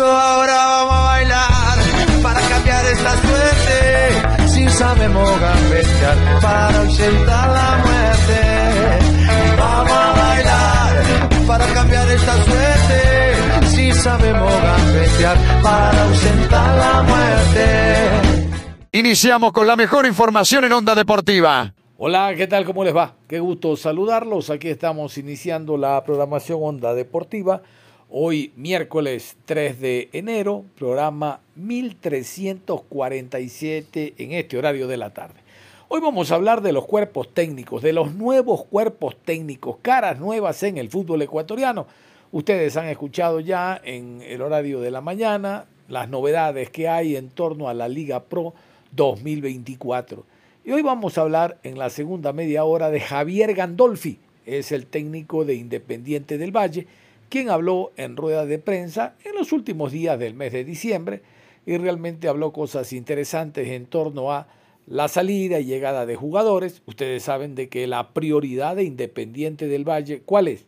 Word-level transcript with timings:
Eso 0.00 0.10
ahora 0.10 0.54
vamos 0.54 0.94
a 0.94 1.02
bailar 1.04 1.78
para 2.22 2.40
cambiar 2.40 2.84
esta 2.86 3.12
suerte. 3.18 4.48
Si 4.48 4.68
sabemos 4.70 5.40
gambetear 5.40 6.40
para 6.40 6.78
ausentar 6.80 7.48
la 7.50 7.70
muerte. 7.84 8.40
Vamos 9.58 9.92
a 9.92 10.12
bailar 10.22 11.04
para 11.46 11.66
cambiar 11.74 12.08
esta 12.08 12.34
suerte. 12.44 13.66
Si 13.66 13.92
sabemos 13.92 14.52
gambetear 14.62 15.36
para 15.62 16.02
ausentar 16.04 16.78
la 16.78 17.02
muerte. 17.02 17.66
Iniciamos 18.92 19.52
con 19.52 19.66
la 19.66 19.76
mejor 19.76 20.06
información 20.06 20.64
en 20.64 20.72
Onda 20.72 20.94
Deportiva. 20.94 21.74
Hola, 21.98 22.32
¿qué 22.34 22.46
tal? 22.46 22.64
¿Cómo 22.64 22.84
les 22.84 22.96
va? 22.96 23.16
Qué 23.28 23.38
gusto 23.38 23.76
saludarlos. 23.76 24.48
Aquí 24.48 24.68
estamos 24.68 25.18
iniciando 25.18 25.76
la 25.76 26.02
programación 26.02 26.58
Onda 26.62 26.94
Deportiva 26.94 27.60
Hoy 28.12 28.50
miércoles 28.56 29.36
3 29.44 29.80
de 29.80 30.08
enero, 30.12 30.64
programa 30.76 31.38
1347 31.54 34.14
en 34.18 34.32
este 34.32 34.58
horario 34.58 34.88
de 34.88 34.96
la 34.96 35.14
tarde. 35.14 35.38
Hoy 35.86 36.00
vamos 36.00 36.32
a 36.32 36.34
hablar 36.34 36.60
de 36.60 36.72
los 36.72 36.86
cuerpos 36.86 37.32
técnicos, 37.32 37.82
de 37.82 37.92
los 37.92 38.12
nuevos 38.12 38.64
cuerpos 38.64 39.16
técnicos, 39.24 39.76
caras 39.80 40.18
nuevas 40.18 40.60
en 40.64 40.78
el 40.78 40.90
fútbol 40.90 41.22
ecuatoriano. 41.22 41.86
Ustedes 42.32 42.76
han 42.76 42.86
escuchado 42.86 43.38
ya 43.38 43.80
en 43.84 44.22
el 44.26 44.42
horario 44.42 44.80
de 44.80 44.90
la 44.90 45.00
mañana 45.00 45.66
las 45.86 46.08
novedades 46.08 46.68
que 46.68 46.88
hay 46.88 47.14
en 47.14 47.30
torno 47.30 47.68
a 47.68 47.74
la 47.74 47.86
Liga 47.86 48.24
Pro 48.24 48.54
2024. 48.90 50.26
Y 50.64 50.72
hoy 50.72 50.82
vamos 50.82 51.16
a 51.16 51.20
hablar 51.20 51.58
en 51.62 51.78
la 51.78 51.90
segunda 51.90 52.32
media 52.32 52.64
hora 52.64 52.90
de 52.90 52.98
Javier 52.98 53.54
Gandolfi, 53.54 54.18
es 54.46 54.72
el 54.72 54.86
técnico 54.86 55.44
de 55.44 55.54
Independiente 55.54 56.38
del 56.38 56.50
Valle 56.50 56.88
quien 57.30 57.48
habló 57.48 57.92
en 57.96 58.16
rueda 58.16 58.44
de 58.44 58.58
prensa 58.58 59.14
en 59.24 59.34
los 59.36 59.52
últimos 59.52 59.92
días 59.92 60.18
del 60.18 60.34
mes 60.34 60.52
de 60.52 60.64
diciembre 60.64 61.22
y 61.64 61.78
realmente 61.78 62.28
habló 62.28 62.52
cosas 62.52 62.92
interesantes 62.92 63.68
en 63.68 63.86
torno 63.86 64.32
a 64.32 64.48
la 64.86 65.06
salida 65.06 65.60
y 65.60 65.64
llegada 65.64 66.04
de 66.04 66.16
jugadores. 66.16 66.82
Ustedes 66.86 67.22
saben 67.22 67.54
de 67.54 67.68
que 67.68 67.86
la 67.86 68.12
prioridad 68.12 68.76
de 68.76 68.84
Independiente 68.84 69.68
del 69.68 69.88
Valle, 69.88 70.22
¿cuál 70.22 70.48
es? 70.48 70.66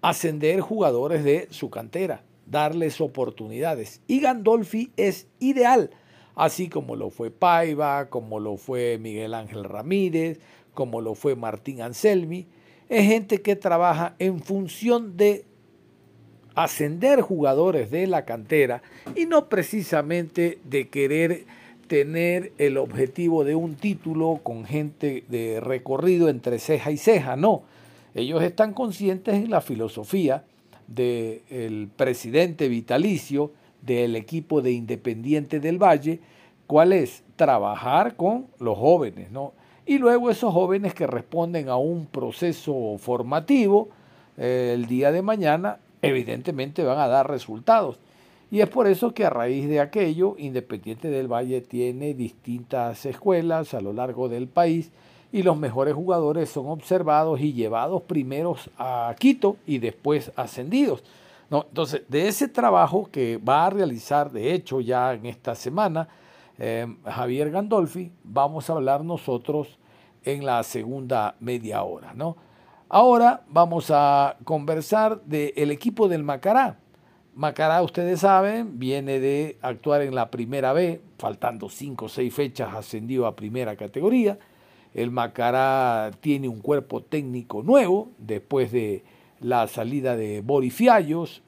Ascender 0.00 0.60
jugadores 0.60 1.24
de 1.24 1.48
su 1.50 1.70
cantera, 1.70 2.22
darles 2.46 3.00
oportunidades. 3.00 4.00
Y 4.06 4.20
Gandolfi 4.20 4.92
es 4.96 5.26
ideal, 5.40 5.90
así 6.36 6.68
como 6.68 6.94
lo 6.94 7.10
fue 7.10 7.32
Paiva, 7.32 8.08
como 8.10 8.38
lo 8.38 8.56
fue 8.56 8.98
Miguel 8.98 9.34
Ángel 9.34 9.64
Ramírez, 9.64 10.38
como 10.72 11.00
lo 11.00 11.16
fue 11.16 11.34
Martín 11.34 11.82
Anselmi. 11.82 12.46
Es 12.88 13.06
gente 13.06 13.42
que 13.42 13.56
trabaja 13.56 14.14
en 14.20 14.40
función 14.40 15.16
de 15.16 15.46
ascender 16.54 17.20
jugadores 17.20 17.90
de 17.90 18.06
la 18.06 18.24
cantera 18.24 18.82
y 19.14 19.26
no 19.26 19.48
precisamente 19.48 20.58
de 20.64 20.88
querer 20.88 21.44
tener 21.88 22.52
el 22.58 22.76
objetivo 22.78 23.44
de 23.44 23.54
un 23.54 23.74
título 23.74 24.40
con 24.42 24.64
gente 24.64 25.24
de 25.28 25.60
recorrido 25.60 26.28
entre 26.28 26.58
ceja 26.58 26.90
y 26.90 26.96
ceja, 26.96 27.36
no. 27.36 27.62
Ellos 28.14 28.42
están 28.42 28.72
conscientes 28.72 29.34
en 29.34 29.50
la 29.50 29.60
filosofía 29.60 30.44
del 30.86 31.88
presidente 31.96 32.68
vitalicio 32.68 33.50
del 33.82 34.16
equipo 34.16 34.62
de 34.62 34.72
Independiente 34.72 35.60
del 35.60 35.82
Valle, 35.82 36.20
cuál 36.66 36.92
es 36.92 37.22
trabajar 37.36 38.16
con 38.16 38.46
los 38.58 38.78
jóvenes, 38.78 39.30
¿no? 39.30 39.52
Y 39.86 39.98
luego 39.98 40.30
esos 40.30 40.54
jóvenes 40.54 40.94
que 40.94 41.06
responden 41.06 41.68
a 41.68 41.76
un 41.76 42.06
proceso 42.06 42.96
formativo, 42.98 43.90
eh, 44.38 44.72
el 44.74 44.86
día 44.86 45.12
de 45.12 45.20
mañana 45.20 45.78
evidentemente 46.04 46.82
van 46.82 46.98
a 46.98 47.08
dar 47.08 47.28
resultados. 47.28 47.98
Y 48.50 48.60
es 48.60 48.68
por 48.68 48.86
eso 48.86 49.12
que 49.12 49.24
a 49.24 49.30
raíz 49.30 49.68
de 49.68 49.80
aquello, 49.80 50.36
Independiente 50.38 51.08
del 51.08 51.26
Valle 51.26 51.60
tiene 51.60 52.14
distintas 52.14 53.04
escuelas 53.06 53.74
a 53.74 53.80
lo 53.80 53.92
largo 53.92 54.28
del 54.28 54.46
país 54.46 54.90
y 55.32 55.42
los 55.42 55.56
mejores 55.56 55.94
jugadores 55.94 56.50
son 56.50 56.68
observados 56.68 57.40
y 57.40 57.52
llevados 57.52 58.02
primeros 58.02 58.70
a 58.78 59.14
Quito 59.18 59.56
y 59.66 59.78
después 59.78 60.30
ascendidos. 60.36 61.02
Entonces, 61.50 62.02
de 62.08 62.28
ese 62.28 62.48
trabajo 62.48 63.08
que 63.10 63.38
va 63.38 63.66
a 63.66 63.70
realizar, 63.70 64.30
de 64.30 64.54
hecho, 64.54 64.80
ya 64.80 65.12
en 65.12 65.26
esta 65.26 65.54
semana, 65.54 66.08
eh, 66.58 66.86
Javier 67.04 67.50
Gandolfi, 67.50 68.12
vamos 68.22 68.70
a 68.70 68.74
hablar 68.74 69.04
nosotros 69.04 69.78
en 70.24 70.46
la 70.46 70.62
segunda 70.62 71.34
media 71.40 71.82
hora, 71.82 72.12
¿no? 72.14 72.36
Ahora 72.88 73.42
vamos 73.48 73.90
a 73.90 74.36
conversar 74.44 75.22
del 75.22 75.70
equipo 75.70 76.06
del 76.06 76.22
Macará. 76.22 76.78
Macará, 77.34 77.82
ustedes 77.82 78.20
saben, 78.20 78.78
viene 78.78 79.18
de 79.20 79.58
actuar 79.62 80.02
en 80.02 80.14
la 80.14 80.30
primera 80.30 80.72
B, 80.72 81.00
faltando 81.18 81.68
cinco 81.68 82.04
o 82.04 82.08
seis 82.08 82.32
fechas 82.32 82.74
ascendió 82.74 83.26
a 83.26 83.34
primera 83.34 83.74
categoría. 83.74 84.38
El 84.92 85.10
Macará 85.10 86.10
tiene 86.20 86.46
un 86.46 86.60
cuerpo 86.60 87.02
técnico 87.02 87.62
nuevo 87.62 88.10
después 88.18 88.70
de 88.70 89.02
la 89.40 89.66
salida 89.66 90.14
de 90.14 90.42
Borifiallos, 90.42 91.42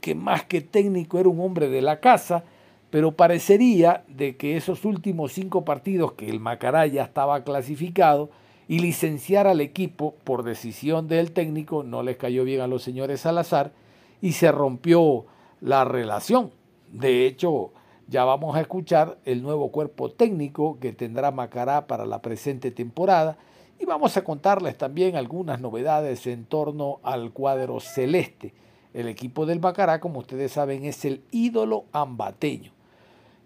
que 0.00 0.14
más 0.14 0.44
que 0.44 0.60
técnico 0.60 1.18
era 1.18 1.30
un 1.30 1.40
hombre 1.40 1.68
de 1.68 1.82
la 1.82 1.98
casa, 1.98 2.44
pero 2.90 3.12
parecería 3.12 4.04
de 4.06 4.36
que 4.36 4.56
esos 4.56 4.84
últimos 4.84 5.32
cinco 5.32 5.64
partidos 5.64 6.12
que 6.12 6.28
el 6.28 6.40
Macará 6.40 6.86
ya 6.86 7.04
estaba 7.04 7.42
clasificado, 7.42 8.30
y 8.68 8.78
licenciar 8.78 9.46
al 9.46 9.60
equipo 9.60 10.14
por 10.24 10.42
decisión 10.42 11.08
del 11.08 11.32
técnico 11.32 11.82
no 11.82 12.02
les 12.02 12.16
cayó 12.16 12.44
bien 12.44 12.60
a 12.60 12.66
los 12.66 12.82
señores 12.82 13.20
Salazar 13.20 13.72
y 14.20 14.32
se 14.32 14.52
rompió 14.52 15.26
la 15.60 15.84
relación. 15.84 16.52
De 16.90 17.26
hecho, 17.26 17.72
ya 18.08 18.24
vamos 18.24 18.56
a 18.56 18.60
escuchar 18.60 19.18
el 19.24 19.42
nuevo 19.42 19.70
cuerpo 19.70 20.10
técnico 20.10 20.78
que 20.80 20.92
tendrá 20.92 21.30
Macará 21.30 21.86
para 21.86 22.06
la 22.06 22.22
presente 22.22 22.70
temporada 22.70 23.38
y 23.78 23.84
vamos 23.84 24.16
a 24.16 24.24
contarles 24.24 24.78
también 24.78 25.16
algunas 25.16 25.60
novedades 25.60 26.26
en 26.26 26.44
torno 26.44 27.00
al 27.02 27.32
cuadro 27.32 27.80
celeste. 27.80 28.54
El 28.94 29.08
equipo 29.08 29.46
del 29.46 29.60
Macará, 29.60 30.00
como 30.00 30.20
ustedes 30.20 30.52
saben, 30.52 30.84
es 30.84 31.04
el 31.04 31.24
ídolo 31.30 31.86
ambateño 31.92 32.72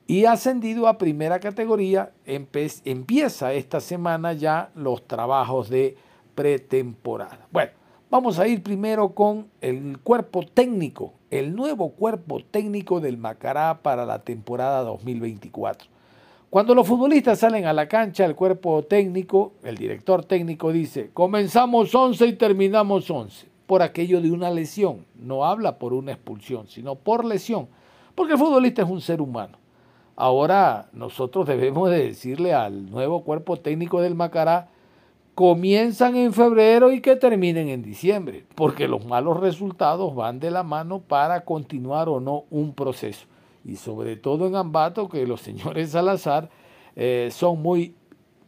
y 0.06 0.24
ascendido 0.24 0.86
a 0.86 0.98
primera 0.98 1.40
categoría, 1.40 2.12
empieza 2.24 3.52
esta 3.52 3.80
semana 3.80 4.32
ya 4.34 4.70
los 4.74 5.06
trabajos 5.06 5.68
de 5.68 5.96
pretemporada. 6.34 7.48
Bueno, 7.50 7.72
vamos 8.08 8.38
a 8.38 8.46
ir 8.46 8.62
primero 8.62 9.08
con 9.10 9.48
el 9.60 9.98
cuerpo 9.98 10.44
técnico, 10.44 11.14
el 11.30 11.56
nuevo 11.56 11.90
cuerpo 11.90 12.40
técnico 12.44 13.00
del 13.00 13.18
Macará 13.18 13.82
para 13.82 14.06
la 14.06 14.20
temporada 14.20 14.82
2024. 14.82 15.88
Cuando 16.50 16.74
los 16.76 16.86
futbolistas 16.86 17.40
salen 17.40 17.66
a 17.66 17.72
la 17.72 17.88
cancha, 17.88 18.24
el 18.24 18.36
cuerpo 18.36 18.84
técnico, 18.84 19.54
el 19.64 19.76
director 19.76 20.24
técnico 20.24 20.70
dice, 20.70 21.10
comenzamos 21.12 21.92
11 21.92 22.26
y 22.28 22.32
terminamos 22.34 23.10
11, 23.10 23.48
por 23.66 23.82
aquello 23.82 24.20
de 24.20 24.30
una 24.30 24.50
lesión. 24.50 25.04
No 25.16 25.44
habla 25.44 25.78
por 25.78 25.92
una 25.92 26.12
expulsión, 26.12 26.68
sino 26.68 26.94
por 26.94 27.24
lesión, 27.24 27.66
porque 28.14 28.34
el 28.34 28.38
futbolista 28.38 28.82
es 28.82 28.88
un 28.88 29.00
ser 29.00 29.20
humano. 29.20 29.58
Ahora 30.16 30.88
nosotros 30.92 31.46
debemos 31.46 31.90
de 31.90 32.06
decirle 32.06 32.54
al 32.54 32.90
nuevo 32.90 33.22
cuerpo 33.22 33.58
técnico 33.58 34.00
del 34.00 34.14
Macará, 34.14 34.70
comienzan 35.34 36.16
en 36.16 36.32
febrero 36.32 36.90
y 36.90 37.02
que 37.02 37.14
terminen 37.14 37.68
en 37.68 37.82
diciembre, 37.82 38.46
porque 38.54 38.88
los 38.88 39.04
malos 39.04 39.38
resultados 39.38 40.14
van 40.14 40.40
de 40.40 40.50
la 40.50 40.62
mano 40.62 41.00
para 41.00 41.44
continuar 41.44 42.08
o 42.08 42.20
no 42.20 42.44
un 42.48 42.72
proceso. 42.72 43.26
Y 43.62 43.76
sobre 43.76 44.16
todo 44.16 44.46
en 44.46 44.56
Ambato, 44.56 45.10
que 45.10 45.26
los 45.26 45.42
señores 45.42 45.90
Salazar 45.90 46.48
eh, 46.94 47.28
son 47.30 47.60
muy, 47.60 47.94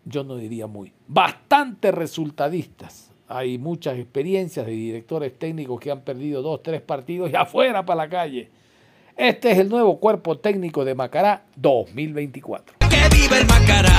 yo 0.06 0.24
no 0.24 0.36
diría 0.36 0.66
muy, 0.66 0.94
bastante 1.06 1.92
resultadistas. 1.92 3.12
Hay 3.28 3.58
muchas 3.58 3.98
experiencias 3.98 4.64
de 4.64 4.72
directores 4.72 5.38
técnicos 5.38 5.78
que 5.80 5.90
han 5.90 6.00
perdido 6.00 6.40
dos, 6.40 6.62
tres 6.62 6.80
partidos 6.80 7.30
y 7.30 7.36
afuera 7.36 7.84
para 7.84 8.04
la 8.04 8.08
calle. 8.08 8.50
Este 9.18 9.50
es 9.50 9.58
el 9.58 9.68
nuevo 9.68 9.98
cuerpo 9.98 10.38
técnico 10.38 10.84
de 10.84 10.94
Macará 10.94 11.44
2024. 11.56 12.76
¡Que 12.88 13.16
viva 13.16 13.36
el 13.36 13.46
Macará! 13.48 13.90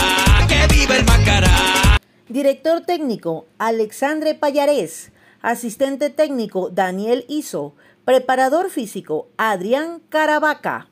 ¡Que 0.48 0.74
viva 0.74 0.96
el 0.96 1.04
Macará! 1.04 1.98
Director 2.30 2.86
técnico 2.86 3.46
Alexandre 3.58 4.34
Payarés. 4.34 5.12
Asistente 5.42 6.10
técnico 6.10 6.70
Daniel 6.70 7.26
Iso. 7.28 7.76
Preparador 8.06 8.70
físico 8.70 9.28
Adrián 9.36 10.02
Caravaca. 10.08 10.88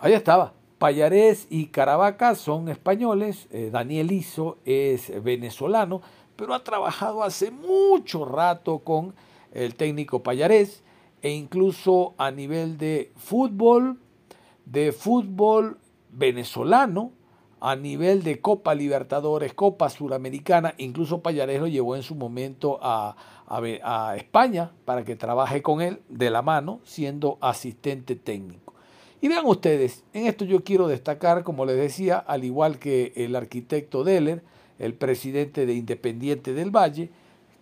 Ahí 0.00 0.14
estaba. 0.14 0.54
Payarés 0.78 1.46
y 1.48 1.66
Caravaca 1.66 2.34
son 2.34 2.68
españoles. 2.68 3.46
Eh, 3.52 3.70
Daniel 3.72 4.10
Iso 4.10 4.58
es 4.64 5.22
venezolano 5.22 6.02
pero 6.34 6.54
ha 6.54 6.64
trabajado 6.64 7.22
hace 7.22 7.52
mucho 7.52 8.24
rato 8.24 8.80
con 8.80 9.14
el 9.52 9.76
técnico 9.76 10.24
Payarés 10.24 10.82
e 11.24 11.30
incluso 11.30 12.14
a 12.18 12.30
nivel 12.30 12.76
de 12.76 13.10
fútbol, 13.16 13.98
de 14.66 14.92
fútbol 14.92 15.78
venezolano, 16.10 17.12
a 17.62 17.76
nivel 17.76 18.22
de 18.22 18.42
Copa 18.42 18.74
Libertadores, 18.74 19.54
Copa 19.54 19.88
Suramericana, 19.88 20.74
incluso 20.76 21.22
Payarés 21.22 21.60
lo 21.60 21.66
llevó 21.66 21.96
en 21.96 22.02
su 22.02 22.14
momento 22.14 22.78
a, 22.82 23.16
a, 23.48 24.16
España 24.16 24.72
para 24.84 25.02
que 25.06 25.16
trabaje 25.16 25.62
con 25.62 25.80
él 25.80 26.02
de 26.10 26.28
la 26.28 26.42
mano, 26.42 26.80
siendo 26.84 27.38
asistente 27.40 28.16
técnico. 28.16 28.74
Y 29.22 29.28
vean 29.28 29.46
ustedes, 29.46 30.04
en 30.12 30.26
esto 30.26 30.44
yo 30.44 30.62
quiero 30.62 30.88
destacar, 30.88 31.42
como 31.42 31.64
les 31.64 31.76
decía, 31.76 32.18
al 32.18 32.44
igual 32.44 32.78
que 32.78 33.14
el 33.16 33.34
arquitecto 33.34 34.04
Deller, 34.04 34.42
el 34.78 34.92
presidente 34.92 35.64
de 35.64 35.72
Independiente 35.72 36.52
del 36.52 36.70
Valle, 36.70 37.08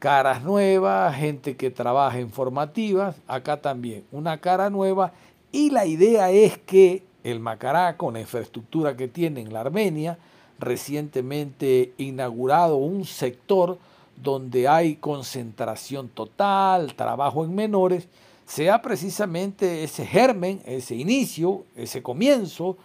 caras 0.03 0.43
nuevas, 0.43 1.15
gente 1.15 1.57
que 1.57 1.71
trabaja 1.71 2.19
en 2.19 2.29
formativas, 2.29 3.15
acá 3.29 3.59
también 3.59 4.03
una 4.11 4.41
cara 4.41 4.69
nueva 4.69 5.13
y 5.53 5.71
la 5.71 5.87
idea 5.87 6.33
es 6.33 6.59
que 6.59 7.05
el 7.23 7.39
Macará, 7.39 7.97
con 7.97 8.15
la 8.15 8.21
infraestructura 8.21 8.97
que 8.97 9.07
tiene 9.07 9.43
en 9.43 9.53
la 9.53 9.61
Armenia, 9.61 10.19
recientemente 10.59 11.93
inaugurado 11.99 12.79
un 12.79 13.05
sector 13.05 13.79
donde 14.17 14.67
hay 14.67 14.97
concentración 14.97 16.09
total, 16.09 16.95
trabajo 16.97 17.45
en 17.45 17.55
menores, 17.55 18.09
sea 18.45 18.83
precisamente 18.83 19.85
ese 19.85 20.05
germen, 20.05 20.63
ese 20.65 20.97
inicio, 20.97 21.63
ese 21.77 22.03
comienzo 22.03 22.77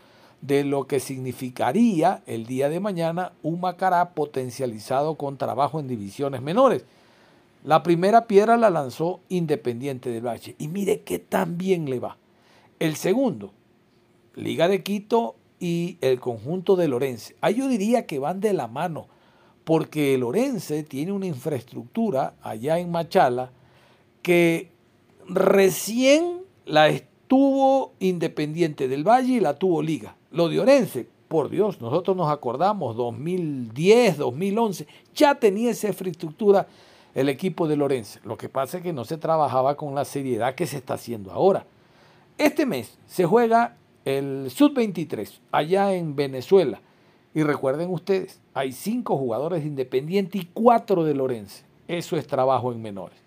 de 0.42 0.64
lo 0.64 0.86
que 0.86 1.00
significaría 1.00 2.22
el 2.28 2.46
día 2.46 2.70
de 2.70 2.80
mañana 2.80 3.32
un 3.42 3.60
Macará 3.60 4.10
potencializado 4.10 5.16
con 5.16 5.38
trabajo 5.38 5.80
en 5.80 5.88
divisiones 5.88 6.44
menores. 6.44 6.86
La 7.64 7.84
primera 7.84 8.28
piedra 8.28 8.58
la 8.58 8.70
lanzó 8.70 9.20
Independiente 9.30 10.10
del 10.10 10.26
Valle 10.26 10.56
y 10.58 10.68
mire 10.68 11.02
qué 11.02 11.20
tan 11.20 11.58
bien 11.58 11.90
le 11.90 12.00
va. 12.00 12.18
El 12.80 12.96
segundo, 12.96 13.52
Liga 14.36 14.68
de 14.68 14.84
Quito 14.84 15.36
y 15.60 15.98
el 16.02 16.20
conjunto 16.20 16.76
de 16.76 16.88
Lorense. 16.88 17.36
Ahí 17.42 17.56
yo 17.56 17.68
diría 17.68 18.06
que 18.06 18.20
van 18.20 18.40
de 18.40 18.54
la 18.54 18.68
mano, 18.68 19.08
porque 19.64 20.18
Lorense 20.18 20.84
tiene 20.84 21.12
una 21.12 21.26
infraestructura 21.26 22.36
allá 22.42 22.80
en 22.80 22.92
Machala 22.92 23.52
que 24.22 24.70
recién 25.28 26.40
la 26.66 26.88
estuvo 26.90 27.94
Independiente 28.00 28.88
del 28.88 29.04
Valle 29.04 29.34
y 29.34 29.40
la 29.40 29.56
tuvo 29.56 29.82
Liga. 29.82 30.16
Lo 30.32 30.48
de 30.50 30.60
Orense, 30.60 31.08
por 31.28 31.50
Dios, 31.50 31.82
nosotros 31.82 32.16
nos 32.16 32.30
acordamos, 32.30 32.96
2010, 32.96 34.18
2011, 34.18 34.88
ya 35.14 35.36
tenía 35.36 35.72
esa 35.72 35.90
infraestructura 35.90 36.68
el 37.16 37.30
equipo 37.30 37.68
de 37.68 37.76
Lorense. 37.76 38.20
Lo 38.24 38.38
que 38.38 38.50
pasa 38.50 38.78
es 38.78 38.84
que 38.84 38.94
no 38.94 39.06
se 39.06 39.18
trabajaba 39.18 39.76
con 39.76 39.96
la 39.96 40.06
seriedad 40.06 40.56
que 40.56 40.68
se 40.68 40.78
está 40.78 40.96
haciendo 40.96 41.32
ahora. 41.32 41.66
Este 42.38 42.66
mes 42.66 42.98
se 43.08 43.26
juega 43.26 43.76
el 44.06 44.50
Sub-23 44.52 45.40
allá 45.52 45.94
en 45.94 46.16
Venezuela. 46.16 46.82
Y 47.34 47.44
recuerden 47.44 47.90
ustedes, 47.92 48.42
hay 48.54 48.72
cinco 48.72 49.18
jugadores 49.18 49.66
independientes 49.66 50.42
y 50.42 50.50
cuatro 50.54 51.04
de 51.04 51.14
Lorense. 51.14 51.64
Eso 51.88 52.18
es 52.18 52.28
trabajo 52.28 52.72
en 52.72 52.82
menores. 52.82 53.18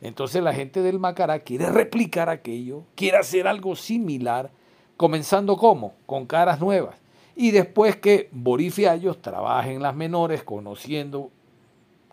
Entonces 0.00 0.42
la 0.42 0.54
gente 0.54 0.82
del 0.82 0.98
Macará 0.98 1.40
quiere 1.40 1.70
replicar 1.70 2.28
aquello, 2.28 2.84
quiere 2.94 3.18
hacer 3.18 3.46
algo 3.46 3.74
similar 3.74 4.50
Comenzando 4.98 5.56
como? 5.56 5.94
Con 6.06 6.26
caras 6.26 6.58
nuevas. 6.60 6.96
Y 7.36 7.52
después 7.52 7.94
que 7.94 8.28
Boris 8.32 8.74
Fiallos 8.74 9.22
trabaje 9.22 9.72
en 9.72 9.80
las 9.80 9.94
menores, 9.94 10.42
conociendo 10.42 11.30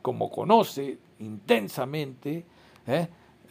como 0.04 0.30
conoce 0.30 1.00
intensamente 1.20 2.46
¿eh? 2.88 3.08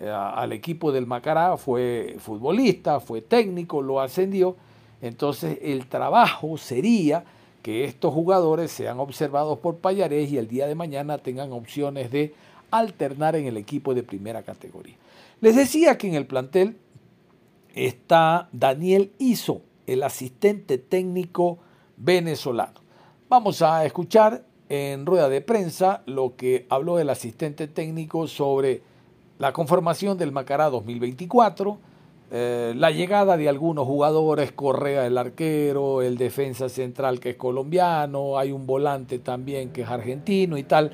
al 0.06 0.52
equipo 0.52 0.92
del 0.92 1.06
Macará, 1.06 1.56
fue 1.56 2.16
futbolista, 2.18 3.00
fue 3.00 3.20
técnico, 3.20 3.82
lo 3.82 4.00
ascendió. 4.00 4.56
Entonces 5.00 5.58
el 5.62 5.86
trabajo 5.86 6.56
sería 6.56 7.24
que 7.62 7.84
estos 7.84 8.12
jugadores 8.12 8.70
sean 8.70 9.00
observados 9.00 9.58
por 9.58 9.78
Payarés 9.78 10.30
y 10.30 10.38
el 10.38 10.48
día 10.48 10.66
de 10.66 10.74
mañana 10.74 11.18
tengan 11.18 11.52
opciones 11.52 12.10
de 12.10 12.34
alternar 12.70 13.36
en 13.36 13.46
el 13.46 13.56
equipo 13.56 13.94
de 13.94 14.02
primera 14.02 14.42
categoría. 14.42 14.96
Les 15.40 15.56
decía 15.56 15.96
que 15.96 16.08
en 16.08 16.14
el 16.14 16.26
plantel 16.26 16.76
está 17.74 18.48
Daniel 18.52 19.12
Iso, 19.18 19.62
el 19.86 20.02
asistente 20.02 20.78
técnico 20.78 21.58
venezolano. 21.96 22.80
Vamos 23.28 23.62
a 23.62 23.84
escuchar 23.84 24.44
en 24.68 25.06
rueda 25.06 25.28
de 25.28 25.40
prensa 25.40 26.02
lo 26.06 26.36
que 26.36 26.66
habló 26.68 26.98
el 26.98 27.10
asistente 27.10 27.68
técnico 27.68 28.26
sobre 28.26 28.82
la 29.38 29.52
conformación 29.52 30.16
del 30.16 30.32
Macará 30.32 30.70
2024, 30.70 31.78
eh, 32.30 32.72
la 32.76 32.90
llegada 32.90 33.36
de 33.36 33.48
algunos 33.48 33.86
jugadores, 33.86 34.52
Correa 34.52 35.06
el 35.06 35.18
arquero, 35.18 36.02
el 36.02 36.16
defensa 36.16 36.68
central 36.68 37.20
que 37.20 37.30
es 37.30 37.36
colombiano, 37.36 38.38
hay 38.38 38.52
un 38.52 38.66
volante 38.66 39.18
también 39.18 39.70
que 39.70 39.82
es 39.82 39.88
argentino 39.88 40.56
y 40.56 40.62
tal 40.62 40.92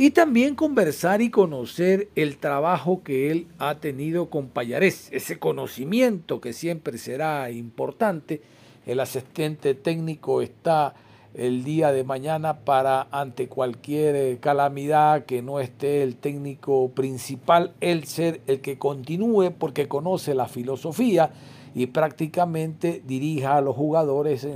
y 0.00 0.12
también 0.12 0.54
conversar 0.54 1.22
y 1.22 1.28
conocer 1.28 2.08
el 2.14 2.36
trabajo 2.36 3.02
que 3.02 3.32
él 3.32 3.48
ha 3.58 3.80
tenido 3.80 4.30
con 4.30 4.46
Payarés, 4.46 5.08
ese 5.10 5.40
conocimiento 5.40 6.40
que 6.40 6.52
siempre 6.52 6.98
será 6.98 7.50
importante. 7.50 8.40
El 8.86 9.00
asistente 9.00 9.74
técnico 9.74 10.40
está 10.40 10.94
el 11.38 11.62
día 11.62 11.92
de 11.92 12.02
mañana 12.02 12.58
para 12.64 13.06
ante 13.12 13.46
cualquier 13.48 14.16
eh, 14.16 14.38
calamidad 14.40 15.24
que 15.24 15.40
no 15.40 15.60
esté 15.60 16.02
el 16.02 16.16
técnico 16.16 16.90
principal, 16.90 17.72
él 17.80 18.04
ser 18.04 18.40
el 18.48 18.60
que 18.60 18.76
continúe 18.76 19.52
porque 19.56 19.86
conoce 19.86 20.34
la 20.34 20.48
filosofía 20.48 21.30
y 21.76 21.86
prácticamente 21.86 23.02
dirija 23.06 23.56
a 23.56 23.60
los 23.60 23.76
jugadores 23.76 24.46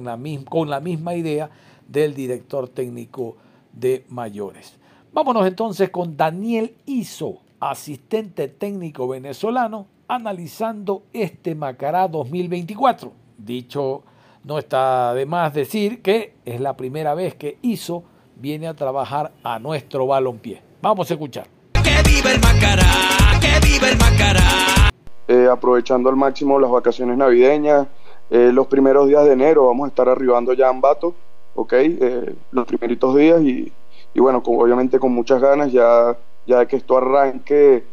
con 0.49 0.71
la 0.71 0.81
misma 0.81 1.15
idea 1.15 1.51
del 1.87 2.15
director 2.15 2.69
técnico 2.69 3.37
de 3.73 4.05
mayores. 4.09 4.77
Vámonos 5.13 5.47
entonces 5.47 5.91
con 5.91 6.17
Daniel 6.17 6.75
Iso, 6.85 7.43
asistente 7.61 8.49
técnico 8.49 9.07
venezolano, 9.07 9.87
analizando 10.09 11.05
este 11.13 11.55
Macará 11.55 12.09
2024. 12.09 13.13
Dicho, 13.39 14.03
no 14.45 14.59
está 14.59 15.15
de 15.15 15.27
más 15.27 15.55
decir 15.55 16.03
que 16.03 16.35
es 16.45 16.61
la 16.61 16.77
primera 16.77 17.15
vez 17.15 17.35
que 17.35 17.59
Iso 17.63 18.05
viene 18.37 18.69
a 18.69 18.75
trabajar 18.75 19.33
a 19.43 19.59
nuestro 19.59 20.07
balompié. 20.07 20.63
Vamos 20.81 21.11
a 21.11 21.15
escuchar. 21.15 21.47
¡Que 21.73 22.03
viva 22.09 22.33
el 22.33 22.41
Macará! 22.41 23.41
¡Que 23.41 23.67
viva 23.67 23.89
el 23.89 23.99
Macará! 23.99 24.91
Eh, 25.29 25.49
aprovechando 25.51 26.09
al 26.09 26.17
máximo 26.17 26.59
las 26.59 26.71
vacaciones 26.71 27.17
navideñas, 27.17 27.87
eh, 28.31 28.51
los 28.53 28.67
primeros 28.67 29.09
días 29.09 29.25
de 29.25 29.33
enero 29.33 29.67
vamos 29.67 29.87
a 29.87 29.89
estar 29.89 30.09
arribando 30.09 30.53
ya 30.53 30.67
a 30.67 30.71
Ambato, 30.71 31.15
¿ok? 31.55 31.73
Eh, 31.75 32.35
los 32.51 32.67
primeritos 32.67 33.15
días 33.17 33.41
y 33.43 33.73
y 34.15 34.21
bueno, 34.21 34.43
obviamente 34.45 34.99
con 34.99 35.13
muchas 35.13 35.41
ganas 35.41 35.73
ya, 35.73 36.17
ya 36.47 36.61
de 36.61 36.67
que 36.67 36.77
esto 36.77 36.99
arranque 36.99 37.85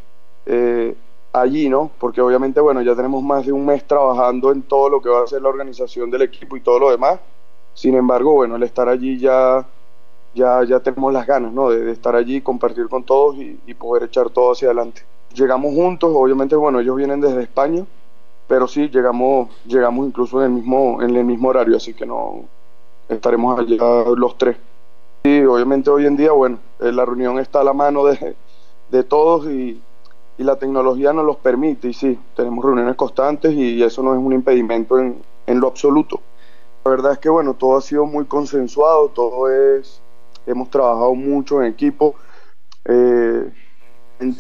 eh, 0.46 0.96
allí, 1.34 1.70
¿no? 1.70 1.92
Porque 2.00 2.22
obviamente, 2.22 2.60
bueno, 2.60 2.82
ya 2.82 2.96
tenemos 2.96 3.24
más 3.24 3.46
de 3.46 3.52
un 3.52 3.66
mes 3.66 3.86
trabajando 3.86 4.52
en 4.52 4.64
todo 4.64 4.90
lo 4.90 5.02
que 5.02 5.10
va 5.10 5.24
a 5.24 5.28
ser 5.28 5.42
la 5.42 5.50
organización 5.50 6.10
del 6.10 6.24
equipo 6.24 6.58
y 6.58 6.62
todo 6.62 6.80
lo 6.80 6.92
demás. 6.92 7.20
Sin 7.74 7.96
embargo, 7.96 8.34
bueno, 8.34 8.56
el 8.56 8.64
estar 8.64 8.90
allí 8.90 9.18
ya, 9.20 9.66
ya, 10.34 10.64
ya 10.64 10.80
tenemos 10.80 11.14
las 11.14 11.26
ganas, 11.26 11.54
¿no? 11.54 11.70
De, 11.70 11.92
estar 11.92 12.16
allí, 12.16 12.42
compartir 12.42 12.88
con 12.90 13.04
todos 13.04 13.38
y, 13.38 13.60
y, 13.66 13.74
poder 13.74 14.04
echar 14.04 14.30
todo 14.30 14.52
hacia 14.52 14.68
adelante. 14.68 15.04
Llegamos 15.34 15.74
juntos, 15.76 16.12
obviamente, 16.14 16.56
bueno, 16.56 16.80
ellos 16.80 16.96
vienen 16.96 17.22
desde 17.22 17.44
España, 17.44 17.86
pero 18.48 18.68
sí, 18.68 18.90
llegamos, 18.90 19.50
llegamos 19.66 20.08
incluso 20.08 20.40
en 20.40 20.46
el 20.46 20.52
mismo, 20.52 21.02
en 21.02 21.16
el 21.16 21.24
mismo 21.24 21.50
horario, 21.50 21.78
así 21.78 21.94
que 21.94 22.06
no 22.06 22.46
estaremos 23.08 23.60
allá 23.60 23.78
los 24.16 24.38
tres. 24.38 24.58
Sí, 25.24 25.44
obviamente 25.44 25.90
hoy 25.90 26.06
en 26.06 26.18
día, 26.18 26.32
bueno, 26.32 26.58
eh, 26.80 26.92
la 26.92 27.06
reunión 27.06 27.40
está 27.40 27.62
a 27.62 27.64
la 27.64 27.74
mano 27.74 28.06
de, 28.06 28.36
de 28.90 29.04
todos 29.04 29.46
y, 29.46 29.82
y, 30.40 30.44
la 30.44 30.56
tecnología 30.58 31.14
nos 31.14 31.26
los 31.26 31.38
permite 31.38 31.90
y 31.90 31.94
sí, 31.94 32.18
tenemos 32.36 32.64
reuniones 32.64 32.96
constantes 32.96 33.54
y 33.54 33.84
eso 33.84 34.02
no 34.02 34.14
es 34.14 34.20
un 34.20 34.34
impedimento 34.34 34.98
en, 34.98 35.22
en 35.46 35.60
lo 35.60 35.68
absoluto. 35.68 36.22
La 36.86 36.92
verdad 36.92 37.12
es 37.14 37.20
que, 37.20 37.30
bueno, 37.30 37.54
todo 37.54 37.78
ha 37.78 37.82
sido 37.82 38.06
muy 38.06 38.26
consensuado, 38.26 39.10
todo 39.10 39.52
es, 39.52 40.02
hemos 40.48 40.70
trabajado 40.70 41.14
mucho 41.14 41.62
en 41.62 41.72
equipo. 41.72 42.16
Eh, 42.86 43.50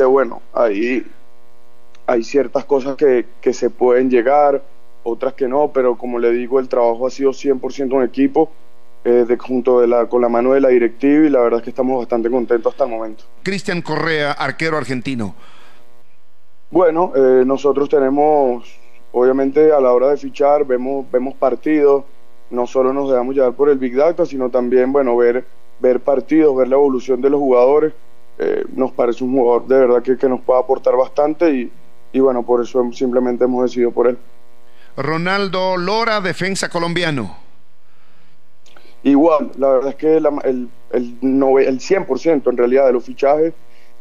bueno, 0.07 0.41
ahí 0.53 1.05
hay 2.07 2.23
ciertas 2.23 2.65
cosas 2.65 2.95
que, 2.95 3.25
que 3.41 3.53
se 3.53 3.69
pueden 3.69 4.09
llegar, 4.09 4.63
otras 5.03 5.33
que 5.33 5.47
no, 5.47 5.71
pero 5.73 5.97
como 5.97 6.19
le 6.19 6.31
digo, 6.31 6.59
el 6.59 6.67
trabajo 6.67 7.07
ha 7.07 7.11
sido 7.11 7.31
100% 7.31 7.95
en 7.95 8.03
equipo, 8.03 8.49
eh, 9.05 9.25
de, 9.27 9.37
junto 9.37 9.79
de 9.79 9.87
la, 9.87 10.07
con 10.07 10.21
la 10.21 10.29
mano 10.29 10.53
de 10.53 10.61
la 10.61 10.69
directiva 10.69 11.25
y 11.25 11.29
la 11.29 11.39
verdad 11.39 11.59
es 11.59 11.63
que 11.63 11.69
estamos 11.69 11.99
bastante 11.99 12.29
contentos 12.29 12.73
hasta 12.73 12.83
el 12.85 12.89
momento. 12.89 13.23
Cristian 13.43 13.81
Correa, 13.81 14.31
arquero 14.31 14.77
argentino. 14.77 15.35
Bueno, 16.71 17.11
eh, 17.15 17.43
nosotros 17.45 17.89
tenemos, 17.89 18.63
obviamente 19.11 19.71
a 19.71 19.79
la 19.79 19.91
hora 19.91 20.09
de 20.09 20.17
fichar, 20.17 20.65
vemos, 20.65 21.09
vemos 21.11 21.33
partidos, 21.35 22.03
no 22.51 22.67
solo 22.67 22.93
nos 22.93 23.09
dejamos 23.09 23.35
llevar 23.35 23.53
por 23.53 23.69
el 23.69 23.77
Big 23.77 23.95
Data, 23.95 24.25
sino 24.25 24.49
también, 24.49 24.91
bueno, 24.91 25.15
ver, 25.17 25.45
ver 25.79 25.99
partidos, 25.99 26.55
ver 26.55 26.67
la 26.67 26.75
evolución 26.75 27.21
de 27.21 27.29
los 27.29 27.39
jugadores. 27.39 27.93
Eh, 28.37 28.63
nos 28.73 28.91
parece 28.91 29.23
un 29.23 29.33
jugador 29.35 29.67
de 29.67 29.79
verdad 29.79 30.01
que, 30.01 30.17
que 30.17 30.29
nos 30.29 30.41
puede 30.41 30.59
aportar 30.59 30.95
bastante 30.95 31.51
y, 31.51 31.71
y 32.13 32.19
bueno, 32.19 32.43
por 32.43 32.61
eso 32.61 32.89
simplemente 32.93 33.43
hemos 33.43 33.63
decidido 33.63 33.91
por 33.91 34.07
él. 34.07 34.17
Ronaldo 34.95 35.77
Lora, 35.77 36.21
defensa 36.21 36.69
colombiano. 36.69 37.35
Igual, 39.03 39.51
la 39.57 39.69
verdad 39.69 39.89
es 39.89 39.95
que 39.95 40.17
el, 40.17 40.25
el, 40.43 40.69
el, 40.91 41.17
el 41.21 41.79
100% 41.79 42.49
en 42.49 42.57
realidad 42.57 42.85
de 42.87 42.93
los 42.93 43.03
fichajes 43.03 43.53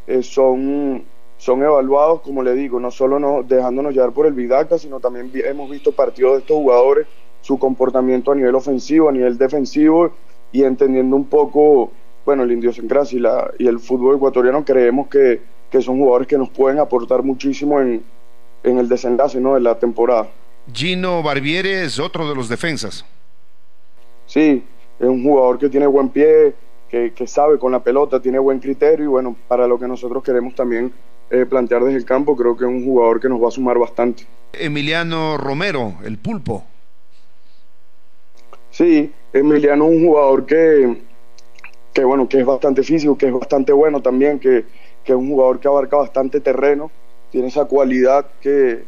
eh, 0.07 0.23
son, 0.23 1.05
son 1.39 1.63
evaluados, 1.63 2.21
como 2.21 2.43
le 2.43 2.55
digo, 2.55 2.81
no 2.81 2.91
solo 2.91 3.19
no, 3.19 3.43
dejándonos 3.45 3.95
llevar 3.95 4.13
por 4.13 4.27
el 4.27 4.33
Vidacta, 4.33 4.77
sino 4.77 5.01
también 5.01 5.31
hemos 5.35 5.71
visto 5.71 5.93
partidos 5.93 6.33
de 6.33 6.39
estos 6.41 6.57
jugadores, 6.57 7.07
su 7.41 7.59
comportamiento 7.59 8.33
a 8.33 8.35
nivel 8.35 8.55
ofensivo, 8.57 9.09
a 9.09 9.13
nivel 9.13 9.39
defensivo 9.39 10.11
y 10.51 10.65
entendiendo 10.65 11.15
un 11.15 11.27
poco, 11.27 11.93
bueno, 12.27 12.43
el 12.43 12.53
idiosincrasia 12.53 13.17
y, 13.17 13.21
la, 13.21 13.51
y 13.59 13.69
el 13.69 13.79
fútbol 13.79 14.17
ecuatoriano, 14.17 14.65
creemos 14.65 15.07
que, 15.07 15.41
que 15.71 15.81
son 15.81 15.99
jugadores 15.99 16.27
que 16.27 16.37
nos 16.37 16.51
pueden 16.51 16.81
aportar 16.81 17.23
muchísimo 17.23 17.81
en, 17.81 18.03
en 18.65 18.79
el 18.79 18.89
desenlace 18.89 19.41
¿no? 19.41 19.55
de 19.55 19.61
la 19.61 19.79
temporada. 19.79 20.29
Gino 20.73 21.23
Barbieri 21.23 21.71
es 21.71 22.01
otro 22.01 22.29
de 22.29 22.35
los 22.35 22.49
defensas. 22.49 23.05
Sí, 24.27 24.63
es 24.99 25.07
un 25.07 25.23
jugador 25.23 25.59
que 25.59 25.69
tiene 25.69 25.87
buen 25.87 26.09
pie, 26.09 26.55
que, 26.89 27.13
que, 27.15 27.27
sabe 27.27 27.59
con 27.59 27.71
la 27.71 27.83
pelota, 27.83 28.21
tiene 28.21 28.39
buen 28.39 28.59
criterio 28.59 29.05
y 29.05 29.09
bueno, 29.09 29.37
para 29.47 29.69
lo 29.69 29.79
que 29.79 29.87
nosotros 29.87 30.23
queremos 30.23 30.55
también 30.55 30.93
eh, 31.31 31.47
plantear 31.47 31.85
desde 31.85 31.99
el 31.99 32.05
campo, 32.05 32.37
creo 32.37 32.57
que 32.57 32.65
es 32.65 32.71
un 32.71 32.85
jugador 32.85 33.21
que 33.21 33.29
nos 33.29 33.43
va 33.43 33.49
a 33.49 33.51
sumar 33.51 33.79
bastante. 33.79 34.27
Emiliano 34.53 35.37
Romero, 35.37 35.95
el 36.05 36.19
pulpo. 36.19 36.65
Sí, 38.71 39.13
Emiliano 39.33 39.87
es 39.87 39.97
un 39.97 40.07
jugador 40.07 40.47
que, 40.47 41.03
que 41.93 42.05
bueno, 42.05 42.29
que 42.29 42.39
es 42.41 42.47
bastante 42.47 42.83
físico, 42.83 43.19
que 43.19 43.27
es 43.27 43.33
bastante 43.33 43.73
bueno 43.73 44.01
también, 44.01 44.39
que, 44.39 44.65
que 45.05 45.13
es 45.13 45.19
un 45.19 45.29
jugador 45.29 45.61
que 45.61 45.69
abarca 45.69 45.97
bastante 45.97 46.41
terreno, 46.41 46.91
tiene 47.31 47.49
esa 47.49 47.65
cualidad 47.67 48.27
que, 48.41 48.85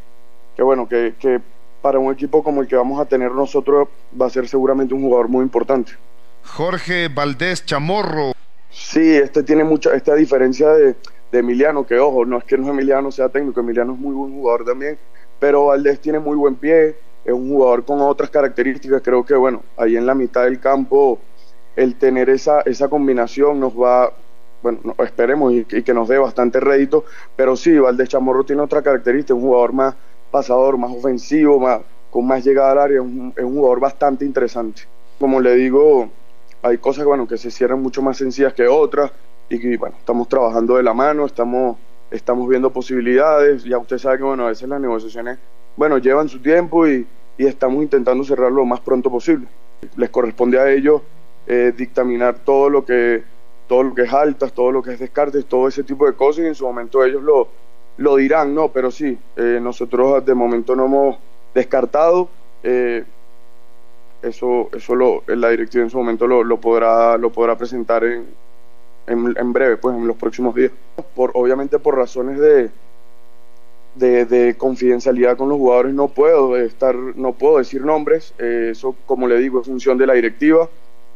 que 0.57 0.63
bueno, 0.63 0.89
que, 0.89 1.15
que 1.19 1.41
para 1.83 1.99
un 1.99 2.13
equipo 2.13 2.43
como 2.43 2.63
el 2.63 2.69
que 2.69 2.77
vamos 2.77 3.01
a 3.01 3.05
tener 3.05 3.33
nosotros 3.33 3.89
va 4.21 4.27
a 4.27 4.31
ser 4.31 4.49
seguramente 4.49 4.95
un 4.95 5.03
jugador 5.03 5.29
muy 5.29 5.43
importante. 5.43 5.93
Jorge 6.45 7.09
Valdés 7.09 7.65
Chamorro. 7.65 8.33
Sí, 8.71 9.17
este 9.17 9.43
tiene 9.43 9.65
mucha, 9.65 9.95
esta 9.95 10.15
diferencia 10.15 10.69
de, 10.71 10.95
de, 11.31 11.39
Emiliano, 11.39 11.87
que 11.87 11.99
ojo, 11.99 12.25
no 12.25 12.39
es 12.39 12.45
que 12.45 12.59
no 12.59 12.71
Emiliano 12.71 13.11
sea 13.11 13.29
técnico, 13.29 13.61
Emiliano 13.61 13.95
es 13.95 13.99
muy 13.99 14.15
buen 14.15 14.33
jugador 14.33 14.65
también, 14.65 14.99
pero 15.39 15.67
Valdés 15.67 16.01
tiene 16.01 16.19
muy 16.19 16.37
buen 16.37 16.57
pie, 16.57 16.97
es 17.25 17.33
un 17.33 17.49
jugador 17.49 17.85
con 17.85 18.01
otras 18.01 18.31
características, 18.31 19.03
creo 19.03 19.25
que 19.25 19.35
bueno, 19.35 19.63
ahí 19.77 19.97
en 19.97 20.07
la 20.07 20.15
mitad 20.15 20.45
del 20.45 20.61
campo 20.61 21.19
el 21.77 21.97
tener 21.97 22.31
esa, 22.31 22.61
esa 22.63 22.89
combinación 22.89 23.61
nos 23.61 23.75
va, 23.75 24.13
bueno, 24.63 24.81
no, 24.85 25.05
esperemos 25.05 25.53
y, 25.53 25.65
que 25.65 25.95
nos 25.95 26.09
dé 26.09 26.19
bastante 26.19 26.61
rédito, 26.61 27.05
pero 27.37 27.57
sí, 27.57 27.79
Valdés 27.79 28.09
Chamorro 28.09 28.45
tiene 28.45 28.63
otra 28.63 28.83
característica, 28.83 29.35
un 29.35 29.43
jugador 29.43 29.73
más 29.73 29.95
pasador, 30.31 30.77
más 30.79 30.91
ofensivo, 30.91 31.59
más, 31.59 31.81
con 32.11 32.27
más 32.27 32.45
llegada 32.45 32.73
al 32.73 32.79
área, 32.79 33.03
un, 33.03 33.33
es 33.37 33.45
un 33.45 33.55
jugador 33.55 33.81
bastante 33.81 34.25
interesante. 34.25 34.83
Como 35.19 35.41
le 35.41 35.55
digo, 35.55 36.09
hay 36.63 36.79
cosas 36.79 37.05
bueno, 37.05 37.27
que 37.27 37.39
se 37.39 37.51
cierran 37.51 37.81
mucho 37.81 38.03
más 38.03 38.17
sencillas 38.17 38.53
que 38.53 38.67
otras 38.67 39.13
y 39.51 39.59
que 39.59 39.77
bueno, 39.77 39.97
estamos 39.99 40.29
trabajando 40.29 40.77
de 40.77 40.83
la 40.85 40.95
mano, 40.95 41.27
estamos, 41.27 41.77
estamos 42.11 42.49
viendo 42.49 42.71
posibilidades, 42.71 43.65
ya 43.65 43.77
usted 43.77 43.99
sabe 43.99 44.19
que 44.19 44.23
bueno, 44.23 44.47
a 44.47 44.49
veces 44.49 44.69
las 44.69 44.81
negociaciones 44.81 45.39
bueno, 45.77 45.99
llevan 45.99 46.29
su 46.29 46.41
tiempo 46.41 46.87
y, 46.87 47.07
y 47.37 47.47
estamos 47.47 47.83
intentando 47.83 48.25
cerrarlo 48.25 48.59
lo 48.59 48.65
más 48.65 48.81
pronto 48.81 49.11
posible. 49.11 49.47
Les 49.97 50.09
corresponde 50.11 50.59
a 50.59 50.71
ellos 50.71 51.03
eh, 51.47 51.73
dictaminar 51.77 52.39
todo 52.39 52.71
lo 52.71 52.85
que 52.85 53.23
todo 53.67 53.83
lo 53.83 53.95
que 53.95 54.03
es 54.03 54.13
altas, 54.13 54.53
todo 54.53 54.73
lo 54.73 54.83
que 54.83 54.93
es 54.93 54.99
descartes, 55.01 55.47
todo 55.47 55.69
ese 55.69 55.85
tipo 55.85 56.07
de 56.07 56.15
cosas 56.15 56.45
y 56.45 56.49
en 56.49 56.55
su 56.55 56.65
momento 56.65 57.05
ellos 57.05 57.23
lo, 57.23 57.49
lo 57.99 58.17
dirán, 58.17 58.55
no, 58.55 58.69
pero 58.69 58.91
sí, 58.91 59.17
eh, 59.37 59.59
nosotros 59.63 60.25
de 60.25 60.35
momento 60.35 60.75
no 60.75 60.87
hemos 60.87 61.19
descartado. 61.55 62.29
Eh, 62.63 63.05
eso, 64.23 64.69
eso 64.73 64.95
lo, 64.95 65.23
la 65.29 65.51
directiva 65.51 65.85
en 65.85 65.91
su 65.91 65.99
momento 65.99 66.27
lo, 66.27 66.43
lo 66.43 66.61
podrá, 66.61 67.17
lo 67.17 67.31
podrá 67.31 67.57
presentar 67.57 68.05
en, 68.05 68.27
en, 69.11 69.35
en, 69.37 69.53
breve, 69.53 69.77
pues 69.77 69.97
en 69.97 70.07
los 70.07 70.17
próximos 70.17 70.55
días. 70.55 70.73
Por, 71.15 71.33
obviamente 71.35 71.79
por 71.79 71.97
razones 71.97 72.39
de, 72.39 72.71
de, 73.97 74.25
de, 74.25 74.57
confidencialidad 74.57 75.37
con 75.37 75.49
los 75.49 75.59
jugadores 75.59 75.93
no 75.93 76.09
puedo 76.09 76.57
estar, 76.57 76.95
no 76.95 77.33
puedo 77.33 77.59
decir 77.59 77.85
nombres, 77.85 78.35
eh, 78.39 78.69
eso 78.73 78.95
como 79.07 79.27
le 79.27 79.39
digo 79.39 79.61
es 79.61 79.67
función 79.67 79.99
de 79.99 80.07
la 80.07 80.15
directiva. 80.15 80.69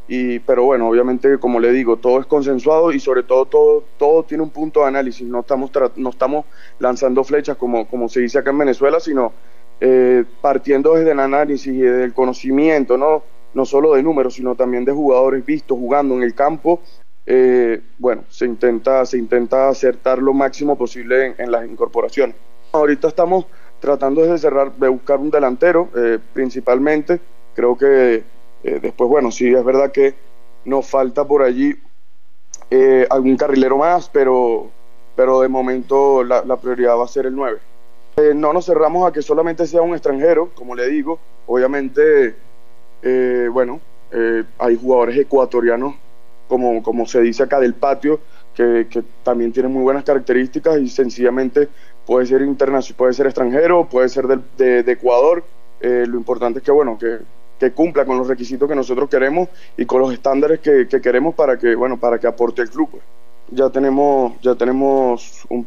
Y, 0.07 0.37
pero 0.39 0.65
bueno, 0.65 0.87
obviamente, 0.87 1.39
como 1.39 1.59
le 1.59 1.71
digo, 1.71 1.97
todo 1.97 2.19
es 2.19 2.27
consensuado 2.27 2.91
y 2.91 2.99
sobre 2.99 3.23
todo 3.23 3.45
todo, 3.45 3.83
todo 3.97 4.21
tiene 4.21 4.43
un 4.43 4.51
punto 4.51 4.81
de 4.81 4.87
análisis. 4.87 5.27
No 5.27 5.39
estamos, 5.39 5.71
no 5.95 6.09
estamos 6.11 6.45
lanzando 6.77 7.23
flechas 7.23 7.57
como, 7.57 7.87
como 7.87 8.07
se 8.07 8.19
dice 8.19 8.37
acá 8.37 8.51
en 8.51 8.59
Venezuela, 8.59 8.99
sino 8.99 9.33
eh, 9.81 10.23
partiendo 10.41 10.93
desde 10.93 11.11
el 11.11 11.19
análisis 11.19 11.73
y 11.73 11.79
del 11.79 12.13
conocimiento, 12.13 12.97
¿no? 12.97 13.23
no 13.55 13.65
solo 13.65 13.93
de 13.93 14.03
números, 14.03 14.35
sino 14.35 14.53
también 14.53 14.85
de 14.85 14.91
jugadores 14.91 15.43
vistos 15.43 15.77
jugando 15.77 16.13
en 16.15 16.23
el 16.23 16.35
campo. 16.35 16.81
Eh, 17.25 17.81
bueno, 17.97 18.23
se 18.29 18.45
intenta, 18.45 19.05
se 19.05 19.17
intenta 19.17 19.69
acertar 19.69 20.19
lo 20.19 20.33
máximo 20.33 20.77
posible 20.77 21.27
en, 21.27 21.35
en 21.39 21.51
las 21.51 21.65
incorporaciones. 21.65 22.35
Ahorita 22.71 23.07
estamos 23.07 23.45
tratando 23.79 24.21
de 24.21 24.37
cerrar, 24.37 24.73
de 24.73 24.87
buscar 24.87 25.19
un 25.19 25.31
delantero, 25.31 25.89
eh, 25.95 26.19
principalmente. 26.33 27.19
Creo 27.55 27.77
que 27.77 28.23
eh, 28.63 28.79
después, 28.81 29.09
bueno, 29.09 29.31
sí, 29.31 29.53
es 29.53 29.63
verdad 29.63 29.91
que 29.91 30.15
nos 30.65 30.87
falta 30.87 31.23
por 31.25 31.43
allí 31.43 31.75
eh, 32.71 33.05
algún 33.09 33.37
carrilero 33.37 33.77
más, 33.77 34.09
pero, 34.09 34.69
pero 35.15 35.41
de 35.41 35.47
momento 35.47 36.23
la, 36.23 36.43
la 36.43 36.57
prioridad 36.57 36.97
va 36.97 37.05
a 37.05 37.07
ser 37.07 37.27
el 37.27 37.35
9. 37.35 37.59
Eh, 38.17 38.33
no 38.33 38.53
nos 38.53 38.65
cerramos 38.65 39.07
a 39.07 39.13
que 39.13 39.21
solamente 39.21 39.67
sea 39.67 39.81
un 39.81 39.93
extranjero, 39.93 40.49
como 40.55 40.73
le 40.73 40.87
digo. 40.87 41.19
Obviamente, 41.47 42.35
eh, 43.03 43.49
bueno, 43.51 43.79
hay 44.57 44.77
jugadores 44.77 45.17
ecuatorianos, 45.17 45.93
como, 46.47 46.83
como 46.83 47.05
se 47.05 47.21
dice 47.21 47.43
acá 47.43 47.59
del 47.59 47.73
patio, 47.73 48.19
que, 48.53 48.87
que 48.89 49.03
también 49.23 49.51
tienen 49.51 49.71
muy 49.71 49.83
buenas 49.83 50.03
características 50.03 50.79
y 50.79 50.87
sencillamente 50.87 51.67
puede 52.05 52.25
ser 52.25 52.41
internacional, 52.41 52.97
puede 52.97 53.13
ser 53.13 53.25
extranjero, 53.25 53.87
puede 53.89 54.09
ser 54.09 54.27
de, 54.27 54.39
de, 54.57 54.83
de 54.83 54.91
Ecuador. 54.91 55.43
lo 55.81 56.17
importante 56.17 56.59
es 56.59 56.65
que, 56.65 56.71
bueno, 56.71 56.97
que 56.97 57.19
que 57.59 57.71
cumpla 57.71 58.05
con 58.05 58.17
los 58.17 58.27
requisitos 58.27 58.67
que 58.67 58.75
nosotros 58.75 59.09
queremos 59.09 59.49
y 59.77 59.85
con 59.85 60.01
los 60.01 60.13
estándares 60.13 60.59
que, 60.59 60.87
que 60.87 61.01
queremos 61.01 61.35
para 61.35 61.57
que 61.57 61.75
bueno 61.75 61.97
para 61.99 62.19
que 62.19 62.27
aporte 62.27 62.61
el 62.61 62.69
club 62.69 62.89
pues. 62.91 63.03
ya 63.51 63.69
tenemos 63.69 64.39
ya 64.41 64.55
tenemos 64.55 65.45
un 65.49 65.65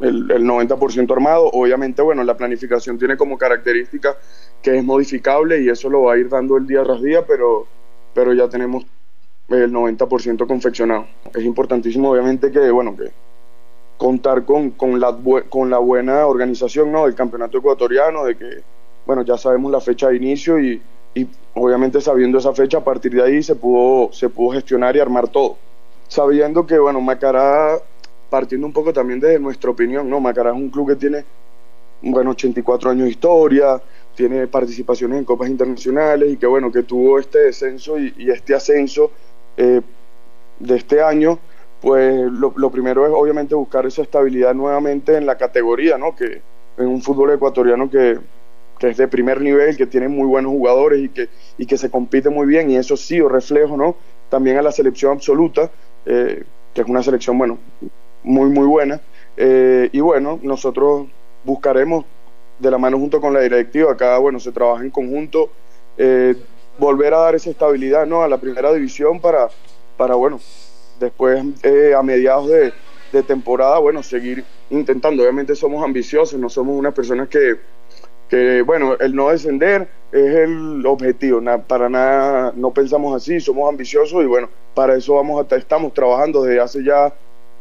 el, 0.00 0.30
el 0.30 0.44
90% 0.44 1.10
armado 1.12 1.50
obviamente 1.52 2.02
bueno 2.02 2.22
la 2.24 2.36
planificación 2.36 2.98
tiene 2.98 3.16
como 3.16 3.36
característica 3.36 4.16
que 4.62 4.76
es 4.76 4.84
modificable 4.84 5.60
y 5.62 5.68
eso 5.68 5.88
lo 5.88 6.02
va 6.02 6.14
a 6.14 6.18
ir 6.18 6.28
dando 6.28 6.56
el 6.56 6.66
día 6.66 6.82
tras 6.84 7.02
día 7.02 7.24
pero 7.26 7.66
pero 8.14 8.32
ya 8.32 8.48
tenemos 8.48 8.84
el 9.48 9.72
90% 9.72 10.46
confeccionado 10.46 11.06
es 11.34 11.44
importantísimo 11.44 12.10
obviamente 12.10 12.50
que 12.50 12.70
bueno 12.70 12.94
que 12.96 13.10
contar 13.96 14.44
con, 14.44 14.70
con 14.72 15.00
la 15.00 15.16
con 15.48 15.70
la 15.70 15.78
buena 15.78 16.26
organización 16.26 16.92
no 16.92 17.06
del 17.06 17.14
campeonato 17.14 17.58
ecuatoriano 17.58 18.24
de 18.24 18.36
que 18.36 18.62
bueno 19.06 19.22
ya 19.22 19.38
sabemos 19.38 19.72
la 19.72 19.80
fecha 19.80 20.08
de 20.08 20.16
inicio 20.16 20.58
y 20.60 20.80
y 21.14 21.26
obviamente 21.54 22.00
sabiendo 22.00 22.38
esa 22.38 22.52
fecha, 22.52 22.78
a 22.78 22.84
partir 22.84 23.12
de 23.12 23.22
ahí 23.22 23.42
se 23.42 23.54
pudo, 23.54 24.12
se 24.12 24.28
pudo 24.28 24.54
gestionar 24.54 24.94
y 24.96 25.00
armar 25.00 25.28
todo. 25.28 25.56
Sabiendo 26.06 26.66
que, 26.66 26.78
bueno, 26.78 27.00
Macará, 27.00 27.78
partiendo 28.30 28.66
un 28.66 28.72
poco 28.72 28.92
también 28.92 29.20
desde 29.20 29.38
nuestra 29.38 29.70
opinión, 29.70 30.08
¿no? 30.08 30.20
Macará 30.20 30.50
es 30.50 30.56
un 30.56 30.70
club 30.70 30.88
que 30.88 30.96
tiene, 30.96 31.24
bueno, 32.02 32.30
84 32.30 32.90
años 32.90 33.04
de 33.04 33.10
historia, 33.10 33.80
tiene 34.14 34.46
participaciones 34.46 35.18
en 35.18 35.24
copas 35.24 35.48
internacionales 35.48 36.32
y 36.32 36.36
que, 36.36 36.46
bueno, 36.46 36.70
que 36.70 36.82
tuvo 36.82 37.18
este 37.18 37.38
descenso 37.38 37.98
y, 37.98 38.14
y 38.16 38.30
este 38.30 38.54
ascenso 38.54 39.10
eh, 39.58 39.82
de 40.60 40.76
este 40.76 41.02
año, 41.02 41.38
pues 41.82 42.30
lo, 42.32 42.54
lo, 42.56 42.70
primero 42.70 43.06
es 43.06 43.12
obviamente 43.14 43.54
buscar 43.54 43.86
esa 43.86 44.02
estabilidad 44.02 44.54
nuevamente 44.54 45.16
en 45.16 45.26
la 45.26 45.36
categoría, 45.36 45.98
¿no? 45.98 46.16
Que 46.16 46.40
en 46.78 46.86
un 46.86 47.02
fútbol 47.02 47.32
ecuatoriano 47.32 47.90
que, 47.90 48.18
que 48.78 48.88
es 48.88 48.96
de 48.96 49.08
primer 49.08 49.40
nivel, 49.40 49.76
que 49.76 49.86
tiene 49.86 50.08
muy 50.08 50.26
buenos 50.26 50.52
jugadores 50.52 51.00
y 51.00 51.08
que, 51.08 51.28
y 51.58 51.66
que 51.66 51.76
se 51.76 51.90
compite 51.90 52.30
muy 52.30 52.46
bien, 52.46 52.70
y 52.70 52.76
eso 52.76 52.96
sí, 52.96 53.20
o 53.20 53.28
reflejo, 53.28 53.76
¿no? 53.76 53.96
También 54.30 54.56
a 54.58 54.62
la 54.62 54.72
selección 54.72 55.12
absoluta, 55.12 55.70
eh, 56.06 56.44
que 56.72 56.80
es 56.80 56.86
una 56.86 57.02
selección, 57.02 57.36
bueno, 57.36 57.58
muy, 58.22 58.50
muy 58.50 58.66
buena. 58.66 59.00
Eh, 59.36 59.88
y 59.92 60.00
bueno, 60.00 60.38
nosotros 60.42 61.06
buscaremos 61.44 62.04
de 62.58 62.70
la 62.70 62.78
mano 62.78 62.98
junto 62.98 63.20
con 63.20 63.34
la 63.34 63.40
directiva, 63.40 63.92
acá 63.92 64.18
bueno, 64.18 64.40
se 64.40 64.52
trabaja 64.52 64.82
en 64.82 64.90
conjunto, 64.90 65.50
eh, 65.96 66.34
volver 66.78 67.14
a 67.14 67.18
dar 67.18 67.34
esa 67.34 67.50
estabilidad 67.50 68.06
¿no? 68.06 68.22
a 68.22 68.28
la 68.28 68.38
primera 68.38 68.72
división 68.72 69.20
para, 69.20 69.48
para 69.96 70.14
bueno, 70.14 70.40
después 70.98 71.44
eh, 71.62 71.94
a 71.96 72.02
mediados 72.02 72.48
de, 72.48 72.72
temporada, 73.26 73.78
bueno, 73.78 74.02
seguir 74.02 74.44
intentando. 74.70 75.22
Obviamente 75.22 75.56
somos 75.56 75.82
ambiciosos, 75.82 76.38
no 76.38 76.48
somos 76.48 76.76
unas 76.76 76.94
personas 76.94 77.28
que, 77.28 77.56
que 78.28 78.62
bueno, 78.62 78.96
el 79.00 79.14
no 79.14 79.30
descender 79.30 79.88
es 80.12 80.34
el 80.36 80.84
objetivo, 80.86 81.40
para 81.66 81.88
nada 81.88 82.52
no 82.54 82.70
pensamos 82.72 83.16
así, 83.16 83.40
somos 83.40 83.68
ambiciosos 83.68 84.22
y 84.22 84.26
bueno, 84.26 84.48
para 84.74 84.94
eso 84.94 85.14
vamos 85.14 85.44
a, 85.50 85.56
estamos 85.56 85.94
trabajando 85.94 86.42
desde 86.42 86.60
hace 86.60 86.84
ya 86.84 87.12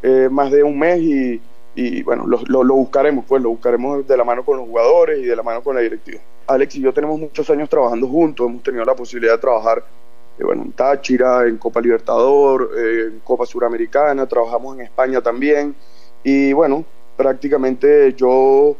eh, 0.04 0.28
más 0.30 0.52
de 0.52 0.64
un 0.64 0.78
mes 0.78 1.00
y, 1.00 1.42
y 1.78 2.02
bueno, 2.02 2.26
lo, 2.26 2.64
lo, 2.64 2.74
buscaremos, 2.74 3.24
pues 3.28 3.42
lo 3.44 3.50
buscaremos 3.50 4.08
de 4.08 4.18
la 4.18 4.24
mano 4.24 4.44
con 4.44 4.58
los 4.58 4.66
jugadores 4.66 5.20
y 5.20 5.26
de 5.26 5.36
la 5.36 5.44
mano 5.44 5.62
con 5.62 5.76
la 5.76 5.82
directiva. 5.82 6.20
Alex 6.48 6.76
y 6.76 6.82
yo 6.82 6.92
tenemos 6.92 7.20
muchos 7.20 7.48
años 7.52 7.70
trabajando 7.70 8.08
juntos, 8.08 8.48
hemos 8.50 8.64
tenido 8.64 8.84
la 8.84 8.96
posibilidad 8.96 9.34
de 9.34 9.38
trabajar 9.38 9.84
eh, 10.40 10.44
bueno, 10.44 10.64
en 10.64 10.72
Táchira, 10.72 11.46
en 11.46 11.58
Copa 11.58 11.80
Libertador, 11.80 12.72
eh, 12.76 13.10
en 13.12 13.20
Copa 13.20 13.46
Suramericana, 13.46 14.26
trabajamos 14.26 14.76
en 14.76 14.86
España 14.86 15.22
también 15.22 15.76
y 16.24 16.52
bueno, 16.52 16.84
prácticamente 17.16 18.14
yo 18.14 18.76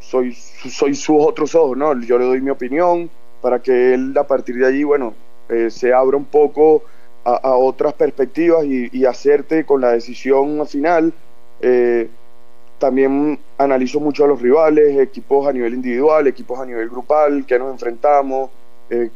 soy, 0.00 0.34
soy 0.34 0.94
sus 0.94 1.16
otros 1.20 1.54
ojos, 1.54 1.76
¿no? 1.76 2.00
Yo 2.00 2.18
le 2.18 2.24
doy 2.24 2.40
mi 2.40 2.50
opinión 2.50 3.08
para 3.40 3.60
que 3.60 3.94
él 3.94 4.12
a 4.18 4.26
partir 4.26 4.56
de 4.56 4.66
allí, 4.66 4.82
bueno, 4.82 5.14
eh, 5.48 5.70
se 5.70 5.92
abra 5.92 6.16
un 6.16 6.24
poco 6.24 6.82
a, 7.24 7.54
otras 7.54 7.92
perspectivas 7.92 8.64
y, 8.64 8.88
y, 8.90 9.04
hacerte 9.04 9.66
con 9.66 9.82
la 9.82 9.92
decisión 9.92 10.66
final. 10.66 11.12
Eh, 11.60 12.08
también 12.78 13.38
analizo 13.58 14.00
mucho 14.00 14.24
a 14.24 14.28
los 14.28 14.40
rivales, 14.40 14.98
equipos 14.98 15.46
a 15.48 15.52
nivel 15.52 15.74
individual, 15.74 16.26
equipos 16.26 16.60
a 16.60 16.66
nivel 16.66 16.88
grupal, 16.88 17.44
que 17.44 17.58
nos 17.58 17.72
enfrentamos, 17.72 18.50
eh, 18.90 19.10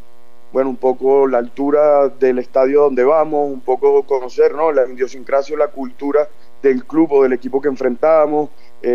bueno, 0.52 0.70
un 0.70 0.76
poco 0.76 1.26
la 1.26 1.38
altura 1.38 2.08
del 2.08 2.38
estadio 2.38 2.82
donde 2.82 3.04
vamos, 3.04 3.50
un 3.50 3.61
poco 3.61 4.02
conocer 4.02 4.54
¿no? 4.54 4.72
la 4.72 4.87
idiosincrasia, 4.87 5.56
la 5.56 5.68
cultura 5.68 6.28
del 6.62 6.84
club 6.84 7.12
o 7.12 7.22
del 7.22 7.32
equipo 7.32 7.61
que 7.61 7.68
enfrentamos. 7.68 8.50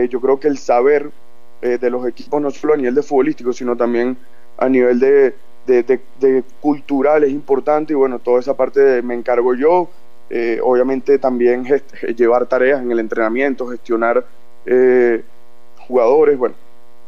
yo 0.10 0.22
creo 0.22 0.40
que 0.40 0.48
el 0.50 0.58
saber 0.58 1.10
eh, 1.60 1.80
de 1.80 1.90
los 1.90 2.06
equipos, 2.06 2.40
no 2.40 2.52
solo 2.52 2.76
a 2.76 2.78
nivel 2.78 2.94
de 2.94 3.02
futbolístico, 3.02 3.52
sino 3.52 3.76
también 3.76 4.16
a 4.60 4.70
nivel 4.70 5.00
de, 5.00 5.34
de, 5.66 6.44
cultural 6.62 7.24
es 7.24 7.32
importante 7.32 7.94
y 7.94 7.96
bueno, 7.96 8.20
toda 8.20 8.40
esa 8.40 8.56
parte 8.56 9.02
me 9.02 9.16
encargo 9.16 9.56
yo. 9.56 9.90
Eh, 10.30 10.60
obviamente 10.62 11.18
también 11.20 11.66
llevar 12.16 12.46
tareas 12.48 12.82
en 12.82 12.92
el 12.92 13.00
entrenamiento, 13.00 13.68
gestionar 13.68 14.26
eh, 14.66 15.24
jugadores, 15.88 16.38
bueno, 16.38 16.56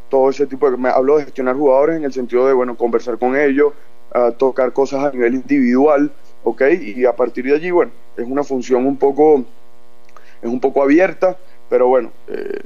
todo 0.10 0.30
ese 0.30 0.48
tipo 0.48 0.70
de... 0.70 0.78
Me 0.78 0.90
hablo 0.90 1.18
de 1.18 1.26
gestionar 1.26 1.56
jugadores 1.56 1.98
en 1.98 2.06
el 2.06 2.14
sentido 2.14 2.48
de, 2.48 2.54
bueno, 2.54 2.76
conversar 2.76 3.18
con 3.18 3.38
ellos, 3.38 3.74
tocar 4.38 4.74
cosas 4.74 5.06
a 5.06 5.12
nivel 5.12 5.36
individual, 5.36 6.12
¿ok? 6.44 6.64
Y 6.82 7.06
a 7.06 7.16
partir 7.16 7.46
de 7.46 7.54
allí, 7.56 7.72
bueno, 7.72 7.92
es 8.18 8.26
una 8.26 8.44
función 8.44 8.86
un 8.86 8.98
poco, 8.98 9.46
es 10.42 10.50
un 10.50 10.60
poco 10.60 10.82
abierta, 10.82 11.38
pero 11.70 11.88
bueno, 11.88 12.12
eh, 12.28 12.62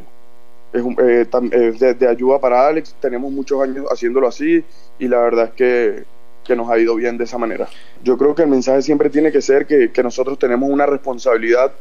es, 0.72 0.84
eh, 0.84 1.28
eh, 1.52 1.96
de, 2.00 2.08
ayuda 2.08 2.40
para 2.40 2.68
Alex. 2.68 2.96
Tenemos 3.00 3.32
muchos 3.32 3.62
años 3.62 3.86
haciéndolo 3.92 4.28
así 4.28 4.64
y 4.98 5.08
la 5.08 5.20
verdad 5.20 5.46
es 5.46 5.52
que, 5.52 6.04
que, 6.44 6.56
nos 6.56 6.70
ha 6.70 6.78
ido 6.78 6.96
bien 6.96 7.18
de 7.18 7.24
esa 7.24 7.38
manera. 7.38 7.68
Yo 8.04 8.18
creo 8.18 8.36
que 8.36 8.44
el 8.44 8.50
mensaje 8.50 8.82
siempre 8.82 9.10
tiene 9.10 9.32
que 9.32 9.42
ser 9.42 9.66
que, 9.66 9.92
que 9.92 10.04
nosotros 10.04 10.38
tenemos 10.40 10.70
una 10.70 10.86
responsabilidad, 10.86 11.72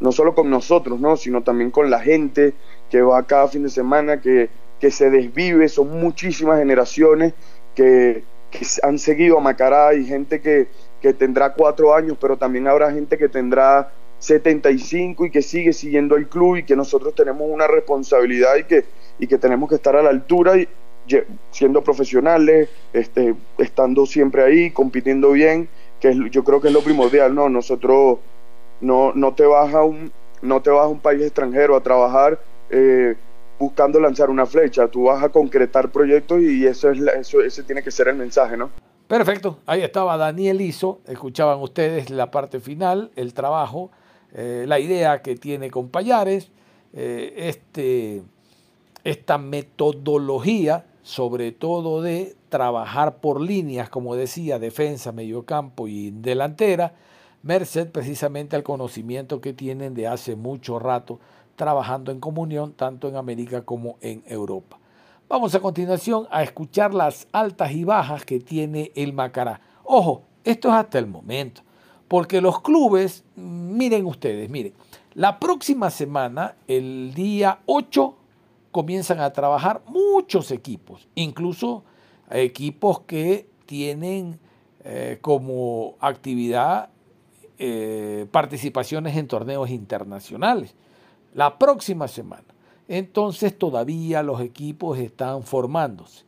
no 0.00 0.12
solo 0.12 0.34
con 0.34 0.50
nosotros, 0.50 1.00
¿no? 1.00 1.16
sino 1.16 1.42
también 1.42 1.70
con 1.70 1.90
la 1.90 2.00
gente 2.00 2.54
que 2.90 3.02
va 3.02 3.22
cada 3.24 3.48
fin 3.48 3.62
de 3.62 3.70
semana, 3.70 4.20
que, 4.20 4.50
que 4.80 4.90
se 4.90 5.10
desvive. 5.10 5.68
Son 5.68 6.00
muchísimas 6.00 6.58
generaciones 6.58 7.34
que, 7.74 8.24
que 8.50 8.66
han 8.82 8.98
seguido 8.98 9.38
a 9.38 9.40
Macará 9.40 9.94
y 9.94 10.04
gente 10.04 10.40
que, 10.40 10.68
que 11.00 11.12
tendrá 11.12 11.52
cuatro 11.52 11.94
años, 11.94 12.16
pero 12.20 12.36
también 12.36 12.66
habrá 12.66 12.92
gente 12.92 13.18
que 13.18 13.28
tendrá 13.28 13.92
75 14.18 15.26
y 15.26 15.30
que 15.30 15.42
sigue 15.42 15.72
siguiendo 15.72 16.16
el 16.16 16.28
club 16.28 16.56
y 16.56 16.62
que 16.64 16.76
nosotros 16.76 17.14
tenemos 17.14 17.48
una 17.48 17.66
responsabilidad 17.66 18.56
y 18.56 18.64
que, 18.64 18.84
y 19.18 19.26
que 19.26 19.38
tenemos 19.38 19.68
que 19.68 19.76
estar 19.76 19.96
a 19.96 20.02
la 20.02 20.10
altura 20.10 20.56
y 20.56 20.68
siendo 21.50 21.82
profesionales, 21.82 22.68
este, 22.92 23.34
estando 23.58 24.06
siempre 24.06 24.42
ahí, 24.42 24.70
compitiendo 24.70 25.32
bien, 25.32 25.68
que 26.00 26.14
yo 26.30 26.44
creo 26.44 26.60
que 26.60 26.68
es 26.68 26.74
lo 26.74 26.82
primordial, 26.82 27.34
¿no? 27.34 27.48
Nosotros 27.48 28.18
no, 28.80 29.12
no 29.14 29.34
te 29.34 29.46
vas 29.46 29.74
a 29.74 29.82
un, 29.82 30.12
no 30.42 30.62
te 30.62 30.70
vas 30.70 30.84
a 30.84 30.88
un 30.88 31.00
país 31.00 31.22
extranjero 31.22 31.76
a 31.76 31.82
trabajar 31.82 32.40
eh, 32.70 33.14
buscando 33.58 33.98
lanzar 34.00 34.28
una 34.28 34.46
flecha, 34.46 34.88
tú 34.88 35.04
vas 35.04 35.22
a 35.22 35.28
concretar 35.30 35.90
proyectos 35.90 36.42
y 36.42 36.66
eso 36.66 36.90
es 36.90 37.00
eso, 37.00 37.40
ese 37.40 37.62
tiene 37.62 37.82
que 37.82 37.90
ser 37.90 38.08
el 38.08 38.16
mensaje, 38.16 38.56
¿no? 38.56 38.70
Perfecto, 39.06 39.60
ahí 39.66 39.82
estaba 39.82 40.16
Daniel 40.16 40.60
Iso, 40.60 41.00
escuchaban 41.06 41.60
ustedes 41.60 42.10
la 42.10 42.30
parte 42.30 42.60
final, 42.60 43.12
el 43.14 43.32
trabajo 43.34 43.90
eh, 44.38 44.64
la 44.66 44.78
idea 44.78 45.22
que 45.22 45.34
tiene 45.36 45.70
con 45.70 45.88
Payares, 45.88 46.50
eh, 46.92 47.32
este, 47.36 48.22
esta 49.02 49.38
metodología, 49.38 50.84
sobre 51.06 51.52
todo 51.52 52.02
de 52.02 52.34
trabajar 52.48 53.20
por 53.20 53.40
líneas, 53.40 53.88
como 53.88 54.16
decía, 54.16 54.58
defensa, 54.58 55.12
mediocampo 55.12 55.86
y 55.86 56.10
delantera, 56.10 56.94
merced 57.44 57.92
precisamente 57.92 58.56
al 58.56 58.64
conocimiento 58.64 59.40
que 59.40 59.52
tienen 59.52 59.94
de 59.94 60.08
hace 60.08 60.34
mucho 60.34 60.80
rato 60.80 61.20
trabajando 61.54 62.10
en 62.10 62.18
comunión, 62.18 62.72
tanto 62.72 63.08
en 63.08 63.14
América 63.14 63.62
como 63.62 63.98
en 64.00 64.24
Europa. 64.26 64.80
Vamos 65.28 65.54
a 65.54 65.60
continuación 65.60 66.26
a 66.28 66.42
escuchar 66.42 66.92
las 66.92 67.28
altas 67.30 67.70
y 67.70 67.84
bajas 67.84 68.24
que 68.24 68.40
tiene 68.40 68.90
el 68.96 69.12
Macará. 69.12 69.60
Ojo, 69.84 70.22
esto 70.42 70.70
es 70.70 70.74
hasta 70.74 70.98
el 70.98 71.06
momento. 71.06 71.62
Porque 72.08 72.40
los 72.40 72.60
clubes, 72.62 73.22
miren 73.36 74.06
ustedes, 74.06 74.50
miren, 74.50 74.72
la 75.14 75.38
próxima 75.38 75.88
semana, 75.90 76.56
el 76.66 77.14
día 77.14 77.60
8, 77.66 78.16
comienzan 78.76 79.20
a 79.20 79.32
trabajar 79.32 79.80
muchos 79.86 80.50
equipos, 80.50 81.08
incluso 81.14 81.82
equipos 82.30 83.00
que 83.00 83.48
tienen 83.64 84.38
eh, 84.84 85.16
como 85.22 85.94
actividad 85.98 86.90
eh, 87.58 88.26
participaciones 88.30 89.16
en 89.16 89.28
torneos 89.28 89.70
internacionales. 89.70 90.74
La 91.32 91.58
próxima 91.58 92.06
semana. 92.06 92.44
Entonces 92.86 93.58
todavía 93.58 94.22
los 94.22 94.42
equipos 94.42 94.98
están 94.98 95.42
formándose. 95.42 96.26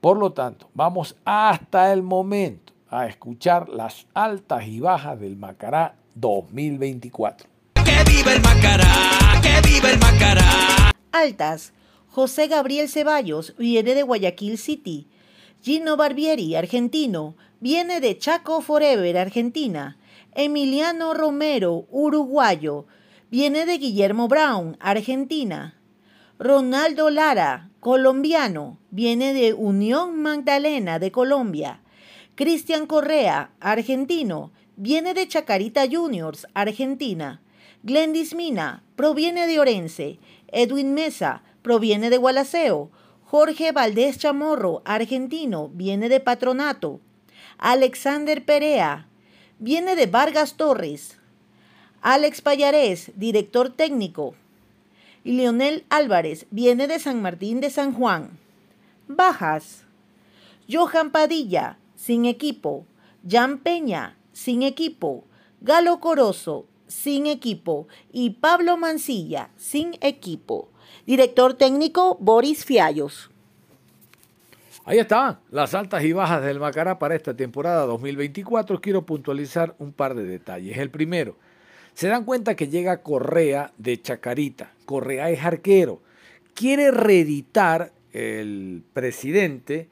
Por 0.00 0.18
lo 0.18 0.32
tanto, 0.32 0.68
vamos 0.74 1.14
hasta 1.24 1.92
el 1.92 2.02
momento 2.02 2.72
a 2.90 3.06
escuchar 3.06 3.68
las 3.68 4.08
altas 4.14 4.66
y 4.66 4.80
bajas 4.80 5.20
del 5.20 5.36
Macará 5.36 5.94
2024. 6.16 7.48
¡Que 7.84 8.10
viva 8.10 8.32
el 8.32 8.42
Macará! 8.42 9.40
¡Que 9.40 9.60
viva 9.68 9.92
el 9.92 9.98
Macará! 10.00 10.90
Altas. 11.12 11.72
José 12.14 12.46
Gabriel 12.46 12.88
Ceballos 12.88 13.56
viene 13.58 13.96
de 13.96 14.04
Guayaquil 14.04 14.56
City. 14.56 15.08
Gino 15.60 15.96
Barbieri, 15.96 16.54
argentino, 16.54 17.34
viene 17.58 18.00
de 18.00 18.16
Chaco 18.16 18.60
Forever, 18.60 19.18
Argentina. 19.18 19.98
Emiliano 20.32 21.12
Romero, 21.12 21.88
uruguayo, 21.90 22.86
viene 23.32 23.66
de 23.66 23.78
Guillermo 23.78 24.28
Brown, 24.28 24.76
Argentina. 24.78 25.80
Ronaldo 26.38 27.10
Lara, 27.10 27.70
colombiano, 27.80 28.78
viene 28.92 29.34
de 29.34 29.52
Unión 29.52 30.22
Magdalena 30.22 31.00
de 31.00 31.10
Colombia. 31.10 31.80
Cristian 32.36 32.86
Correa, 32.86 33.50
argentino, 33.58 34.52
viene 34.76 35.14
de 35.14 35.26
Chacarita 35.26 35.82
Juniors, 35.90 36.46
Argentina. 36.54 37.42
Glendis 37.82 38.36
Mina, 38.36 38.84
proviene 38.94 39.48
de 39.48 39.58
Orense. 39.58 40.20
Edwin 40.52 40.94
Mesa, 40.94 41.42
proviene 41.64 42.10
de 42.10 42.18
Gualaceo. 42.18 42.90
Jorge 43.24 43.72
Valdés 43.72 44.18
Chamorro, 44.18 44.82
argentino, 44.84 45.70
viene 45.72 46.10
de 46.10 46.20
Patronato. 46.20 47.00
Alexander 47.56 48.44
Perea, 48.44 49.08
viene 49.58 49.96
de 49.96 50.06
Vargas 50.06 50.58
Torres. 50.58 51.18
Alex 52.02 52.42
Payarés, 52.42 53.12
director 53.16 53.70
técnico. 53.70 54.34
Y 55.24 55.32
Leonel 55.32 55.86
Álvarez, 55.88 56.46
viene 56.50 56.86
de 56.86 56.98
San 56.98 57.22
Martín 57.22 57.62
de 57.62 57.70
San 57.70 57.94
Juan. 57.94 58.38
Bajas. 59.08 59.84
Johan 60.70 61.12
Padilla, 61.12 61.78
sin 61.96 62.26
equipo. 62.26 62.84
Jan 63.26 63.58
Peña, 63.58 64.18
sin 64.34 64.62
equipo. 64.62 65.24
Galo 65.62 65.98
Corozo, 65.98 66.66
sin 66.88 67.26
equipo. 67.26 67.88
Y 68.12 68.30
Pablo 68.30 68.76
Mancilla, 68.76 69.48
sin 69.56 69.96
equipo. 70.02 70.68
Director 71.06 71.52
técnico 71.54 72.16
Boris 72.18 72.64
Fiallos. 72.64 73.30
Ahí 74.86 74.98
están 74.98 75.38
las 75.50 75.74
altas 75.74 76.02
y 76.04 76.12
bajas 76.12 76.42
del 76.42 76.60
Macará 76.60 76.98
para 76.98 77.14
esta 77.14 77.34
temporada 77.34 77.84
2024. 77.84 78.80
Quiero 78.80 79.02
puntualizar 79.02 79.74
un 79.78 79.92
par 79.92 80.14
de 80.14 80.24
detalles. 80.24 80.78
El 80.78 80.90
primero, 80.90 81.36
Se 81.92 82.08
dan 82.08 82.24
cuenta 82.24 82.56
que 82.56 82.68
llega 82.68 83.02
Correa 83.02 83.72
de 83.78 84.00
Chacarita. 84.02 84.72
Correa 84.84 85.30
es 85.30 85.44
arquero. 85.44 86.00
Quiere 86.52 86.90
reeditar 86.90 87.92
el 88.12 88.82
presidente, 88.92 89.88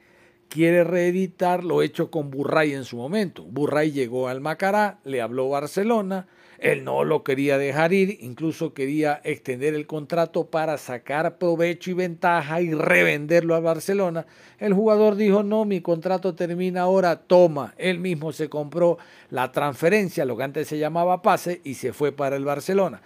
quiere 0.49 0.83
reeditar 0.83 1.63
lo 1.63 1.81
hecho 1.81 2.11
con 2.11 2.29
Burray 2.29 2.73
en 2.73 2.83
su 2.83 2.97
momento. 2.97 3.43
Burray 3.43 3.91
llegó 3.91 4.27
al 4.27 4.41
Macará, 4.41 4.99
le 5.05 5.21
habló 5.21 5.49
Barcelona, 5.49 6.27
él 6.63 6.85
no 6.85 7.03
lo 7.03 7.25
quería 7.25 7.57
dejar 7.57 7.91
ir, 7.91 8.19
incluso 8.21 8.73
quería 8.73 9.19
extender 9.25 9.73
el 9.73 9.85
contrato 9.85 10.45
para 10.45 10.77
sacar 10.77 11.37
provecho 11.37 11.91
y 11.91 11.93
ventaja 11.93 12.61
y 12.61 12.73
revenderlo 12.73 13.55
a 13.55 13.59
Barcelona. 13.59 14.25
El 14.59 14.73
jugador 14.73 15.17
dijo, 15.17 15.43
no, 15.43 15.65
mi 15.65 15.81
contrato 15.81 16.35
termina 16.35 16.83
ahora, 16.83 17.17
toma. 17.17 17.73
Él 17.77 17.99
mismo 17.99 18.31
se 18.31 18.47
compró 18.47 18.97
la 19.29 19.51
transferencia, 19.51 20.23
lo 20.23 20.37
que 20.37 20.43
antes 20.43 20.69
se 20.69 20.77
llamaba 20.77 21.21
pase, 21.21 21.59
y 21.65 21.73
se 21.73 21.91
fue 21.91 22.13
para 22.13 22.37
el 22.37 22.45
Barcelona. 22.45 23.01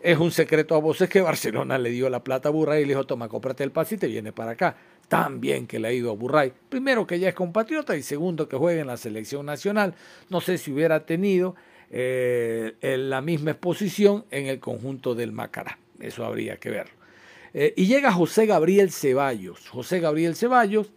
Es 0.00 0.16
un 0.16 0.30
secreto 0.30 0.74
a 0.74 0.78
voces 0.78 1.10
que 1.10 1.20
Barcelona 1.20 1.76
le 1.76 1.90
dio 1.90 2.08
la 2.08 2.24
plata 2.24 2.48
a 2.48 2.52
Burray 2.52 2.80
y 2.80 2.86
le 2.86 2.94
dijo, 2.94 3.04
toma, 3.04 3.28
cómprate 3.28 3.62
el 3.62 3.72
pase 3.72 3.96
y 3.96 3.98
te 3.98 4.06
viene 4.06 4.32
para 4.32 4.52
acá. 4.52 4.74
Tan 5.08 5.38
bien 5.38 5.66
que 5.66 5.78
le 5.78 5.88
ha 5.88 5.92
ido 5.92 6.10
a 6.10 6.14
Burray. 6.14 6.54
Primero 6.70 7.06
que 7.06 7.18
ya 7.18 7.28
es 7.28 7.34
compatriota 7.34 7.94
y 7.94 8.02
segundo 8.02 8.48
que 8.48 8.56
juega 8.56 8.80
en 8.80 8.86
la 8.86 8.96
selección 8.96 9.44
nacional. 9.44 9.94
No 10.30 10.40
sé 10.40 10.56
si 10.56 10.72
hubiera 10.72 11.04
tenido 11.04 11.54
eh, 11.94 12.74
en 12.80 13.10
la 13.10 13.20
misma 13.20 13.50
exposición 13.50 14.24
en 14.30 14.46
el 14.46 14.58
conjunto 14.58 15.14
del 15.14 15.30
Macará. 15.30 15.78
Eso 16.00 16.24
habría 16.24 16.56
que 16.56 16.70
verlo. 16.70 16.94
Eh, 17.52 17.74
y 17.76 17.86
llega 17.86 18.10
José 18.10 18.46
Gabriel 18.46 18.90
Ceballos. 18.90 19.68
José 19.68 20.00
Gabriel 20.00 20.34
Ceballos, 20.34 20.90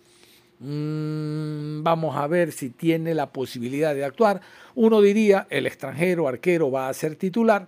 mmm, 0.60 1.84
vamos 1.84 2.16
a 2.16 2.28
ver 2.28 2.54
si 2.54 2.70
tiene 2.70 3.14
la 3.14 3.34
posibilidad 3.34 3.94
de 3.94 4.06
actuar. 4.06 4.40
Uno 4.74 5.02
diría, 5.02 5.48
el 5.50 5.68
extranjero 5.68 6.30
arquero 6.30 6.72
va 6.72 6.88
a 6.88 6.94
ser 6.94 7.18
titular, 7.18 7.68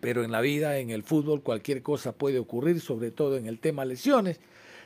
pero 0.00 0.22
en 0.22 0.30
la 0.30 0.40
vida, 0.40 0.78
en 0.78 0.90
el 0.90 1.02
fútbol, 1.02 1.42
cualquier 1.42 1.82
cosa 1.82 2.12
puede 2.12 2.38
ocurrir, 2.38 2.80
sobre 2.80 3.10
todo 3.10 3.36
en 3.36 3.46
el 3.46 3.58
tema 3.58 3.84
lesiones. 3.84 4.38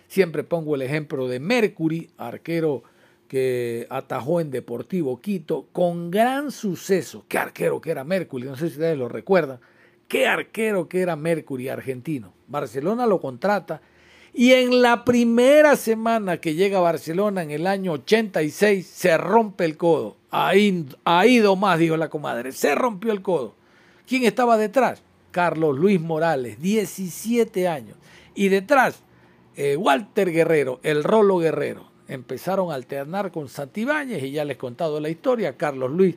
Siempre 0.06 0.44
pongo 0.44 0.76
el 0.76 0.82
ejemplo 0.82 1.28
de 1.28 1.40
Mercury, 1.40 2.08
arquero 2.16 2.84
que 3.28 3.86
atajó 3.90 4.40
en 4.40 4.50
Deportivo 4.50 5.20
Quito 5.20 5.68
con 5.72 6.10
gran 6.10 6.50
suceso. 6.50 7.24
Qué 7.28 7.38
arquero 7.38 7.80
que 7.80 7.90
era 7.90 8.02
Mercury, 8.02 8.46
no 8.46 8.56
sé 8.56 8.68
si 8.68 8.74
ustedes 8.74 8.98
lo 8.98 9.08
recuerdan. 9.08 9.60
Qué 10.08 10.26
arquero 10.26 10.88
que 10.88 11.02
era 11.02 11.14
Mercury 11.14 11.68
argentino. 11.68 12.32
Barcelona 12.48 13.06
lo 13.06 13.20
contrata 13.20 13.82
y 14.32 14.52
en 14.52 14.82
la 14.82 15.04
primera 15.04 15.76
semana 15.76 16.38
que 16.38 16.54
llega 16.54 16.78
a 16.78 16.82
Barcelona 16.82 17.42
en 17.42 17.50
el 17.50 17.66
año 17.66 17.92
86 17.92 18.86
se 18.86 19.18
rompe 19.18 19.66
el 19.66 19.76
codo. 19.76 20.16
Ahí, 20.30 20.86
ahí 21.04 21.42
más, 21.56 21.78
dijo 21.78 21.96
la 21.96 22.08
comadre. 22.08 22.52
Se 22.52 22.74
rompió 22.74 23.12
el 23.12 23.20
codo. 23.20 23.54
¿Quién 24.06 24.24
estaba 24.24 24.56
detrás? 24.56 25.02
Carlos 25.30 25.78
Luis 25.78 26.00
Morales, 26.00 26.60
17 26.62 27.68
años. 27.68 27.96
Y 28.34 28.48
detrás, 28.48 29.02
eh, 29.56 29.76
Walter 29.76 30.32
Guerrero, 30.32 30.80
el 30.82 31.04
Rolo 31.04 31.38
Guerrero 31.38 31.87
empezaron 32.08 32.72
a 32.72 32.74
alternar 32.74 33.30
con 33.30 33.48
Santibáñez 33.48 34.22
y 34.22 34.32
ya 34.32 34.44
les 34.44 34.56
he 34.56 34.58
contado 34.58 34.98
la 34.98 35.10
historia. 35.10 35.56
Carlos 35.56 35.90
Luis 35.90 36.16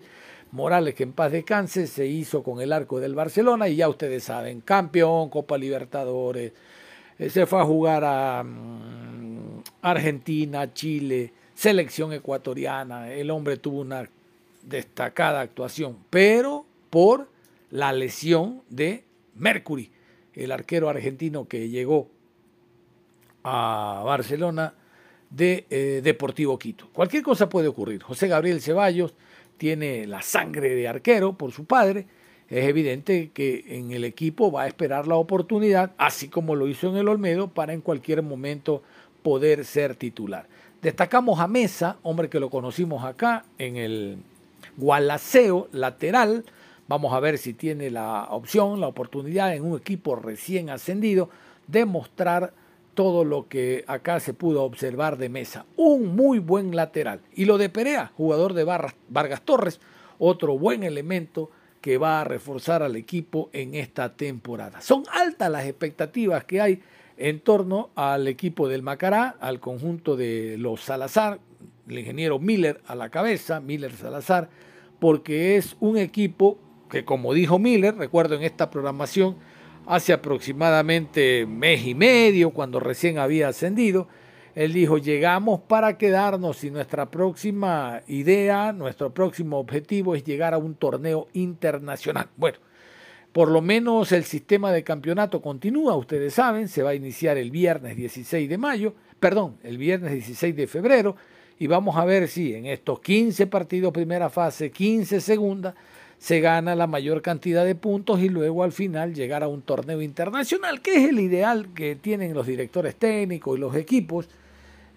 Morales, 0.51 0.95
que 0.95 1.03
en 1.03 1.13
paz 1.13 1.31
descanse, 1.31 1.85
se 1.87 2.07
hizo 2.07 2.43
con 2.43 2.61
el 2.61 2.73
arco 2.73 2.99
del 2.99 3.13
Barcelona 3.13 3.67
y 3.67 3.75
ya 3.75 3.89
ustedes 3.89 4.23
saben, 4.23 4.61
campeón, 4.61 5.29
Copa 5.29 5.57
Libertadores, 5.57 6.53
eh, 7.19 7.29
se 7.29 7.45
fue 7.45 7.61
a 7.61 7.65
jugar 7.65 8.03
a 8.03 8.43
mm, 8.43 9.63
Argentina, 9.81 10.73
Chile, 10.73 11.33
selección 11.53 12.13
ecuatoriana. 12.13 13.11
El 13.11 13.29
hombre 13.29 13.57
tuvo 13.57 13.81
una 13.81 14.09
destacada 14.63 15.41
actuación, 15.41 15.97
pero 16.09 16.65
por 16.89 17.27
la 17.69 17.93
lesión 17.93 18.61
de 18.69 19.03
Mercury, 19.35 19.91
el 20.33 20.51
arquero 20.51 20.89
argentino 20.89 21.47
que 21.47 21.69
llegó 21.69 22.09
a 23.43 24.03
Barcelona 24.05 24.73
de 25.31 25.65
eh, 25.69 26.01
Deportivo 26.03 26.59
Quito. 26.59 26.89
Cualquier 26.93 27.23
cosa 27.23 27.49
puede 27.49 27.67
ocurrir. 27.67 28.03
José 28.03 28.27
Gabriel 28.27 28.61
Ceballos 28.61 29.15
tiene 29.57 30.05
la 30.05 30.21
sangre 30.21 30.75
de 30.75 30.87
arquero 30.87 31.33
por 31.33 31.51
su 31.51 31.65
padre. 31.65 32.05
Es 32.49 32.65
evidente 32.65 33.31
que 33.33 33.63
en 33.67 33.91
el 33.91 34.03
equipo 34.03 34.51
va 34.51 34.63
a 34.63 34.67
esperar 34.67 35.07
la 35.07 35.15
oportunidad, 35.15 35.93
así 35.97 36.27
como 36.27 36.55
lo 36.55 36.67
hizo 36.67 36.89
en 36.89 36.97
el 36.97 37.07
Olmedo, 37.07 37.47
para 37.47 37.73
en 37.73 37.81
cualquier 37.81 38.21
momento 38.21 38.83
poder 39.23 39.63
ser 39.63 39.95
titular. 39.95 40.47
Destacamos 40.81 41.39
a 41.39 41.47
Mesa, 41.47 41.97
hombre 42.03 42.29
que 42.29 42.39
lo 42.39 42.49
conocimos 42.49 43.05
acá 43.05 43.45
en 43.57 43.77
el 43.77 44.17
Gualaceo 44.75 45.69
lateral. 45.71 46.43
Vamos 46.87 47.13
a 47.13 47.19
ver 47.21 47.37
si 47.37 47.53
tiene 47.53 47.89
la 47.89 48.27
opción, 48.31 48.81
la 48.81 48.87
oportunidad 48.87 49.55
en 49.55 49.63
un 49.63 49.77
equipo 49.77 50.15
recién 50.15 50.69
ascendido 50.69 51.29
de 51.67 51.85
mostrar 51.85 52.53
todo 52.93 53.23
lo 53.23 53.47
que 53.47 53.83
acá 53.87 54.19
se 54.19 54.33
pudo 54.33 54.63
observar 54.63 55.17
de 55.17 55.29
Mesa. 55.29 55.65
Un 55.77 56.15
muy 56.15 56.39
buen 56.39 56.75
lateral. 56.75 57.21
Y 57.33 57.45
lo 57.45 57.57
de 57.57 57.69
Perea, 57.69 58.11
jugador 58.15 58.53
de 58.53 58.63
Vargas 58.63 59.41
Torres, 59.43 59.79
otro 60.19 60.57
buen 60.57 60.83
elemento 60.83 61.49
que 61.81 61.97
va 61.97 62.21
a 62.21 62.23
reforzar 62.23 62.83
al 62.83 62.95
equipo 62.95 63.49
en 63.53 63.73
esta 63.75 64.15
temporada. 64.15 64.81
Son 64.81 65.03
altas 65.11 65.49
las 65.49 65.65
expectativas 65.65 66.43
que 66.43 66.61
hay 66.61 66.81
en 67.17 67.39
torno 67.39 67.89
al 67.95 68.27
equipo 68.27 68.67
del 68.67 68.83
Macará, 68.83 69.35
al 69.39 69.59
conjunto 69.59 70.15
de 70.15 70.57
los 70.57 70.81
Salazar, 70.81 71.39
el 71.87 71.99
ingeniero 71.99 72.39
Miller 72.39 72.81
a 72.85 72.95
la 72.95 73.09
cabeza, 73.09 73.59
Miller 73.59 73.91
Salazar, 73.93 74.49
porque 74.99 75.57
es 75.57 75.75
un 75.79 75.97
equipo 75.97 76.59
que 76.89 77.05
como 77.05 77.33
dijo 77.33 77.57
Miller, 77.57 77.95
recuerdo 77.95 78.35
en 78.35 78.43
esta 78.43 78.69
programación, 78.69 79.37
hace 79.85 80.13
aproximadamente 80.13 81.45
mes 81.45 81.85
y 81.85 81.95
medio, 81.95 82.51
cuando 82.51 82.79
recién 82.79 83.17
había 83.17 83.47
ascendido, 83.49 84.07
él 84.55 84.73
dijo, 84.73 84.97
llegamos 84.97 85.61
para 85.61 85.97
quedarnos 85.97 86.63
y 86.63 86.71
nuestra 86.71 87.09
próxima 87.09 88.01
idea, 88.07 88.73
nuestro 88.73 89.13
próximo 89.13 89.57
objetivo 89.59 90.15
es 90.15 90.23
llegar 90.23 90.53
a 90.53 90.57
un 90.57 90.75
torneo 90.75 91.27
internacional. 91.33 92.27
Bueno, 92.35 92.57
por 93.31 93.49
lo 93.49 93.61
menos 93.61 94.11
el 94.11 94.25
sistema 94.25 94.73
de 94.73 94.83
campeonato 94.83 95.41
continúa, 95.41 95.95
ustedes 95.95 96.33
saben, 96.33 96.67
se 96.67 96.83
va 96.83 96.89
a 96.89 96.95
iniciar 96.95 97.37
el 97.37 97.49
viernes 97.49 97.95
16 97.95 98.49
de 98.49 98.57
mayo, 98.57 98.93
perdón, 99.19 99.57
el 99.63 99.77
viernes 99.77 100.11
16 100.11 100.55
de 100.55 100.67
febrero, 100.67 101.15
y 101.57 101.67
vamos 101.67 101.95
a 101.95 102.03
ver 102.03 102.27
si 102.27 102.53
en 102.53 102.65
estos 102.65 102.99
15 102.99 103.47
partidos 103.47 103.93
primera 103.93 104.29
fase, 104.29 104.71
15 104.71 105.21
segunda, 105.21 105.75
se 106.21 106.39
gana 106.39 106.75
la 106.75 106.85
mayor 106.85 107.23
cantidad 107.23 107.65
de 107.65 107.73
puntos 107.73 108.19
y 108.19 108.29
luego 108.29 108.63
al 108.63 108.71
final 108.71 109.15
llegar 109.15 109.41
a 109.41 109.47
un 109.47 109.63
torneo 109.63 110.03
internacional, 110.03 110.79
que 110.79 110.97
es 110.97 111.09
el 111.09 111.19
ideal 111.19 111.73
que 111.73 111.95
tienen 111.95 112.35
los 112.35 112.45
directores 112.45 112.95
técnicos 112.95 113.57
y 113.57 113.59
los 113.59 113.75
equipos, 113.75 114.29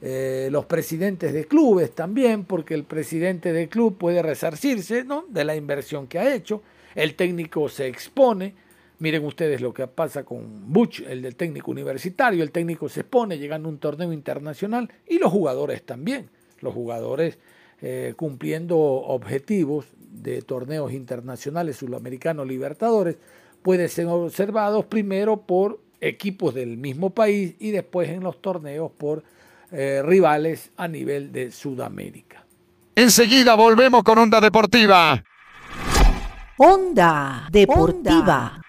eh, 0.03 0.49
los 0.53 0.67
presidentes 0.67 1.33
de 1.33 1.47
clubes 1.47 1.95
también, 1.95 2.45
porque 2.45 2.75
el 2.75 2.85
presidente 2.85 3.55
del 3.55 3.71
club 3.71 3.97
puede 3.97 4.21
resarcirse 4.21 5.03
¿no? 5.03 5.25
de 5.31 5.47
la 5.47 5.57
inversión 5.57 6.09
que 6.09 6.19
ha 6.19 6.35
hecho, 6.35 6.63
el 6.95 7.15
técnico 7.15 7.71
se 7.71 7.87
expone, 7.87 8.53
miren 8.99 9.25
ustedes 9.25 9.63
lo 9.63 9.73
que 9.73 9.87
pasa 9.87 10.25
con 10.25 10.71
Butch, 10.71 11.01
el 11.09 11.23
del 11.23 11.37
técnico 11.37 11.71
universitario, 11.71 12.43
el 12.43 12.51
técnico 12.51 12.91
se 12.91 13.01
expone 13.01 13.39
llegando 13.39 13.71
a 13.71 13.73
un 13.73 13.79
torneo 13.79 14.13
internacional 14.13 14.93
y 15.09 15.19
los 15.19 15.33
jugadores 15.33 15.85
también, 15.85 16.29
los 16.61 16.75
jugadores 16.75 17.39
eh, 17.81 18.13
cumpliendo 18.15 18.79
objetivos 18.79 19.87
de 20.23 20.43
torneos 20.43 20.93
internacionales 20.93 21.77
sudamericanos 21.77 22.47
libertadores 22.47 23.17
pueden 23.63 23.89
ser 23.89 24.07
observados 24.07 24.85
primero 24.87 25.39
por 25.39 25.81
equipos 26.01 26.55
del 26.55 26.77
mismo 26.77 27.11
país 27.11 27.55
y 27.59 27.71
después 27.71 28.09
en 28.11 28.23
los 28.23 28.41
torneos 28.41 28.91
por 28.93 29.25
eh, 29.73 30.03
rivales 30.05 30.71
a 30.77 30.87
nivel 30.87 31.33
de 31.33 31.51
Sudamérica. 31.51 32.45
Enseguida 32.95 33.55
volvemos 33.55 34.03
con 34.05 34.19
Onda 34.19 34.41
Deportiva. 34.41 35.25
Onda 36.59 37.49
Deportiva. 37.51 38.64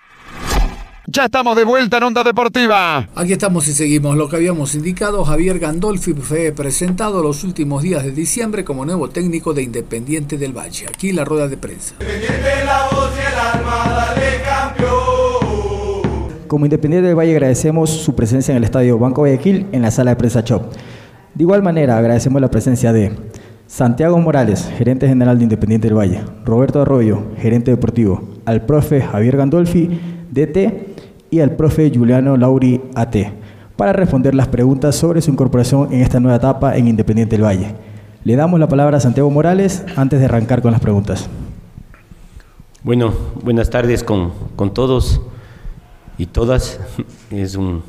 Ya 1.16 1.24
estamos 1.24 1.56
de 1.56 1.64
vuelta 1.64 1.96
en 1.96 2.04
Onda 2.04 2.26
Deportiva. 2.26 3.08
Aquí 3.16 3.32
estamos 3.32 3.66
y 3.70 3.72
seguimos 3.72 4.18
lo 4.18 4.28
que 4.28 4.36
habíamos 4.36 4.76
indicado. 4.76 5.24
Javier 5.24 5.60
Gandolfi 5.60 6.12
fue 6.12 6.52
presentado 6.52 7.24
los 7.24 7.46
últimos 7.46 7.84
días 7.84 8.04
de 8.04 8.12
diciembre 8.12 8.66
como 8.66 8.84
nuevo 8.84 9.08
técnico 9.10 9.54
de 9.54 9.64
Independiente 9.64 10.38
del 10.38 10.52
Valle. 10.52 10.88
Aquí 10.90 11.14
la 11.14 11.24
rueda 11.24 11.48
de 11.48 11.56
prensa. 11.56 11.96
Como 16.48 16.66
Independiente 16.66 17.08
del 17.08 17.18
Valle 17.18 17.32
agradecemos 17.32 17.92
su 17.92 18.14
presencia 18.14 18.52
en 18.52 18.58
el 18.58 18.66
Estadio 18.66 19.00
Banco 19.00 19.22
Guayaquil 19.22 19.68
en 19.72 19.84
la 19.84 19.92
sala 19.92 20.12
de 20.12 20.18
prensa 20.18 20.42
Shop. 20.42 20.64
De 21.34 21.44
igual 21.44 21.64
manera 21.64 21.98
agradecemos 21.98 22.42
la 22.42 22.52
presencia 22.52 22.92
de 22.92 23.16
Santiago 23.68 24.20
Morales, 24.20 24.70
gerente 24.78 25.08
general 25.08 25.38
de 25.38 25.46
Independiente 25.46 25.88
del 25.88 25.98
Valle, 25.98 26.26
Roberto 26.44 26.82
Arroyo, 26.82 27.24
gerente 27.38 27.72
deportivo, 27.72 28.22
al 28.44 28.66
profe 28.66 29.00
Javier 29.00 29.38
Gandolfi, 29.38 29.98
DT, 30.30 30.95
y 31.36 31.42
al 31.42 31.58
profe 31.58 31.92
Juliano 31.94 32.38
Lauri 32.38 32.82
AT 32.96 33.16
para 33.76 33.92
responder 33.92 34.34
las 34.34 34.48
preguntas 34.48 34.96
sobre 34.96 35.22
su 35.22 35.32
incorporación 35.32 35.92
en 35.92 36.00
esta 36.00 36.22
nueva 36.22 36.38
etapa 36.38 36.78
en 36.78 36.88
Independiente 36.88 37.36
del 37.36 37.44
Valle. 37.44 37.76
Le 38.24 38.38
damos 38.38 38.58
la 38.58 38.70
palabra 38.70 38.98
a 38.98 39.00
Santiago 39.02 39.30
Morales 39.30 39.84
antes 39.98 40.20
de 40.20 40.26
arrancar 40.26 40.62
con 40.62 40.72
las 40.72 40.80
preguntas. 40.80 41.28
Bueno, 42.84 43.14
buenas 43.44 43.70
tardes 43.70 44.02
con, 44.02 44.32
con 44.56 44.74
todos 44.74 45.20
y 46.18 46.28
todas. 46.28 46.80
Es 47.30 47.56
un, 47.56 47.84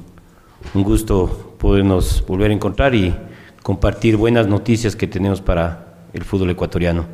un 0.74 0.82
gusto 0.82 1.54
podernos 1.58 2.24
volver 2.26 2.50
a 2.50 2.54
encontrar 2.54 2.96
y 2.96 3.14
compartir 3.62 4.16
buenas 4.16 4.48
noticias 4.48 4.96
que 4.96 5.06
tenemos 5.06 5.40
para 5.40 5.94
el 6.12 6.24
fútbol 6.24 6.50
ecuatoriano. 6.50 7.04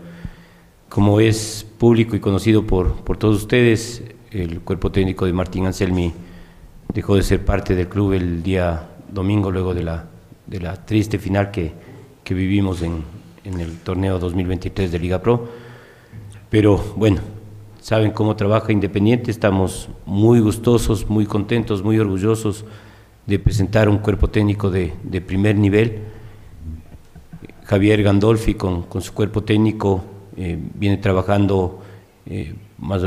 Como 0.89 1.21
es 1.21 1.67
público 1.77 2.17
y 2.17 2.21
conocido 2.21 2.67
por, 2.67 2.95
por 3.05 3.19
todos 3.19 3.37
ustedes, 3.37 4.03
el 4.33 4.61
cuerpo 4.61 4.91
técnico 4.91 5.27
de 5.27 5.33
Martín 5.33 5.67
Anselmi 5.67 6.13
dejó 6.93 7.17
de 7.17 7.23
ser 7.23 7.45
parte 7.45 7.75
del 7.75 7.89
club 7.89 8.13
el 8.13 8.43
día 8.43 8.89
domingo 9.13 9.51
luego 9.51 9.75
de 9.75 9.83
la, 9.83 10.07
de 10.47 10.61
la 10.61 10.85
triste 10.85 11.19
final 11.19 11.51
que, 11.51 11.73
que 12.25 12.35
vivimos 12.35 12.83
en, 12.83 13.03
en 13.45 13.61
el 13.61 13.79
torneo 13.79 14.19
2023 14.19 14.91
de 14.91 14.99
Liga 14.99 15.21
Pro. 15.21 15.49
Pero 16.49 16.83
bueno, 16.97 17.21
saben 17.81 18.13
cómo 18.13 18.37
trabaja 18.37 18.73
Independiente, 18.73 19.31
estamos 19.31 19.89
muy 20.07 20.41
gustosos, 20.41 21.09
muy 21.09 21.27
contentos, 21.27 21.83
muy 21.83 21.99
orgullosos 21.99 22.65
de 23.27 23.39
presentar 23.39 23.89
un 23.89 23.99
cuerpo 23.99 24.29
técnico 24.29 24.71
de, 24.71 24.93
de 25.03 25.21
primer 25.21 25.57
nivel. 25.57 26.01
Javier 27.65 28.03
Gandolfi 28.03 28.55
con, 28.55 28.83
con 28.83 29.03
su 29.03 29.13
cuerpo 29.13 29.43
técnico 29.45 30.05
eh, 30.37 30.59
viene 30.75 30.97
trabajando 30.97 31.81
eh, 32.27 32.55
más 32.83 33.03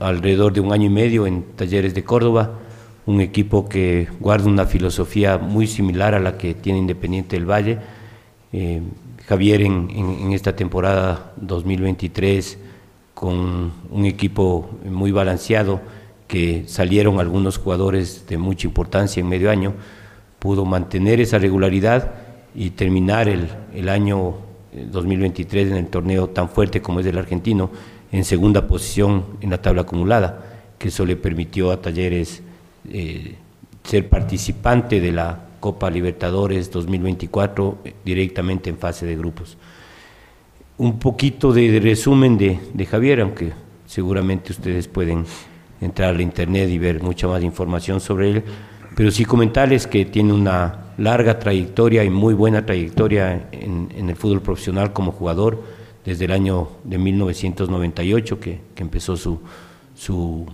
alrededor 0.00 0.52
de 0.52 0.60
un 0.60 0.72
año 0.72 0.84
y 0.86 0.90
medio 0.90 1.26
en 1.26 1.42
Talleres 1.56 1.94
de 1.94 2.04
Córdoba, 2.04 2.58
un 3.06 3.22
equipo 3.22 3.68
que 3.68 4.06
guarda 4.20 4.48
una 4.48 4.66
filosofía 4.66 5.38
muy 5.38 5.66
similar 5.66 6.14
a 6.14 6.20
la 6.20 6.36
que 6.36 6.52
tiene 6.52 6.78
Independiente 6.78 7.36
del 7.36 7.50
Valle. 7.50 7.78
Eh, 8.52 8.82
Javier 9.26 9.62
en, 9.62 10.30
esta 10.32 10.54
temporada 10.54 11.32
2023 11.36 12.58
con 13.14 13.72
un 13.90 14.04
equipo 14.04 14.68
muy 14.84 15.10
balanceado, 15.10 15.80
que 16.28 16.64
salieron 16.66 17.18
algunos 17.18 17.56
jugadores 17.56 18.26
de 18.28 18.36
mucha 18.36 18.66
importancia 18.66 19.20
en 19.20 19.28
medio 19.28 19.50
año, 19.50 19.72
pudo 20.38 20.66
mantener 20.66 21.20
esa 21.20 21.38
regularidad 21.38 22.12
y 22.54 22.70
terminar 22.70 23.28
el, 23.28 23.48
el 23.72 23.88
año 23.88 24.34
2023 24.74 25.68
en 25.68 25.76
el 25.76 25.86
torneo 25.86 26.28
tan 26.28 26.50
fuerte 26.50 26.82
como 26.82 27.00
es 27.00 27.06
el 27.06 27.16
argentino, 27.16 27.70
en 28.14 28.24
segunda 28.24 28.68
posición 28.68 29.24
en 29.40 29.50
la 29.50 29.60
tabla 29.60 29.82
acumulada, 29.82 30.62
que 30.78 30.86
eso 30.86 31.04
le 31.04 31.16
permitió 31.16 31.72
a 31.72 31.82
Talleres 31.82 32.42
eh, 32.88 33.34
ser 33.82 34.08
participante 34.08 35.00
de 35.00 35.10
la 35.10 35.40
Copa 35.58 35.90
Libertadores 35.90 36.70
2024 36.70 37.78
directamente 38.04 38.70
en 38.70 38.78
fase 38.78 39.04
de 39.04 39.16
grupos. 39.16 39.56
Un 40.78 41.00
poquito 41.00 41.52
de, 41.52 41.80
resumen 41.80 42.38
de, 42.38 42.60
de, 42.72 42.86
Javier, 42.86 43.20
aunque 43.20 43.52
seguramente 43.84 44.52
ustedes 44.52 44.86
pueden 44.86 45.24
entrar 45.80 46.10
al 46.10 46.20
internet 46.20 46.70
y 46.70 46.78
ver 46.78 47.02
mucha 47.02 47.26
más 47.26 47.42
información 47.42 48.00
sobre 48.00 48.30
él, 48.30 48.44
pero 48.94 49.10
sí 49.10 49.24
comentarles 49.24 49.88
que 49.88 50.04
tiene 50.04 50.32
una 50.32 50.92
larga 50.98 51.40
trayectoria 51.40 52.04
y 52.04 52.10
muy 52.10 52.34
buena 52.34 52.64
trayectoria 52.64 53.48
en, 53.50 53.88
en 53.96 54.08
el 54.08 54.14
fútbol 54.14 54.40
profesional 54.40 54.92
como 54.92 55.10
jugador 55.10 55.73
desde 56.04 56.26
el 56.26 56.32
año 56.32 56.68
de 56.84 56.98
1998 56.98 58.38
que, 58.38 58.60
que 58.74 58.82
empezó 58.82 59.16
su, 59.16 59.40
su, 59.94 60.46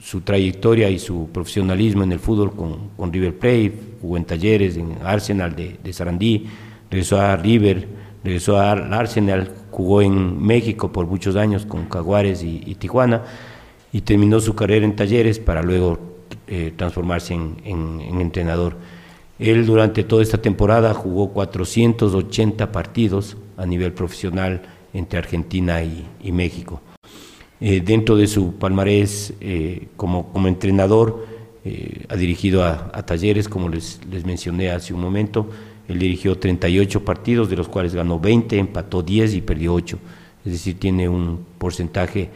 su, 0.00 0.20
trayectoria 0.22 0.90
y 0.90 0.98
su 0.98 1.28
profesionalismo 1.32 2.02
en 2.02 2.12
el 2.12 2.18
fútbol 2.18 2.52
con, 2.54 2.88
con 2.96 3.12
River 3.12 3.38
Plate, 3.38 3.72
jugó 4.00 4.16
en 4.16 4.24
Talleres, 4.24 4.76
en 4.76 4.98
Arsenal 5.04 5.54
de, 5.54 5.92
Sarandí, 5.92 6.46
regresó 6.90 7.20
a 7.20 7.36
River, 7.36 7.86
regresó 8.24 8.58
al 8.58 8.92
Arsenal, 8.92 9.52
jugó 9.70 10.02
en 10.02 10.42
México 10.42 10.90
por 10.90 11.06
muchos 11.06 11.36
años 11.36 11.64
con 11.64 11.86
Caguares 11.86 12.42
y, 12.42 12.74
Tijuana 12.74 13.22
y 13.92 14.00
terminó 14.00 14.40
su 14.40 14.54
carrera 14.54 14.84
en 14.84 14.96
talleres 14.96 15.38
para 15.38 15.62
luego 15.62 15.98
eh, 16.48 16.72
transformarse 16.76 17.34
en, 17.34 17.56
en, 17.64 18.20
entrenador. 18.20 18.76
Él 19.38 19.64
durante 19.66 20.02
toda 20.02 20.22
esta 20.22 20.38
temporada 20.38 20.92
jugó 20.92 21.28
480 21.28 22.72
partidos 22.72 23.36
a 23.56 23.66
nivel 23.66 23.92
profesional 23.92 24.62
entre 24.92 25.18
Argentina 25.18 25.82
y, 25.82 26.32
México. 26.32 26.80
Eh, 27.60 27.80
dentro 27.80 28.16
de 28.16 28.26
su 28.26 28.54
palmarés 28.54 29.32
eh, 29.40 29.88
como, 29.96 30.32
como, 30.32 30.48
entrenador, 30.48 31.26
eh, 31.64 32.04
ha 32.08 32.16
dirigido 32.16 32.64
a, 32.64 33.04
talleres, 33.04 33.48
como 33.48 33.68
les, 33.68 34.00
les 34.10 34.24
mencioné 34.24 34.70
hace 34.70 34.94
un 34.94 35.00
momento, 35.00 35.48
él 35.88 35.98
dirigió 35.98 36.38
38 36.38 37.04
partidos, 37.04 37.48
de 37.48 37.56
los 37.56 37.68
cuales 37.68 37.94
ganó 37.94 38.18
20, 38.18 38.58
empató 38.58 39.02
10 39.02 39.34
y 39.34 39.40
perdió 39.40 39.74
8. 39.74 39.98
Es 40.44 40.52
decir, 40.52 40.78
tiene 40.78 41.08
un 41.08 41.44
porcentaje 41.58 42.30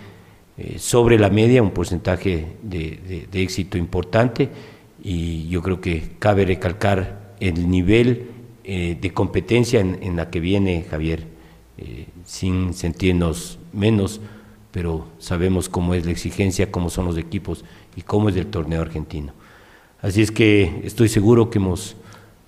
sobre 0.76 1.18
la 1.18 1.30
media, 1.30 1.62
un 1.62 1.70
porcentaje 1.70 2.56
de, 2.62 3.28
éxito 3.32 3.78
importante 3.78 4.50
y 5.02 5.48
yo 5.48 5.62
creo 5.62 5.80
que 5.80 6.10
cabe 6.18 6.44
recalcar 6.44 7.34
el 7.40 7.70
nivel 7.70 8.28
eh, 8.72 8.96
de 9.00 9.12
competencia 9.12 9.80
en, 9.80 10.14
la 10.14 10.30
que 10.30 10.38
viene 10.38 10.86
Javier, 10.88 11.24
eh, 11.76 12.06
sin 12.24 12.72
sentirnos 12.72 13.58
menos, 13.72 14.20
pero 14.70 15.08
sabemos 15.18 15.68
cómo 15.68 15.92
es 15.94 16.06
la 16.06 16.12
exigencia, 16.12 16.70
cómo 16.70 16.88
son 16.88 17.06
los 17.06 17.18
equipos 17.18 17.64
y 17.96 18.02
cómo 18.02 18.28
es 18.28 18.36
el 18.36 18.46
torneo 18.46 18.80
argentino. 18.80 19.32
Así 20.00 20.22
es 20.22 20.30
que 20.30 20.82
estoy 20.84 21.08
seguro 21.08 21.50
que 21.50 21.58
hemos 21.58 21.96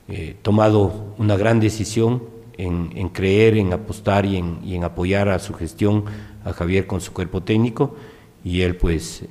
eh, 0.06 0.37
tomado 0.42 1.12
una 1.18 1.37
gran 1.37 1.58
decisión 1.58 2.22
en, 2.56 3.08
creer, 3.08 3.56
en 3.56 3.72
apostar 3.72 4.24
y 4.24 4.37
en, 4.37 4.85
apoyar 4.85 5.28
a 5.28 5.40
su 5.40 5.54
gestión, 5.54 6.04
a 6.44 6.52
Javier 6.52 6.87
con 6.87 7.00
su 7.00 7.12
cuerpo 7.12 7.42
técnico, 7.42 7.96
y 8.44 8.61
él 8.61 8.76
pues 8.76 9.24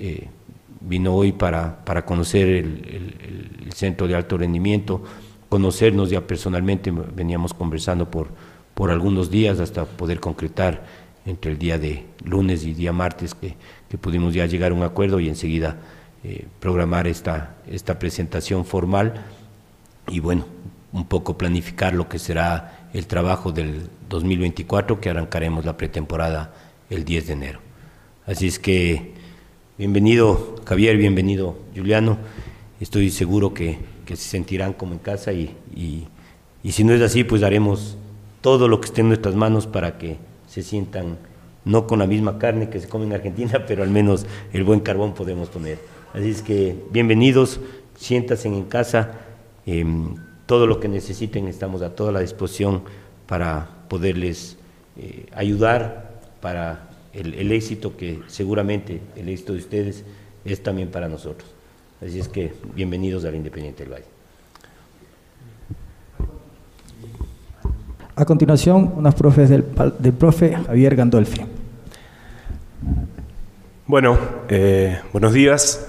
vino 0.82 1.16
hoy 1.16 1.32
para, 1.32 1.86
para 1.86 2.06
conocer 2.06 2.50
el, 2.50 3.70
centro 3.74 4.10
de 4.10 4.16
alto 4.16 4.38
rendimiento, 4.38 5.02
conocernos 5.52 6.10
ya 6.10 6.22
personalmente, 6.22 6.92
veníamos 6.92 7.54
conversando 7.54 8.10
por, 8.10 8.30
por 8.74 8.90
algunos 8.90 9.30
días 9.30 9.60
hasta 9.60 9.84
poder 9.84 10.22
concretar 10.22 10.86
entre 11.26 11.52
el 11.52 11.58
día 11.58 11.78
de 11.78 12.06
lunes 12.24 12.64
y 12.64 12.74
día 12.74 12.94
martes 12.94 13.36
que, 13.36 13.58
que 13.90 13.98
pudimos 13.98 14.34
ya 14.34 14.46
llegar 14.46 14.72
a 14.72 14.76
un 14.76 14.84
acuerdo 14.84 15.20
y 15.20 15.28
enseguida 15.28 15.76
eh, 16.24 16.46
programar 16.62 17.06
esta, 17.06 17.58
esta 17.70 18.00
presentación 18.00 18.64
formal 18.64 19.26
y 20.08 20.22
bueno, 20.22 20.46
un 20.94 21.06
poco 21.06 21.38
planificar 21.38 21.94
lo 21.96 22.08
que 22.08 22.18
será 22.18 22.88
el 22.94 23.06
trabajo 23.06 23.52
del 23.52 23.90
2024, 24.08 25.02
que 25.02 25.10
arrancaremos 25.10 25.66
la 25.66 25.76
pretemporada 25.76 26.54
el 26.90 27.04
10 27.04 27.28
de 27.28 27.34
enero. 27.34 27.60
Así 28.26 28.48
es 28.48 28.58
que 28.58 29.16
bienvenido 29.78 30.56
Javier, 30.66 30.96
bienvenido 30.96 31.60
Juliano, 31.76 32.20
estoy 32.80 33.10
seguro 33.10 33.54
que, 33.54 33.91
que 34.06 34.16
se 34.16 34.30
sentirán 34.30 34.74
como 34.74 34.94
en 34.94 35.00
casa 35.00 35.34
y, 35.34 35.56
y, 35.76 36.08
y, 36.64 36.72
si 36.72 36.84
no 36.84 36.94
es 36.94 37.02
así, 37.02 37.24
pues 37.24 37.44
haremos 37.44 37.98
todo 38.42 38.68
lo 38.68 38.82
que 38.82 38.88
esté 38.88 39.02
en 39.02 39.10
nuestras 39.10 39.36
manos 39.36 39.68
para 39.68 39.98
que 39.98 40.18
se 40.48 40.64
sientan 40.64 41.18
no 41.64 41.88
con 41.88 42.00
la 42.00 42.08
misma 42.08 42.40
carne 42.40 42.70
que 42.70 42.80
se 42.80 42.88
come 42.88 43.06
en 43.06 43.14
Argentina, 43.14 43.64
pero 43.68 43.84
al 43.84 43.90
menos 43.90 44.26
el 44.54 44.64
buen 44.64 44.80
carbón 44.80 45.14
podemos 45.14 45.50
poner. 45.50 45.80
Así 46.14 46.30
es 46.30 46.42
que 46.42 46.76
bienvenidos, 46.92 47.60
siéntanse 47.96 48.48
en 48.48 48.64
casa. 48.64 49.12
Eh, 49.66 49.86
todo 50.46 50.68
lo 50.68 50.80
que 50.80 50.90
necesiten 50.90 51.48
estamos 51.48 51.82
a 51.82 51.96
toda 51.96 52.12
la 52.12 52.20
disposición 52.20 52.84
para 53.26 53.70
poderles 53.88 54.58
eh, 54.98 55.26
ayudar 55.34 56.20
para 56.42 56.90
el, 57.14 57.52
éxito 57.52 57.96
que 57.96 58.20
seguramente 58.28 59.02
el 59.16 59.30
éxito 59.30 59.54
de 59.54 59.60
ustedes 59.60 60.04
es 60.44 60.62
también 60.62 60.90
para 60.90 61.08
nosotros. 61.08 61.50
Así 62.02 62.20
es 62.20 62.28
que 62.28 62.52
bienvenidos 62.74 63.26
al 63.26 63.36
Independiente 63.36 63.84
del 63.84 63.94
Valle. 63.94 64.06
A 68.16 68.26
continuación, 68.26 68.94
unas 68.96 69.14
profes 69.14 69.50
del, 69.50 69.64
del 70.00 70.14
profe 70.14 70.56
Javier 70.56 70.96
Gandolfi. 70.96 71.42
Bueno, 73.86 74.18
eh, 74.50 75.00
buenos 75.12 75.32
días. 75.32 75.88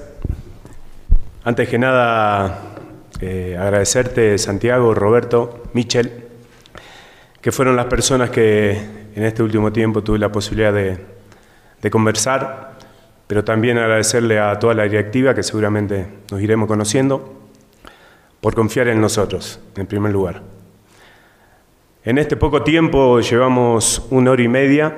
Antes 1.45 1.67
que 1.71 1.79
nada, 1.79 2.59
eh, 3.23 3.57
agradecerte, 3.59 4.37
Santiago, 4.37 4.93
Roberto, 4.93 5.63
Michel, 5.73 6.25
que 7.41 7.53
fueron 7.53 7.75
las 7.75 7.87
personas 7.87 8.29
que 8.29 8.73
en 9.15 9.25
este 9.25 9.43
último 9.43 9.73
tiempo 9.73 10.03
tuve 10.03 10.19
la 10.19 10.31
posibilidad 10.31 10.75
de, 10.75 10.99
de 11.81 11.91
conversar, 11.91 12.72
pero 13.27 13.45
también 13.45 13.79
agradecerle 13.79 14.39
a 14.39 14.59
toda 14.59 14.75
la 14.75 14.85
directiva, 14.85 15.35
que 15.35 15.43
seguramente 15.43 16.07
nos 16.31 16.41
iremos 16.41 16.69
conociendo, 16.69 17.41
por 18.41 18.55
confiar 18.55 18.89
en 18.89 19.01
nosotros, 19.01 19.61
en 19.77 19.87
primer 19.87 20.13
lugar. 20.13 20.43
En 22.05 22.19
este 22.19 22.37
poco 22.37 22.63
tiempo 22.63 23.21
llevamos 23.21 24.07
una 24.11 24.33
hora 24.33 24.43
y 24.43 24.49
media 24.49 24.97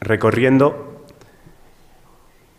recorriendo 0.00 1.04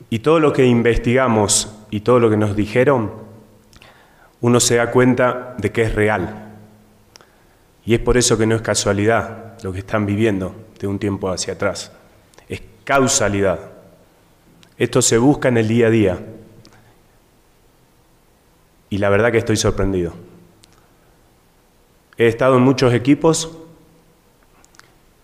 y 0.10 0.20
todo 0.20 0.39
lo 0.39 0.54
que 0.54 0.65
investigamos 0.65 1.76
y 1.89 2.02
todo 2.02 2.20
lo 2.20 2.30
que 2.30 2.38
nos 2.38 2.56
dijeron 2.56 3.26
uno 4.41 4.60
se 4.60 4.76
da 4.76 4.91
cuenta 4.91 5.56
de 5.58 5.72
que 5.72 5.82
es 5.82 5.96
real. 5.96 6.54
Y 7.84 7.96
es 7.96 8.00
por 8.00 8.18
eso 8.18 8.38
que 8.38 8.46
no 8.46 8.56
es 8.56 8.62
casualidad 8.62 9.58
lo 9.63 9.74
que 9.74 9.80
están 9.80 10.06
viviendo 10.06 10.54
de 10.80 10.86
un 10.86 11.00
tiempo 11.00 11.30
hacia 11.30 11.54
atrás. 11.54 11.91
Es 12.48 12.62
causalidad. 12.84 13.60
Esto 14.78 15.02
se 15.02 15.18
busca 15.18 15.48
en 15.48 15.58
el 15.58 15.68
día 15.68 15.88
a 15.88 15.90
día. 15.90 16.20
Y 18.90 18.98
la 18.98 19.10
verdad 19.10 19.32
que 19.32 19.38
estoy 19.38 19.58
sorprendido. 19.58 20.14
He 22.18 22.28
estado 22.28 22.58
en 22.58 22.64
muchos 22.64 22.94
equipos 22.94 23.58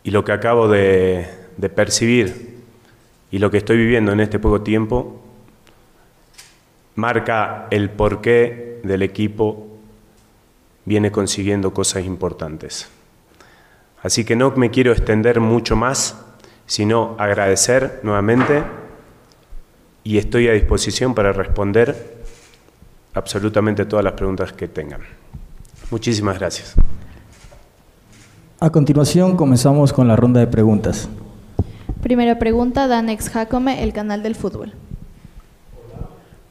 y 0.03 0.11
lo 0.11 0.25
que 0.25 0.31
acabo 0.31 0.67
de, 0.67 1.27
percibir 1.75 2.59
y 3.29 3.39
lo 3.39 3.51
que 3.51 3.57
estoy 3.57 3.77
viviendo 3.77 4.11
en 4.11 4.19
este 4.19 4.39
poco 4.39 4.61
tiempo 4.61 5.21
marca 6.95 7.67
el 7.71 7.89
porqué 7.89 8.81
del 8.83 9.03
equipo 9.03 9.67
viene 10.85 11.11
consiguiendo 11.11 11.73
cosas 11.73 12.03
importantes. 12.03 12.89
Así 14.01 14.25
que 14.25 14.35
no 14.35 14.51
me 14.51 14.71
quiero 14.71 14.91
extender 14.91 15.39
mucho 15.39 15.75
más, 15.75 16.19
sino 16.65 17.15
agradecer 17.19 17.99
nuevamente 18.03 18.63
y 20.03 20.17
estoy 20.17 20.47
a 20.47 20.53
disposición 20.53 21.13
para 21.13 21.33
responder 21.33 22.21
absolutamente 23.13 23.85
todas 23.85 24.03
las 24.03 24.13
preguntas 24.13 24.53
que 24.53 24.67
tengan. 24.67 25.01
Muchísimas 25.89 26.39
gracias. 26.39 26.75
A 28.59 28.69
continuación 28.69 29.35
comenzamos 29.35 29.91
con 29.91 30.07
la 30.07 30.15
ronda 30.15 30.39
de 30.39 30.47
preguntas. 30.47 31.09
Primera 32.01 32.39
pregunta, 32.39 32.87
Danex 32.87 33.29
Jacome, 33.29 33.83
el 33.83 33.93
canal 33.93 34.23
del 34.23 34.35
fútbol. 34.35 34.73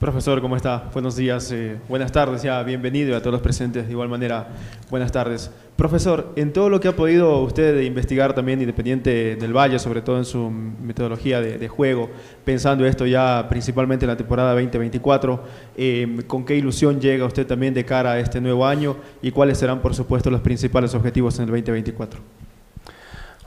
Profesor, 0.00 0.40
¿cómo 0.40 0.56
está? 0.56 0.88
Buenos 0.94 1.14
días, 1.14 1.52
eh, 1.52 1.76
buenas 1.86 2.10
tardes, 2.10 2.42
ya 2.42 2.62
bienvenido 2.62 3.10
y 3.10 3.12
a 3.12 3.20
todos 3.20 3.32
los 3.32 3.42
presentes 3.42 3.84
de 3.84 3.92
igual 3.92 4.08
manera, 4.08 4.48
buenas 4.88 5.12
tardes. 5.12 5.50
Profesor, 5.76 6.32
en 6.36 6.54
todo 6.54 6.70
lo 6.70 6.80
que 6.80 6.88
ha 6.88 6.96
podido 6.96 7.42
usted 7.42 7.82
investigar 7.82 8.34
también 8.34 8.62
Independiente 8.62 9.36
del 9.36 9.54
Valle, 9.54 9.78
sobre 9.78 10.00
todo 10.00 10.16
en 10.16 10.24
su 10.24 10.50
metodología 10.50 11.42
de, 11.42 11.58
de 11.58 11.68
juego, 11.68 12.08
pensando 12.46 12.86
esto 12.86 13.04
ya 13.04 13.46
principalmente 13.50 14.06
en 14.06 14.08
la 14.08 14.16
temporada 14.16 14.52
2024, 14.52 15.44
eh, 15.76 16.20
¿con 16.26 16.46
qué 16.46 16.56
ilusión 16.56 16.98
llega 16.98 17.26
usted 17.26 17.46
también 17.46 17.74
de 17.74 17.84
cara 17.84 18.12
a 18.12 18.20
este 18.20 18.40
nuevo 18.40 18.66
año 18.66 18.96
y 19.20 19.32
cuáles 19.32 19.58
serán, 19.58 19.82
por 19.82 19.94
supuesto, 19.94 20.30
los 20.30 20.40
principales 20.40 20.94
objetivos 20.94 21.36
en 21.40 21.42
el 21.42 21.50
2024? 21.50 22.20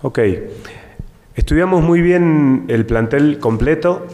Ok, 0.04 0.20
estudiamos 1.34 1.84
muy 1.84 2.02
bien 2.04 2.66
el 2.68 2.86
plantel 2.86 3.39
completo 3.39 4.06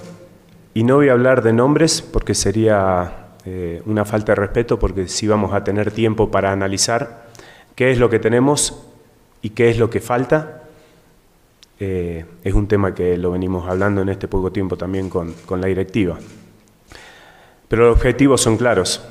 y 0.79 0.83
no 0.83 0.95
voy 0.95 1.09
a 1.09 1.11
hablar 1.11 1.41
de 1.41 1.51
nombres 1.51 2.01
porque 2.01 2.33
sería 2.33 3.31
eh, 3.43 3.81
una 3.85 4.05
falta 4.05 4.31
de 4.31 4.37
respeto, 4.37 4.79
porque 4.79 5.09
sí 5.09 5.27
vamos 5.27 5.53
a 5.53 5.61
tener 5.61 5.91
tiempo 5.91 6.31
para 6.31 6.53
analizar 6.53 7.25
qué 7.75 7.91
es 7.91 7.99
lo 7.99 8.09
que 8.09 8.17
tenemos 8.17 8.81
y 9.41 9.49
qué 9.49 9.69
es 9.69 9.77
lo 9.77 9.89
que 9.89 9.99
falta. 9.99 10.63
Eh, 11.81 12.23
es 12.45 12.53
un 12.53 12.69
tema 12.69 12.95
que 12.95 13.17
lo 13.17 13.31
venimos 13.31 13.67
hablando 13.67 14.03
en 14.03 14.07
este 14.07 14.29
poco 14.29 14.53
tiempo 14.53 14.77
también 14.77 15.09
con, 15.09 15.33
con 15.45 15.59
la 15.59 15.67
directiva. 15.67 16.17
Pero 17.67 17.89
los 17.89 17.97
objetivos 17.97 18.39
son 18.39 18.55
claros. 18.55 19.05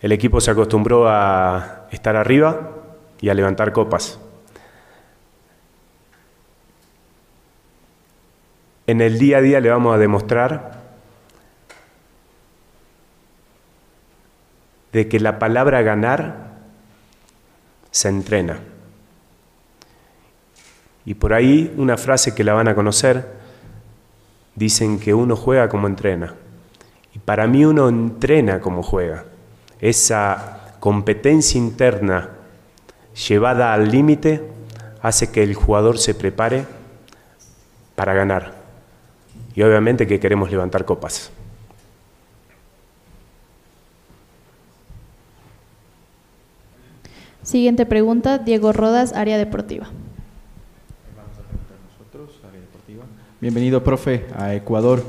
El 0.00 0.12
equipo 0.12 0.40
se 0.40 0.52
acostumbró 0.52 1.08
a 1.08 1.88
estar 1.90 2.14
arriba 2.14 2.76
y 3.20 3.28
a 3.28 3.34
levantar 3.34 3.72
copas. 3.72 4.20
En 8.90 9.00
el 9.00 9.20
día 9.20 9.38
a 9.38 9.40
día 9.40 9.60
le 9.60 9.70
vamos 9.70 9.94
a 9.94 9.98
demostrar 9.98 10.80
de 14.90 15.06
que 15.06 15.20
la 15.20 15.38
palabra 15.38 15.80
ganar 15.82 16.58
se 17.92 18.08
entrena. 18.08 18.58
Y 21.04 21.14
por 21.14 21.34
ahí 21.34 21.72
una 21.76 21.96
frase 21.96 22.34
que 22.34 22.42
la 22.42 22.52
van 22.52 22.66
a 22.66 22.74
conocer, 22.74 23.28
dicen 24.56 24.98
que 24.98 25.14
uno 25.14 25.36
juega 25.36 25.68
como 25.68 25.86
entrena. 25.86 26.34
Y 27.14 27.20
para 27.20 27.46
mí 27.46 27.64
uno 27.64 27.88
entrena 27.88 28.58
como 28.58 28.82
juega. 28.82 29.22
Esa 29.80 30.74
competencia 30.80 31.58
interna 31.58 32.30
llevada 33.28 33.72
al 33.72 33.88
límite 33.88 34.50
hace 35.00 35.30
que 35.30 35.44
el 35.44 35.54
jugador 35.54 35.96
se 35.96 36.12
prepare 36.12 36.64
para 37.94 38.14
ganar 38.14 38.59
y 39.54 39.62
obviamente 39.62 40.06
que 40.06 40.20
queremos 40.20 40.50
levantar 40.50 40.84
copas. 40.84 41.30
Siguiente 47.42 47.86
pregunta, 47.86 48.38
Diego 48.38 48.72
Rodas, 48.72 49.12
área 49.12 49.38
deportiva. 49.38 49.88
Bienvenido, 53.40 53.82
profe, 53.82 54.26
a 54.36 54.54
Ecuador. 54.54 55.02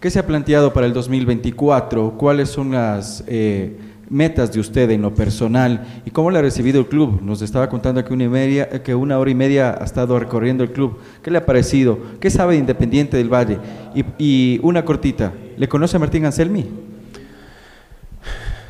¿Qué 0.00 0.10
se 0.10 0.18
ha 0.18 0.26
planteado 0.26 0.72
para 0.72 0.86
el 0.86 0.92
2024? 0.92 2.18
¿Cuáles 2.18 2.48
son 2.48 2.72
las 2.72 3.22
eh, 3.28 3.78
metas 4.08 4.52
de 4.52 4.60
usted 4.60 4.90
en 4.90 5.02
lo 5.02 5.14
personal 5.14 6.02
y 6.04 6.10
cómo 6.10 6.30
le 6.30 6.38
ha 6.38 6.42
recibido 6.42 6.80
el 6.80 6.86
club. 6.86 7.20
Nos 7.22 7.42
estaba 7.42 7.68
contando 7.68 8.04
que 8.04 8.12
una, 8.94 9.18
hora 9.18 9.30
y 9.30 9.34
media 9.34 9.76
ha 9.80 9.84
estado 9.84 10.18
recorriendo 10.18 10.64
el 10.64 10.72
club. 10.72 10.98
¿Qué 11.22 11.30
le 11.30 11.38
ha 11.38 11.46
parecido? 11.46 11.98
¿Qué 12.20 12.30
sabe 12.30 12.54
de 12.54 12.60
Independiente 12.60 13.16
del 13.16 13.32
Valle? 13.32 13.58
Y, 14.18 14.60
una 14.62 14.84
cortita, 14.84 15.32
¿le 15.56 15.68
conoce 15.68 15.96
a 15.96 16.00
Martín 16.00 16.24
Anselmi? 16.24 16.66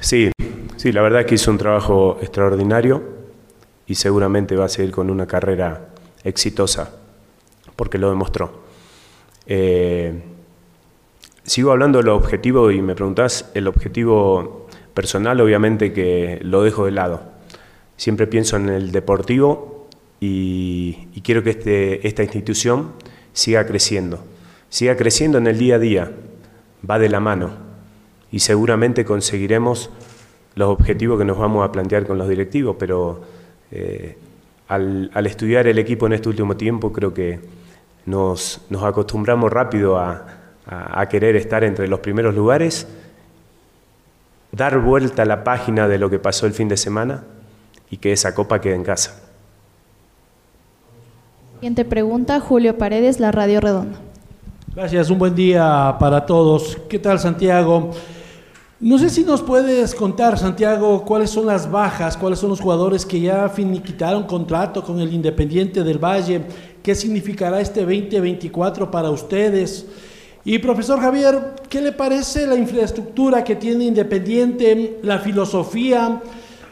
Sí, 0.01 0.31
sí, 0.77 0.93
la 0.93 1.03
verdad 1.03 1.25
que 1.25 1.35
hizo 1.35 1.51
un 1.51 1.59
trabajo 1.59 2.19
extraordinario 2.21 3.03
y 3.87 3.95
seguramente 3.95 4.57
va 4.57 4.67
a 4.67 4.69
seguir 4.69 4.93
con 4.93 5.11
una 5.11 5.27
carrera 5.27 5.89
exitosa, 6.23 6.93
porque 7.75 7.99
lo 7.99 8.11
demostró. 8.11 8.65
Eh, 9.47 10.23
sigo 11.45 11.71
hablando 11.71 11.99
de 11.99 12.05
los 12.05 12.19
objetivos 12.19 12.75
y 12.75 12.83
me 12.83 12.95
preguntás, 12.95 13.51
el 13.55 13.69
objetivo 13.69 14.66
personal 14.97 15.39
obviamente 15.43 15.93
que 15.93 16.39
lo 16.43 16.63
dejo 16.63 16.87
de 16.87 16.91
lado. 16.91 17.21
Siempre 17.99 18.27
pienso 18.27 18.57
en 18.57 18.71
el 18.71 18.93
deportivo 18.93 19.89
y, 20.21 21.09
quiero 21.23 21.43
que 21.43 21.51
este, 21.51 22.09
esta 22.09 22.23
institución 22.23 22.93
siga 23.35 23.67
creciendo. 23.67 24.25
Siga 24.71 24.97
creciendo 24.97 25.37
en 25.37 25.49
el 25.49 25.59
día 25.59 25.75
a 25.75 25.79
día, 25.79 26.13
va 26.89 26.99
de 26.99 27.11
la 27.11 27.21
mano 27.21 27.51
y 28.33 28.39
seguramente 28.39 29.05
conseguiremos 29.05 29.91
los 30.55 30.71
objetivos 30.71 31.19
que 31.19 31.27
nos 31.27 31.37
vamos 31.37 31.63
a 31.63 31.71
plantear 31.71 32.07
con 32.07 32.17
los 32.17 32.27
directivos, 32.27 32.77
pero 32.79 33.21
eh, 33.71 34.17
al, 34.67 35.11
estudiar 35.27 35.67
el 35.67 35.79
equipo 35.79 36.07
en 36.07 36.15
este 36.15 36.31
último 36.31 36.57
tiempo 36.57 36.91
creo 36.91 37.13
que 37.13 37.39
nos, 38.07 38.63
nos 38.71 38.83
acostumbramos 38.83 39.53
rápido 39.53 39.99
a 39.99 41.07
querer 41.11 41.37
estar 41.37 41.63
entre 41.65 41.87
los 41.87 42.01
primeros 42.01 42.35
lugares 42.35 42.89
dar 44.53 44.79
vuelta 44.81 45.23
a 45.23 45.27
la 45.27 45.45
página 45.45 45.89
de 45.89 45.99
lo 45.99 46.11
que 46.11 46.19
pasó 46.19 46.47
el 46.47 46.53
fin 46.53 46.69
de 46.69 46.77
semana 46.77 47.25
y 47.91 47.99
que 47.99 48.13
esa 48.13 48.35
copa 48.35 48.61
quede 48.61 48.75
en 48.75 48.85
casa. 48.85 49.23
Siguiente 51.55 51.85
pregunta, 51.85 52.39
Julio 52.41 52.77
Paredes, 52.77 53.19
La 53.21 53.33
Radio 53.33 53.61
Redonda. 53.61 53.99
Gracias, 54.75 55.09
un 55.09 55.19
buen 55.19 55.35
día 55.35 55.97
para 55.99 56.27
todos. 56.27 56.77
¿Qué 56.89 56.99
tal, 56.99 57.19
Santiago? 57.19 57.93
No 58.79 58.99
sé 58.99 59.09
si 59.09 59.25
nos 59.25 59.41
puedes 59.41 59.95
contar, 59.95 60.39
Santiago, 60.39 61.03
cuáles 61.03 61.31
son 61.31 61.47
las 61.47 61.71
bajas, 61.71 62.15
cuáles 62.15 62.39
son 62.39 62.51
los 62.51 62.61
jugadores 62.61 63.07
que 63.07 63.19
ya 63.19 63.49
finiquitaron 63.49 64.25
contrato 64.25 64.83
con 64.83 65.01
el 65.01 65.15
Independiente 65.15 65.83
del 65.83 65.97
Valle, 65.97 66.43
qué 66.83 66.95
significará 66.95 67.59
este 67.59 67.81
2024 67.81 68.91
para 68.91 69.09
ustedes. 69.09 69.87
Y 70.49 70.61
profesor 70.61 71.01
Javier, 71.01 71.57
¿qué 71.69 71.81
le 71.81 71.91
parece 71.91 72.47
la 72.47 72.55
infraestructura 72.55 73.43
que 73.43 73.57
tiene 73.57 73.87
Independiente, 73.87 75.01
la 75.03 75.19
filosofía, 75.19 76.23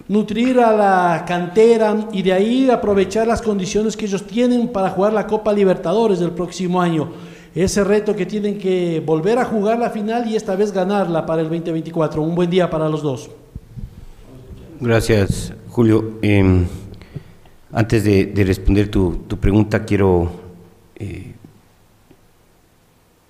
nutrir 0.07 0.61
a 0.61 0.71
la 0.71 1.25
cantera 1.27 2.07
y 2.13 2.23
de 2.23 2.33
ahí 2.33 2.71
aprovechar 2.71 3.27
las 3.27 3.43
condiciones 3.43 3.97
que 3.97 4.05
ellos 4.05 4.29
tienen 4.29 4.69
para 4.69 4.91
jugar 4.91 5.13
la 5.13 5.27
Copa 5.27 5.53
Libertadores 5.53 6.21
del 6.21 6.31
próximo 6.31 6.81
año? 6.81 7.11
Ese 7.53 7.83
reto 7.83 8.15
que 8.15 8.27
tienen 8.27 8.59
que 8.59 9.03
volver 9.05 9.41
a 9.41 9.45
jugar 9.45 9.81
la 9.81 9.91
final 9.91 10.31
y 10.31 10.37
esta 10.37 10.55
vez 10.55 10.71
ganarla 10.71 11.27
para 11.27 11.43
el 11.43 11.49
2024. 11.49 12.23
Un 12.23 12.37
buen 12.37 12.51
día 12.51 12.71
para 12.71 12.89
los 12.89 13.03
dos. 13.03 13.29
Gracias, 14.81 15.53
Julio. 15.69 16.13
Eh, 16.23 16.65
antes 17.73 18.05
de, 18.05 18.27
de, 18.27 18.45
responder 18.45 18.89
tu, 18.89 19.25
tu 19.27 19.37
pregunta, 19.37 19.85
quiero 19.85 20.31
eh, 20.95 21.34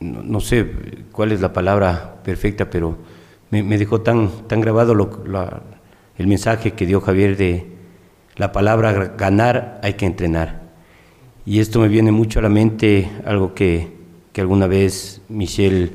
no, 0.05 0.41
sé 0.41 0.67
cuál 1.13 1.33
es 1.33 1.41
la 1.41 1.53
palabra 1.53 2.21
perfecta, 2.23 2.71
pero 2.71 2.97
me, 3.51 3.79
dejó 3.79 4.01
tan, 4.01 4.47
tan 4.47 4.61
grabado 4.61 4.93
el 6.17 6.27
mensaje 6.27 6.73
que 6.73 6.87
dio 6.87 7.01
Javier 7.01 7.37
de 7.37 7.67
la 8.37 8.53
palabra 8.53 9.15
ganar 9.17 9.81
hay 9.83 9.95
que 9.95 10.07
entrenar. 10.07 10.63
Y 11.47 11.61
esto 11.61 11.81
me 11.81 11.89
viene 11.89 12.11
mucho 12.11 12.39
a 12.39 12.43
la 12.43 12.49
mente, 12.49 13.11
algo 13.25 13.55
que, 13.55 13.93
que 14.33 14.41
alguna 14.41 14.67
vez 14.67 15.21
Michelle 15.29 15.91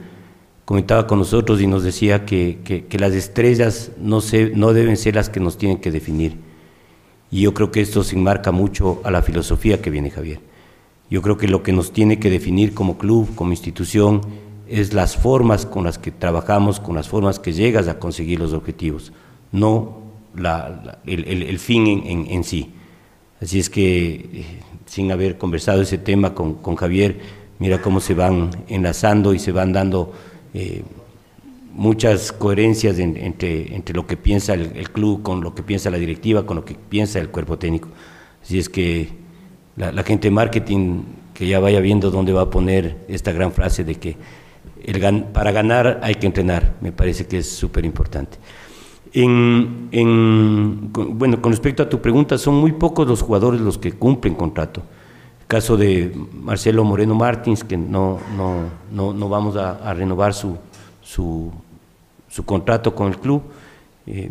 comentaba 0.66 1.07
con 1.07 1.20
nosotros 1.20 1.62
y 1.62 1.68
nos 1.68 1.84
decía 1.84 2.26
que, 2.26 2.60
que, 2.64 2.86
que 2.86 2.99
las 2.99 3.14
estrellas 3.14 3.91
no, 3.97 4.22
se, 4.22 4.51
no 4.55 4.74
deben 4.74 4.97
ser 4.97 5.16
las 5.16 5.30
que 5.30 5.39
nos 5.39 5.57
tienen 5.57 5.80
que 5.80 5.91
definir. 5.91 6.38
Y 7.32 7.41
yo 7.41 7.53
creo 7.53 7.72
que 7.72 7.82
esto 7.82 8.03
se 8.03 8.16
enmarca 8.16 8.51
mucho 8.51 9.01
a 9.03 9.12
la 9.12 9.22
filosofía 9.22 9.82
que 9.82 9.89
viene 9.89 10.12
Javier 10.12 10.49
Yo 11.10 11.22
creo 11.22 11.38
que 11.38 11.47
lo 11.47 11.64
que 11.64 11.72
nos 11.72 11.91
tiene 11.91 12.20
que 12.20 12.30
definir 12.30 12.74
como 12.74 12.97
club, 12.97 13.34
como 13.36 13.51
institución, 13.51 14.22
es 14.68 14.93
las 14.93 15.18
formas 15.18 15.66
con 15.66 15.84
las 15.84 15.97
que 15.97 16.12
trabajamos, 16.12 16.80
con 16.80 16.95
las 16.95 17.10
formas 17.10 17.39
que 17.39 17.53
llegas 17.53 17.88
a 17.88 17.97
conseguir 17.97 18.39
los 18.39 18.53
objetivos, 18.53 19.12
no 19.51 19.97
el, 21.05 21.60
fin 21.60 22.03
en, 22.05 22.43
sí. 22.43 22.72
Así 23.41 23.60
es 23.60 23.70
que, 23.70 24.30
eh, 24.34 24.45
sin 24.86 25.12
haber 25.12 25.38
conversado 25.38 25.82
ese 25.82 25.97
tema 25.97 26.34
con, 26.34 26.76
Javier, 26.76 27.20
mira 27.57 27.82
cómo 27.82 27.99
se 27.99 28.14
van 28.14 28.51
enlazando 28.68 29.34
y 29.34 29.39
se 29.39 29.51
van 29.51 29.74
dando 29.74 30.14
eh, 30.53 30.84
muchas 31.74 32.32
coherencias 32.32 32.99
entre 32.99 33.93
lo 33.93 34.05
que 34.05 34.18
piensa 34.18 34.53
el, 34.53 34.91
club, 34.91 35.24
con 35.24 35.41
lo 35.41 35.55
que 35.55 35.64
piensa 35.64 35.89
la 35.89 35.97
directiva, 35.97 36.45
con 36.45 36.57
lo 36.57 36.66
que 36.66 36.76
piensa 36.76 37.20
el 37.20 37.30
cuerpo 37.30 37.57
técnico. 37.57 37.89
Así 38.43 38.60
es 38.60 38.70
que 38.70 39.10
la, 39.80 40.03
gente 40.03 40.27
de 40.27 40.32
marketing 40.32 41.03
que 41.34 41.47
ya 41.47 41.59
vaya 41.59 41.80
viendo 41.80 42.11
dónde 42.11 42.34
va 42.34 42.41
a 42.41 42.49
poner 42.49 42.97
esta 43.07 43.32
gran 43.32 43.51
frase 43.53 43.84
de 43.84 43.95
que 43.95 44.17
el, 44.84 45.23
para 45.23 45.51
ganar 45.51 45.99
hay 46.03 46.15
que 46.15 46.27
entrenar, 46.27 46.75
me 46.82 46.91
parece 46.91 47.27
que 47.27 47.39
es 47.39 47.49
súper 47.49 47.86
importante. 47.86 48.38
En, 49.13 49.89
bueno, 50.91 51.41
con 51.41 51.51
respecto 51.51 51.82
a 51.82 51.89
tu 51.89 51.99
pregunta, 52.01 52.38
son 52.38 52.55
muy 52.55 52.73
pocos 52.73 53.07
los 53.07 53.21
jugadores 53.21 53.61
los 53.61 53.77
que 53.77 53.93
cumplen 53.93 54.36
contrato. 54.36 54.84
El 55.41 55.47
caso 55.47 55.77
de 55.77 56.13
Marcelo 56.34 56.84
Moreno 56.84 57.15
Martins, 57.15 57.63
que 57.63 57.75
no, 57.77 58.19
no, 58.36 59.13
no, 59.13 59.30
vamos 59.30 59.55
a, 59.55 59.93
renovar 59.93 60.34
su, 60.34 60.57
su, 61.01 61.51
su, 62.27 62.45
contrato 62.45 62.93
con 62.93 63.07
el 63.07 63.17
club. 63.17 63.41
Eh, 64.05 64.30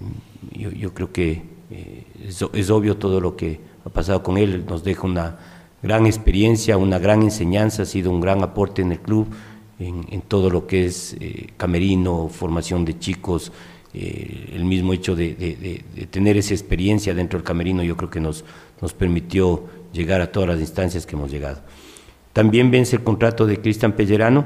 yo, 0.52 0.94
creo 0.94 1.10
que 1.10 1.42
eh, 1.70 2.04
es, 2.52 2.70
obvio 2.70 2.96
todo 2.96 3.20
lo 3.20 3.34
que 3.34 3.60
ha 3.88 3.92
pasado 3.92 4.22
con 4.22 4.38
él, 4.38 4.64
nos 4.68 4.84
deja 4.84 5.06
una 5.06 5.38
gran 5.82 6.06
experiencia, 6.06 6.76
una 6.76 6.98
gran 6.98 7.22
enseñanza, 7.22 7.82
ha 7.82 7.86
sido 7.86 8.10
un 8.10 8.20
gran 8.20 8.42
aporte 8.42 8.82
en 8.82 8.92
el 8.92 9.00
club, 9.00 9.28
en, 9.78 10.22
todo 10.22 10.50
lo 10.50 10.66
que 10.66 10.86
es 10.86 11.16
eh, 11.20 11.48
camerino, 11.56 12.28
formación 12.28 12.84
de 12.84 12.98
chicos, 12.98 13.52
eh, 13.94 14.50
el 14.54 14.64
mismo 14.64 14.92
hecho 14.92 15.14
de, 15.14 15.84
tener 16.10 16.36
esa 16.36 16.52
experiencia 16.52 17.14
dentro 17.14 17.38
del 17.38 17.46
camerino 17.46 17.82
yo 17.82 17.96
creo 17.96 18.10
que 18.10 18.20
nos, 18.20 18.44
nos 18.82 18.92
permitió 18.92 19.64
llegar 19.92 20.20
a 20.20 20.30
todas 20.30 20.48
las 20.48 20.60
instancias 20.60 21.06
que 21.06 21.16
hemos 21.16 21.30
llegado. 21.30 21.60
También 22.32 22.70
vence 22.70 22.96
el 22.96 23.04
contrato 23.04 23.46
de 23.46 23.60
Cristian 23.60 23.92
Pellerano, 23.92 24.44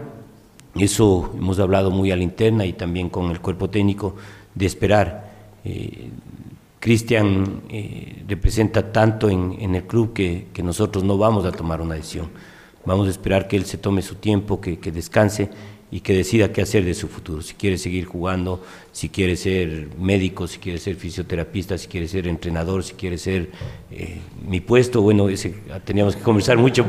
eso 0.76 1.34
hemos 1.36 1.58
hablado 1.58 1.90
muy 1.90 2.10
a 2.10 2.16
la 2.16 2.22
interna 2.22 2.64
y 2.64 2.72
también 2.72 3.08
con 3.10 3.30
el 3.30 3.40
cuerpo 3.40 3.68
técnico 3.68 4.16
de 4.54 4.66
esperar. 4.66 5.32
Eh, 5.64 6.10
Cristian 6.82 7.62
eh, 7.68 8.24
representa 8.26 8.90
tanto 8.90 9.30
en, 9.30 9.72
el 9.72 9.84
club 9.84 10.12
que, 10.12 10.46
nosotros 10.64 11.04
no 11.04 11.16
vamos 11.16 11.44
a 11.44 11.52
tomar 11.52 11.80
una 11.80 11.94
decisión. 11.94 12.28
Vamos 12.84 13.06
a 13.06 13.10
esperar 13.10 13.46
que 13.46 13.56
él 13.56 13.66
se 13.66 13.78
tome 13.78 14.02
su 14.02 14.16
tiempo, 14.16 14.60
que 14.60 14.76
descanse 14.90 15.48
y 15.92 16.00
que 16.00 16.14
decida 16.14 16.52
qué 16.52 16.62
hacer 16.62 16.86
de 16.86 16.94
su 16.94 17.06
futuro, 17.06 17.42
si 17.42 17.52
quiere 17.52 17.76
seguir 17.76 18.06
jugando, 18.06 18.62
si 18.92 19.10
quiere 19.10 19.36
ser 19.36 19.88
médico, 20.00 20.48
si 20.48 20.58
quiere 20.58 20.78
ser 20.78 20.96
fisioterapista, 20.96 21.76
si 21.76 21.86
quiere 21.86 22.08
ser 22.08 22.26
entrenador, 22.26 22.82
si 22.82 22.94
quiere 22.94 23.18
ser 23.18 23.50
eh, 23.90 24.16
mi 24.48 24.60
puesto, 24.60 25.02
bueno, 25.02 25.28
ese, 25.28 25.54
teníamos 25.84 26.16
que 26.16 26.22
conversar 26.22 26.56
mucho, 26.56 26.86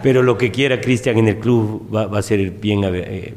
pero, 0.00 0.22
lo 0.22 0.38
que 0.38 0.52
quiera 0.52 0.80
Cristian 0.80 1.18
en 1.18 1.26
el 1.26 1.38
club 1.40 1.92
va, 1.92 2.16
a 2.16 2.22
ser 2.22 2.52
bien, 2.52 2.82
eh, 2.84 3.34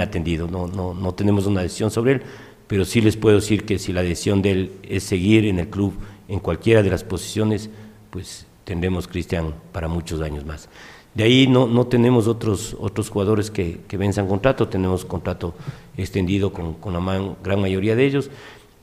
atendido, 0.00 0.46
no 0.46 1.14
tenemos 1.14 1.46
una 1.46 1.60
decisión 1.60 1.90
sobre 1.90 2.12
él, 2.12 2.22
pero 2.68 2.84
sí 2.84 3.00
les 3.00 3.16
puedo 3.16 3.36
decir 3.36 3.64
que 3.64 3.78
si 3.78 3.92
la 3.92 4.02
decisión 4.02 4.42
de 4.42 4.50
él 4.52 4.72
es 4.82 5.02
seguir 5.02 5.46
en 5.46 5.58
el 5.58 5.68
club 5.68 5.94
en 6.28 6.38
cualquiera 6.38 6.82
de 6.82 6.90
las 6.90 7.02
posiciones, 7.02 7.70
pues 8.10 8.46
tendremos 8.64 9.08
Cristian 9.08 9.54
para 9.72 9.88
muchos 9.88 10.20
años 10.20 10.44
más. 10.44 10.68
De 11.14 11.24
ahí 11.24 11.48
no, 11.48 11.66
no 11.66 11.86
tenemos 11.86 12.28
otros, 12.28 12.76
otros 12.78 13.08
jugadores 13.08 13.50
que, 13.50 13.80
que 13.88 13.96
venzan 13.96 14.28
contrato, 14.28 14.68
tenemos 14.68 15.04
contrato 15.04 15.54
extendido 15.96 16.52
con, 16.52 16.74
con 16.74 16.92
la 16.92 17.34
gran 17.42 17.60
mayoría 17.60 17.96
de 17.96 18.04
ellos. 18.04 18.30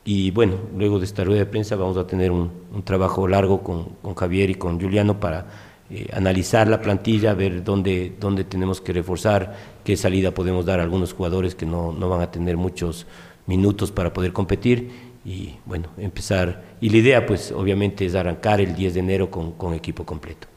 Y 0.03 0.31
bueno, 0.31 0.55
luego 0.75 0.99
de 0.99 1.05
esta 1.05 1.23
rueda 1.23 1.39
de 1.39 1.45
prensa 1.45 1.75
vamos 1.75 1.97
a 1.97 2.05
tener 2.05 2.31
un, 2.31 2.51
un 2.73 2.83
trabajo 2.83 3.27
largo 3.27 3.63
con, 3.63 3.85
con, 4.01 4.15
Javier 4.15 4.49
y 4.49 4.55
con 4.55 4.79
Juliano 4.81 5.19
para 5.19 5.47
eh, 5.89 6.07
analizar 6.13 6.67
la 6.67 6.81
plantilla, 6.81 7.33
ver 7.33 7.63
dónde, 7.63 8.13
dónde 8.19 8.43
tenemos 8.43 8.81
que 8.81 8.93
reforzar, 8.93 9.55
qué 9.83 9.95
salida 9.95 10.31
podemos 10.31 10.65
dar 10.65 10.79
a 10.79 10.83
algunos 10.83 11.13
jugadores 11.13 11.55
que 11.55 11.65
no, 11.65 11.91
no 11.91 12.09
van 12.09 12.21
a 12.21 12.31
tener 12.31 12.57
muchos 12.57 13.07
minutos 13.47 13.91
para 13.91 14.13
poder 14.13 14.33
competir 14.33 15.15
y 15.25 15.55
bueno, 15.65 15.89
empezar. 15.97 16.75
Y 16.81 16.89
la 16.89 16.97
idea 16.97 17.25
pues 17.25 17.51
obviamente 17.51 18.05
es 18.05 18.15
arrancar 18.15 18.61
el 18.61 18.75
10 18.75 18.93
de 18.93 18.99
enero 18.99 19.31
con, 19.31 19.53
con 19.53 19.73
equipo 19.73 20.05
completo. 20.05 20.47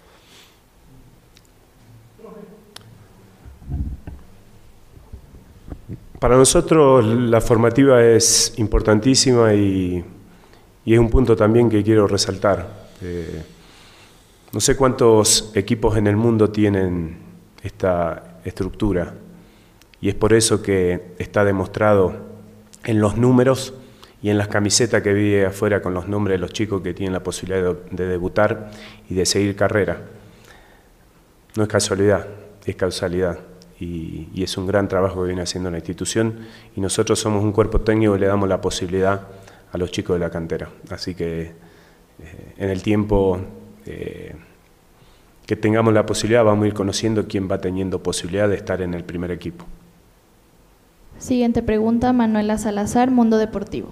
Para 6.18 6.36
nosotros 6.36 7.06
la 7.06 7.40
formativa 7.40 8.02
es 8.02 8.54
importantísima 8.56 9.54
y, 9.54 10.04
es 10.84 10.98
un 10.98 11.10
punto 11.10 11.36
también 11.36 11.68
que 11.70 11.84
quiero 11.84 12.08
resaltar. 12.08 12.88
Eh, 13.02 13.42
no 14.52 14.60
sé 14.60 14.76
cuántos 14.76 15.52
equipos 15.54 15.96
en 15.96 16.06
el 16.08 16.16
mundo 16.16 16.50
tienen 16.50 17.18
esta 17.62 18.40
estructura 18.44 19.14
y 20.00 20.08
es 20.08 20.14
por 20.14 20.32
eso 20.32 20.60
que 20.60 21.14
está 21.18 21.44
demostrado 21.44 22.27
en 22.88 23.00
los 23.00 23.18
números 23.18 23.74
y 24.22 24.30
en 24.30 24.38
las 24.38 24.48
camisetas 24.48 25.02
que 25.02 25.12
vi 25.12 25.38
afuera 25.42 25.82
con 25.82 25.92
los 25.92 26.08
nombres 26.08 26.36
de 26.36 26.38
los 26.38 26.54
chicos 26.54 26.80
que 26.80 26.94
tienen 26.94 27.12
la 27.12 27.22
posibilidad 27.22 27.74
de 27.90 28.06
debutar 28.06 28.70
y 29.10 29.14
de 29.14 29.26
seguir 29.26 29.54
carrera. 29.54 30.00
No 31.54 31.64
es 31.64 31.68
casualidad, 31.68 32.26
es 32.64 32.76
causalidad 32.76 33.40
y, 33.78 34.42
es 34.42 34.56
un 34.56 34.66
gran 34.66 34.88
trabajo 34.88 35.20
que 35.20 35.26
viene 35.26 35.42
haciendo 35.42 35.70
la 35.70 35.76
institución 35.76 36.46
y 36.74 36.80
nosotros 36.80 37.18
somos 37.18 37.44
un 37.44 37.52
cuerpo 37.52 37.82
técnico 37.82 38.16
y 38.16 38.20
le 38.20 38.26
damos 38.26 38.48
la 38.48 38.62
posibilidad 38.62 39.20
a 39.70 39.76
los 39.76 39.90
chicos 39.90 40.16
de 40.16 40.20
la 40.20 40.30
cantera. 40.30 40.70
Así 40.88 41.14
que 41.14 41.42
eh, 41.42 42.54
en 42.56 42.70
el 42.70 42.82
tiempo 42.82 43.38
eh, 43.84 44.34
que 45.44 45.56
tengamos 45.56 45.92
la 45.92 46.06
posibilidad 46.06 46.42
vamos 46.42 46.64
a 46.64 46.68
ir 46.68 46.74
conociendo 46.74 47.28
quién 47.28 47.50
va 47.50 47.60
teniendo 47.60 48.02
posibilidad 48.02 48.48
de 48.48 48.56
estar 48.56 48.80
en 48.80 48.94
el 48.94 49.04
primer 49.04 49.30
equipo. 49.30 49.66
Siguiente 51.18 51.62
pregunta, 51.62 52.12
Manuela 52.12 52.58
Salazar, 52.58 53.10
Mundo 53.10 53.38
Deportivo. 53.38 53.90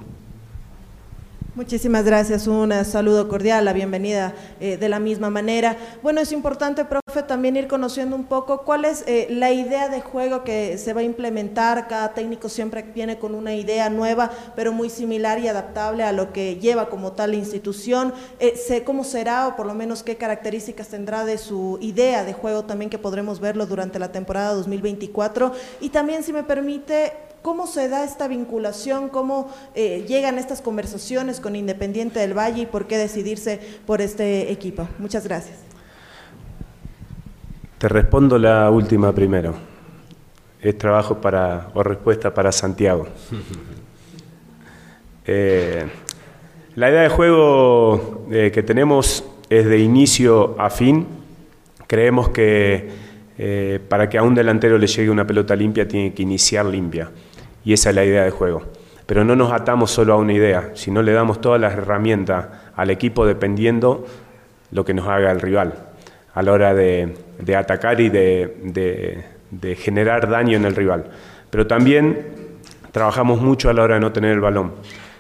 Muchísimas 1.57 2.05
gracias, 2.05 2.47
un 2.49 2.71
saludo 2.85 3.29
cordial, 3.29 3.65
la 3.65 3.73
bienvenida 3.73 4.35
eh, 4.61 4.77
de 4.77 4.91
la 4.91 5.01
misma 5.01 5.31
manera. 5.31 5.79
Bueno, 6.03 6.21
es 6.21 6.31
importante, 6.33 6.85
profe, 6.85 7.23
también 7.23 7.57
ir 7.57 7.67
conociendo 7.67 8.15
un 8.15 8.25
poco 8.25 8.61
cuál 8.61 8.85
es 8.85 9.05
eh, 9.07 9.27
la 9.31 9.51
idea 9.53 9.89
de 9.89 10.03
juego 10.03 10.45
que 10.45 10.77
se 10.77 10.93
va 10.93 11.01
a 11.01 11.05
implementar. 11.05 11.89
Cada 11.89 12.13
técnico 12.13 12.51
siempre 12.51 12.83
viene 12.83 13.19
con 13.19 13.35
una 13.35 13.55
idea 13.55 13.89
nueva, 13.89 14.31
pero 14.55 14.71
muy 14.71 14.91
similar 14.91 15.39
y 15.39 15.49
adaptable 15.49 16.03
a 16.03 16.13
lo 16.13 16.31
que 16.31 16.57
lleva 16.57 16.91
como 16.91 17.13
tal 17.13 17.31
la 17.31 17.39
institución. 17.39 18.13
Eh, 18.39 18.55
sé 18.59 18.85
cómo 18.85 19.03
será 19.03 19.49
o 19.49 19.57
por 19.57 19.65
lo 19.65 19.73
menos 19.73 20.03
qué 20.03 20.19
características 20.19 20.89
tendrá 20.89 21.25
de 21.25 21.39
su 21.39 21.79
idea 21.81 22.23
de 22.25 22.35
juego 22.35 22.65
también 22.67 22.91
que 22.91 22.99
podremos 22.99 23.41
verlo 23.41 23.65
durante 23.65 23.99
la 23.99 24.13
temporada 24.13 24.53
2024. 24.53 25.53
Y 25.81 25.89
también, 25.89 26.23
si 26.23 26.35
me 26.35 26.43
permite, 26.43 27.15
¿Cómo 27.47 27.69
se 27.69 27.89
da 27.89 28.03
esta 28.03 28.27
vinculación? 28.27 29.09
¿Cómo 29.09 29.55
eh, 29.77 30.05
llegan 30.09 30.37
estas 30.37 30.61
conversaciones 30.61 31.39
con 31.39 31.55
Independiente 31.55 32.19
del 32.19 32.37
Valle 32.37 32.63
y 32.63 32.67
por 32.67 32.89
qué 32.89 32.99
decidirse 32.99 33.61
por 33.87 34.01
este 34.01 34.51
equipo? 34.51 34.89
Muchas 34.99 35.23
gracias. 35.23 35.57
Te 37.79 37.89
respondo 37.89 38.37
la 38.37 38.69
última 38.69 39.13
primero. 39.13 39.55
Es 40.61 40.77
trabajo 40.77 41.21
para, 41.21 41.71
o 41.75 41.85
respuesta 41.85 42.35
para 42.35 42.51
Santiago. 42.51 43.07
Eh, 45.29 45.85
la 46.77 46.89
idea 46.89 47.03
de 47.03 47.09
juego 47.09 48.29
eh, 48.31 48.53
que 48.55 48.63
tenemos 48.63 49.25
es 49.51 49.67
de 49.67 49.79
inicio 49.81 50.55
a 50.57 50.71
fin. 50.71 51.05
Creemos 51.89 52.29
que 52.29 52.91
para 53.89 54.09
que 54.09 54.19
a 54.19 54.23
un 54.23 54.37
delantero 54.37 54.79
le 54.79 54.87
llegue 54.87 55.11
una 55.11 55.27
pelota 55.27 55.57
limpia 55.57 55.89
tiene 55.89 56.15
que 56.15 56.23
iniciar 56.23 56.65
limpia 56.65 57.11
y 57.67 57.73
esa 57.73 57.91
es 57.91 57.97
la 57.97 58.05
idea 58.05 58.23
de 58.23 58.31
juego. 58.31 58.63
Pero 59.07 59.25
no 59.25 59.35
nos 59.35 59.53
atamos 59.53 59.91
solo 59.91 60.15
a 60.15 60.17
una 60.17 60.33
idea, 60.33 60.71
sino 60.75 61.03
le 61.03 61.13
damos 61.13 61.41
todas 61.41 61.61
las 61.61 61.73
herramientas 61.75 62.47
al 62.77 62.91
equipo 62.91 63.27
dependiendo 63.27 64.07
lo 64.71 64.85
que 64.85 64.95
nos 64.95 65.09
haga 65.09 65.33
el 65.33 65.41
rival 65.41 65.75
a 66.33 66.43
la 66.43 66.53
hora 66.53 66.75
de, 66.75 67.17
atacar 67.57 68.01
y 68.01 68.09
de, 68.09 69.25
generar 69.79 70.29
daño 70.29 70.57
en 70.57 70.65
el 70.65 70.77
rival. 70.77 71.07
Pero 71.51 71.67
también 71.67 72.27
trabajamos 72.93 73.41
mucho 73.41 73.69
a 73.69 73.73
la 73.73 73.83
hora 73.83 73.95
de 73.97 74.01
no 74.01 74.13
tener 74.13 74.31
el 74.31 74.41
balón, 74.41 74.73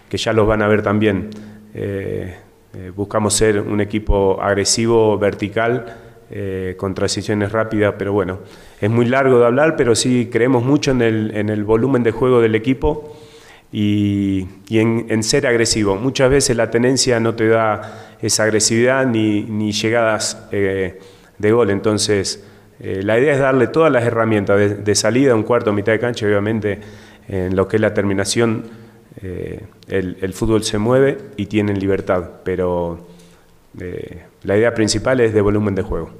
que 0.09 0.17
ya 0.17 0.33
los 0.33 0.47
van 0.47 0.63
a 0.63 0.69
ver 0.69 0.83
también. 0.83 1.31
Eh, 1.75 2.37
eh, 2.75 2.93
buscamos 2.95 3.35
ser 3.35 3.61
un 3.61 3.81
equipo 3.81 4.41
agresivo, 4.41 5.19
vertical, 5.19 5.97
eh, 6.31 6.75
con 6.77 6.95
transiciones 6.95 7.53
rápidas, 7.53 7.95
pero 7.99 8.13
bueno, 8.13 8.41
es 8.81 8.91
muy 8.91 9.07
largo 9.07 9.39
de 9.39 9.47
hablar, 9.47 9.77
pero 9.77 9.95
sí 9.95 10.29
creemos 10.31 10.65
mucho 10.65 10.91
en 10.91 11.01
el, 11.03 11.65
volumen 11.65 12.03
de 12.03 12.11
juego 12.11 12.41
del 12.41 12.55
equipo 12.55 13.17
y, 13.73 14.47
en, 14.71 15.23
ser 15.23 15.47
agresivo. 15.47 15.97
Muchas 15.97 16.31
veces 16.31 16.57
la 16.57 16.71
tenencia 16.71 17.21
no 17.21 17.35
te 17.35 17.49
da 17.49 18.17
esa 18.23 18.45
agresividad 18.45 19.07
ni, 19.07 19.73
llegadas 19.73 20.47
eh, 20.53 20.99
de 21.39 21.53
gol. 21.53 21.71
Entonces, 21.71 22.45
eh, 22.81 23.01
la 23.03 23.19
idea 23.19 23.33
es 23.33 23.39
darle 23.39 23.69
todas 23.69 23.93
las 23.93 24.05
herramientas 24.05 24.59
de, 24.59 24.75
de 24.75 24.95
salida, 24.95 25.35
un 25.35 25.43
cuarto, 25.43 25.73
mitad 25.73 25.93
de 25.93 25.99
cancha, 25.99 26.27
obviamente 26.27 26.81
en 27.29 27.57
lo 27.57 27.67
que 27.67 27.77
es 27.77 27.81
la 27.81 27.95
terminación, 27.95 28.65
eh, 29.23 29.65
el, 29.89 30.19
el, 30.21 30.33
fútbol 30.33 30.63
se 30.63 30.79
mueve 30.79 31.19
y 31.37 31.47
tienen 31.47 31.79
libertad, 31.79 32.23
pero 32.45 33.07
eh, 33.81 34.25
la 34.43 34.57
idea 34.57 34.75
principal 34.75 35.21
es 35.21 35.35
de 35.35 35.41
volumen 35.41 35.75
de 35.75 35.83
juego. 35.83 36.11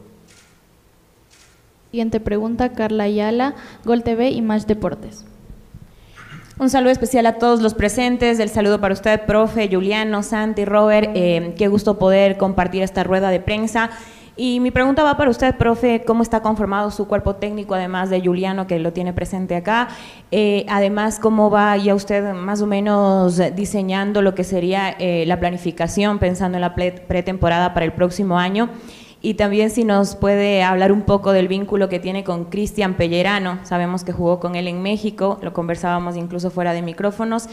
Siguiente 1.91 2.21
pregunta, 2.21 2.73
Carla 2.73 3.05
Ayala, 3.05 3.55
Gol 3.85 4.03
TV 4.03 4.31
y 4.31 4.43
Más 4.43 4.67
Deportes. 4.67 5.25
Un 6.59 6.71
saludo 6.71 6.91
especial 6.91 7.27
a 7.27 7.35
todos 7.35 7.61
los 7.61 7.75
presentes, 7.75 8.39
el 8.39 8.49
saludo 8.49 8.81
para 8.81 8.95
usted, 8.95 9.21
profe, 9.27 9.69
Juliano, 9.71 10.23
Santi, 10.23 10.65
Robert, 10.65 11.11
eh, 11.15 11.55
qué 11.59 11.69
gusto 11.69 11.99
poder 11.99 12.39
compartir 12.39 12.83
esta 12.83 13.05
rueda 13.05 13.29
de 13.29 13.41
prensa. 13.41 13.91
Y 14.39 14.61
mi 14.61 14.71
pregunta 14.71 15.03
va 15.03 15.17
para 15.17 15.31
usted, 15.31 15.57
profe, 15.57 16.05
¿cómo 16.07 16.23
está 16.23 16.43
conformado 16.43 16.91
su 16.91 17.09
cuerpo 17.09 17.37
técnico, 17.37 17.75
además 17.75 18.11
de 18.11 18.21
Juliano, 18.21 18.67
que 18.67 18.79
lo 18.79 18.93
tiene 18.93 19.15
presente 19.15 19.57
acá? 19.57 19.89
Eh, 20.31 20.67
además, 20.69 21.19
¿cómo 21.19 21.51
va 21.51 21.75
ya 21.79 21.95
usted 21.95 22.35
más 22.35 22.61
o 22.61 22.67
menos 22.67 23.41
diseñando 23.55 24.21
lo 24.21 24.35
que 24.35 24.45
sería 24.45 24.91
eh, 24.99 25.25
la 25.27 25.41
planificación, 25.41 26.19
pensando 26.19 26.59
en 26.59 26.61
la 26.61 26.75
pretemporada 26.75 27.73
para 27.73 27.87
el 27.87 27.95
próximo 27.95 28.39
año? 28.39 28.69
Y 29.23 29.35
también 29.35 29.71
si 29.71 29.85
nos 29.85 30.15
puede 30.17 30.63
hablar 30.63 30.93
un 30.93 31.03
poco 31.03 31.33
del 31.33 31.49
vínculo 31.49 31.89
que 31.89 31.99
tiene 31.99 32.23
con 32.23 32.45
Cristian 32.45 32.95
Pellerano, 32.95 33.59
sabemos 33.63 34.05
que 34.05 34.13
jugó 34.13 34.39
con 34.39 34.55
él 34.55 34.69
en 34.69 34.83
México, 34.83 35.39
lo 35.41 35.55
conversábamos 35.55 36.15
incluso 36.15 36.51
fuera 36.51 36.75
de 36.75 36.83
micrófonos, 36.83 37.49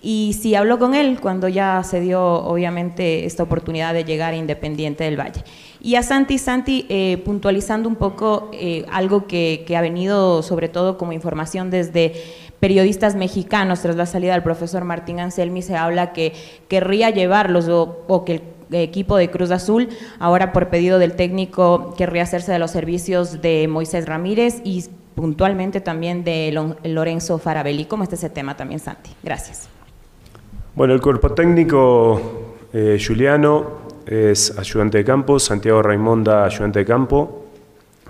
y 0.00 0.36
si 0.40 0.54
habló 0.54 0.78
con 0.78 0.94
él 0.94 1.18
cuando 1.20 1.48
ya 1.48 1.82
se 1.82 2.00
dio 2.00 2.22
obviamente 2.22 3.26
esta 3.26 3.42
oportunidad 3.42 3.94
de 3.94 4.04
llegar 4.04 4.34
Independiente 4.34 5.04
del 5.04 5.18
Valle. 5.18 5.42
Y 5.80 5.96
a 5.96 6.02
Santi, 6.02 6.38
Santi, 6.38 6.86
eh, 6.88 7.20
puntualizando 7.24 7.88
un 7.88 7.96
poco 7.96 8.50
eh, 8.52 8.84
algo 8.92 9.26
que, 9.26 9.64
que 9.66 9.76
ha 9.76 9.80
venido 9.80 10.42
sobre 10.42 10.68
todo 10.68 10.98
como 10.98 11.12
información 11.12 11.70
desde 11.70 12.12
periodistas 12.60 13.14
mexicanos 13.14 13.80
tras 13.82 13.96
la 13.96 14.06
salida 14.06 14.32
del 14.32 14.42
profesor 14.42 14.84
Martín 14.84 15.20
Anselmi, 15.20 15.62
se 15.62 15.76
habla 15.76 16.12
que 16.12 16.32
querría 16.68 17.10
llevarlos 17.10 17.68
o, 17.68 18.04
o 18.08 18.24
que 18.24 18.34
el 18.34 18.42
equipo 18.70 19.16
de 19.16 19.30
Cruz 19.30 19.50
Azul, 19.50 19.88
ahora 20.18 20.52
por 20.52 20.68
pedido 20.68 20.98
del 20.98 21.14
técnico 21.14 21.94
querría 21.96 22.22
hacerse 22.22 22.52
de 22.52 22.58
los 22.58 22.70
servicios 22.70 23.40
de 23.40 23.66
Moisés 23.68 24.06
Ramírez 24.06 24.60
y 24.64 24.84
puntualmente 25.14 25.80
también 25.80 26.22
de 26.24 26.52
Lorenzo 26.84 27.38
Farabelli. 27.38 27.86
¿Cómo 27.86 28.02
está 28.02 28.16
ese 28.16 28.30
tema 28.30 28.56
también, 28.56 28.80
Santi? 28.80 29.10
Gracias. 29.22 29.77
Bueno, 30.78 30.94
el 30.94 31.00
cuerpo 31.00 31.30
técnico, 31.30 32.54
eh, 32.72 33.02
Juliano 33.04 33.80
es 34.06 34.56
ayudante 34.56 34.98
de 34.98 35.04
campo, 35.04 35.40
Santiago 35.40 35.82
Raimonda, 35.82 36.44
ayudante 36.44 36.78
de 36.78 36.84
campo, 36.84 37.46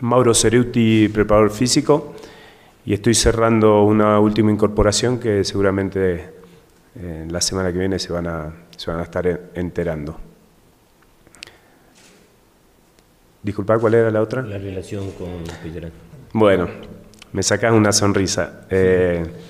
Mauro 0.03 0.35
Ceruti, 0.35 1.09
preparador 1.09 1.51
físico, 1.51 2.12
y 2.85 2.93
estoy 2.93 3.14
cerrando 3.14 3.85
una 3.85 4.21
última 4.21 4.53
incorporación 4.53 5.19
que 5.19 5.45
seguramente 5.45 6.29
eh, 6.95 7.27
la 7.31 7.41
semana 7.41 7.73
que 7.73 7.79
viene 7.79 7.99
se 7.99 8.12
van 8.12 8.27
a, 8.27 8.53
se 8.77 8.91
van 8.91 9.01
a 9.01 9.05
estar 9.05 9.51
enterando. 9.55 10.21
Disculpa, 13.43 13.79
¿cuál 13.79 13.95
era 13.95 14.11
la 14.11 14.21
otra? 14.21 14.43
La 14.43 14.59
relación 14.59 15.12
con 15.12 15.43
Pellerano. 15.62 15.95
Bueno, 16.35 16.69
me 17.33 17.43
sacas 17.43 17.73
una 17.73 17.93
sonrisa. 17.93 18.66
Eh, 18.69 19.25
sí, 19.25 19.48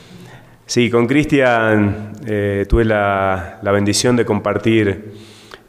con 0.90 1.06
Cristian 1.06 2.12
eh, 2.26 2.66
tuve 2.68 2.84
la, 2.84 3.58
la, 3.62 3.72
bendición 3.72 4.16
de 4.16 4.24
compartir 4.26 5.14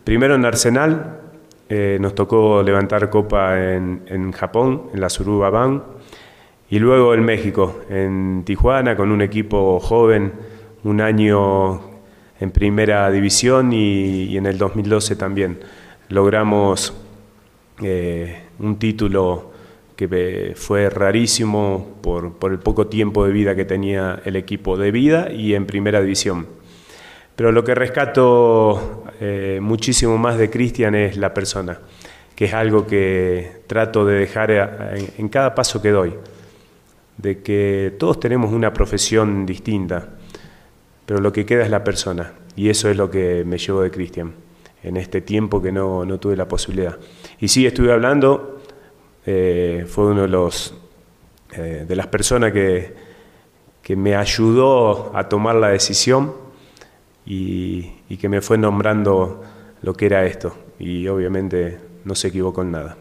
primero 0.03 0.35
en 0.35 0.43
Arsenal, 0.43 1.19
eh, 1.69 1.97
nos 2.01 2.13
tocó 2.13 2.61
levantar 2.61 3.09
copa 3.09 3.57
en, 3.59 4.03
en 4.07 4.33
Japón, 4.33 4.89
en 4.93 4.99
la 4.99 5.09
Suruba 5.09 5.49
Bank, 5.49 5.83
y 6.69 6.79
luego 6.79 7.13
en 7.13 7.23
México, 7.23 7.79
en 7.89 8.43
Tijuana, 8.45 8.97
con 8.97 9.11
un 9.11 9.21
equipo 9.21 9.79
joven, 9.79 10.33
un 10.83 10.99
año 10.99 11.79
en 12.39 12.51
primera 12.51 13.09
división 13.09 13.71
y, 13.71 14.25
y 14.25 14.37
en 14.37 14.45
el 14.47 14.57
2012 14.57 15.15
también. 15.15 15.59
Logramos 16.09 16.93
eh, 17.81 18.43
un 18.59 18.77
título 18.77 19.51
que 20.07 20.53
fue 20.55 20.89
rarísimo 20.89 21.97
por, 22.01 22.35
por, 22.35 22.53
el 22.53 22.59
poco 22.59 22.87
tiempo 22.87 23.25
de 23.25 23.33
vida 23.33 23.53
que 23.53 23.65
tenía 23.65 24.21
el 24.23 24.37
equipo 24.37 24.77
de 24.77 24.91
vida 24.91 25.29
y 25.29 25.55
en 25.55 25.65
primera 25.65 25.99
división. 25.99 26.47
Pero 27.35 27.51
lo 27.51 27.65
que 27.65 27.75
rescato 27.75 29.03
eh, 29.19 29.59
muchísimo 29.61 30.17
más 30.17 30.37
de 30.37 30.49
Cristian 30.49 30.95
es 30.95 31.17
la 31.17 31.33
persona, 31.33 31.79
que 32.33 32.45
es 32.45 32.53
algo 32.53 32.87
que 32.87 33.63
trato 33.67 34.05
de 34.05 34.19
dejar 34.19 34.51
en, 34.51 35.09
en 35.17 35.27
cada 35.27 35.53
paso 35.53 35.81
que 35.81 35.89
doy, 35.89 36.13
de 37.17 37.41
que 37.41 37.93
todos 37.99 38.21
tenemos 38.21 38.53
una 38.53 38.71
profesión 38.71 39.45
distinta, 39.45 40.11
pero 41.05 41.19
lo 41.19 41.33
que 41.33 41.45
queda 41.45 41.63
es 41.63 41.69
la 41.69 41.83
persona, 41.83 42.31
y 42.55 42.69
eso 42.69 42.89
es 42.89 42.95
lo 42.95 43.11
que 43.11 43.43
me 43.45 43.57
llevo 43.57 43.81
de 43.81 43.91
Cristian 43.91 44.33
en 44.81 44.95
este 44.95 45.19
tiempo 45.19 45.61
que 45.61 45.73
no, 45.73 46.05
no 46.05 46.19
tuve 46.19 46.37
la 46.37 46.47
posibilidad. 46.47 46.97
Y 47.39 47.49
sí, 47.49 47.65
estuve 47.65 47.91
hablando, 47.91 48.58
eh, 49.25 49.85
fue 49.87 50.07
uno 50.07 50.23
de, 50.23 50.27
los, 50.27 50.73
eh, 51.53 51.85
de 51.87 51.95
las 51.95 52.07
personas 52.07 52.51
que, 52.51 52.93
que, 53.81 53.95
me 53.95 54.15
ayudó 54.15 55.15
a 55.15 55.27
tomar 55.29 55.55
la 55.55 55.69
decisión 55.69 56.33
y, 57.25 57.91
que 58.19 58.29
me 58.29 58.41
fue 58.41 58.57
nombrando 58.57 59.43
lo 59.81 59.93
que 59.93 60.05
era 60.05 60.25
esto. 60.25 60.55
Y 60.79 61.07
obviamente 61.07 61.79
no 62.05 62.15
se 62.15 62.29
equivocó 62.29 62.61
en 62.61 62.71
nada. 62.71 62.97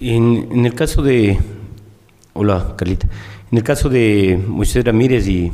En, 0.00 0.48
en 0.50 0.66
el 0.66 0.74
caso 0.74 1.02
de... 1.02 1.38
Hola, 2.34 2.74
Carlita. 2.76 3.06
En 3.50 3.58
el 3.58 3.64
caso 3.64 3.88
de 3.88 4.42
Moisés 4.46 4.84
Ramírez 4.84 5.28
y, 5.28 5.52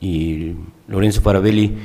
y 0.00 0.54
Lorenzo 0.88 1.20
Farabelli, 1.20 1.76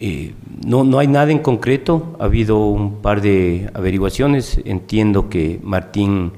eh, 0.00 0.34
no, 0.66 0.84
no 0.84 0.98
hay 0.98 1.06
nada 1.06 1.30
en 1.30 1.38
concreto, 1.38 2.16
ha 2.18 2.24
habido 2.24 2.66
un 2.66 3.02
par 3.02 3.20
de 3.20 3.70
averiguaciones, 3.74 4.60
entiendo 4.64 5.28
que 5.28 5.60
Martín 5.62 6.32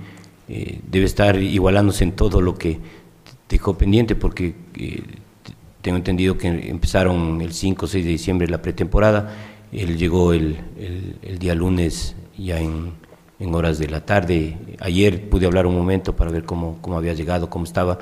eh, 0.49 0.81
debe 0.89 1.07
estar 1.07 1.37
igualándose 1.37 2.05
en 2.05 2.13
todo 2.13 2.41
lo 2.41 2.57
que 2.57 2.79
dejó 3.49 3.79
pendiente 3.79 4.15
porque 4.15 4.55
eh, 4.75 5.03
tengo 5.83 5.97
entendido 5.97 6.37
que 6.37 6.49
empezaron 6.49 7.41
el 7.41 7.53
5 7.53 7.85
o 7.85 7.89
6 7.89 8.05
de 8.05 8.11
diciembre 8.11 8.49
la 8.49 8.63
pretemporada, 8.63 9.35
él 9.73 9.97
llegó 9.97 10.33
el, 10.33 10.57
día 11.39 11.55
lunes 11.55 12.15
ya 12.37 12.61
en, 12.61 12.93
horas 13.55 13.79
de 13.79 13.89
la 13.89 14.05
tarde, 14.05 14.57
ayer 14.81 15.29
pude 15.29 15.47
hablar 15.47 15.67
un 15.67 15.77
momento 15.77 16.17
para 16.17 16.31
ver 16.31 16.45
cómo 16.45 16.79
había 16.97 17.13
llegado, 17.13 17.51
cómo 17.51 17.65
estaba, 17.65 17.99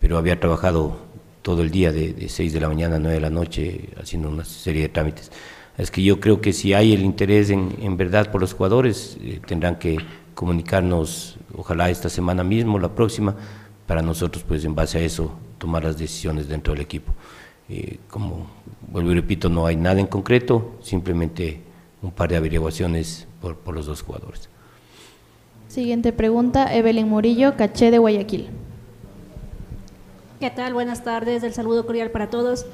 pero 0.00 0.18
había 0.18 0.38
trabajado 0.38 1.03
todo 1.44 1.60
el 1.60 1.70
día 1.70 1.92
de, 1.92 2.14
de 2.14 2.30
6 2.30 2.54
de 2.54 2.60
la 2.60 2.68
mañana 2.68 2.96
a 2.96 2.98
9 2.98 3.16
de 3.16 3.20
la 3.20 3.28
noche 3.28 3.90
haciendo 4.00 4.30
una 4.30 4.46
serie 4.46 4.80
de 4.80 4.88
trámites. 4.88 5.30
Es 5.76 5.90
que 5.90 6.02
yo 6.02 6.18
creo 6.18 6.40
que 6.40 6.54
si 6.54 6.72
hay 6.72 6.94
el 6.94 7.02
interés 7.02 7.50
en, 7.50 7.68
en 7.82 7.98
verdad 7.98 8.32
por 8.32 8.40
los 8.40 8.54
jugadores, 8.54 9.18
eh, 9.20 9.42
tendrán 9.46 9.78
que 9.78 9.98
comunicarnos, 10.34 11.36
ojalá 11.54 11.90
esta 11.90 12.08
semana 12.08 12.44
mismo, 12.44 12.78
la 12.78 12.94
próxima, 12.94 13.36
para 13.86 14.00
nosotros, 14.00 14.42
pues 14.48 14.64
en 14.64 14.74
base 14.74 14.96
a 14.96 15.02
eso, 15.02 15.32
tomar 15.58 15.84
las 15.84 15.98
decisiones 15.98 16.48
dentro 16.48 16.72
del 16.72 16.80
equipo. 16.80 17.12
Eh, 17.68 17.98
como 18.08 18.46
vuelvo 18.90 19.12
y 19.12 19.14
repito, 19.14 19.50
no 19.50 19.66
hay 19.66 19.76
nada 19.76 20.00
en 20.00 20.06
concreto, 20.06 20.76
simplemente 20.80 21.60
un 22.00 22.10
par 22.10 22.30
de 22.30 22.36
averiguaciones 22.36 23.26
por, 23.42 23.58
por 23.58 23.74
los 23.74 23.84
dos 23.84 24.00
jugadores. 24.00 24.48
Siguiente 25.68 26.14
pregunta, 26.14 26.74
Evelyn 26.74 27.06
Murillo, 27.06 27.54
Caché 27.58 27.90
de 27.90 27.98
Guayaquil. 27.98 28.48
¿Qué 30.44 30.50
tal? 30.50 30.74
Buenas 30.74 31.02
tardes, 31.02 31.42
el 31.42 31.54
saludo 31.54 31.86
cordial 31.86 32.10
para 32.10 32.28
todos. 32.28 32.66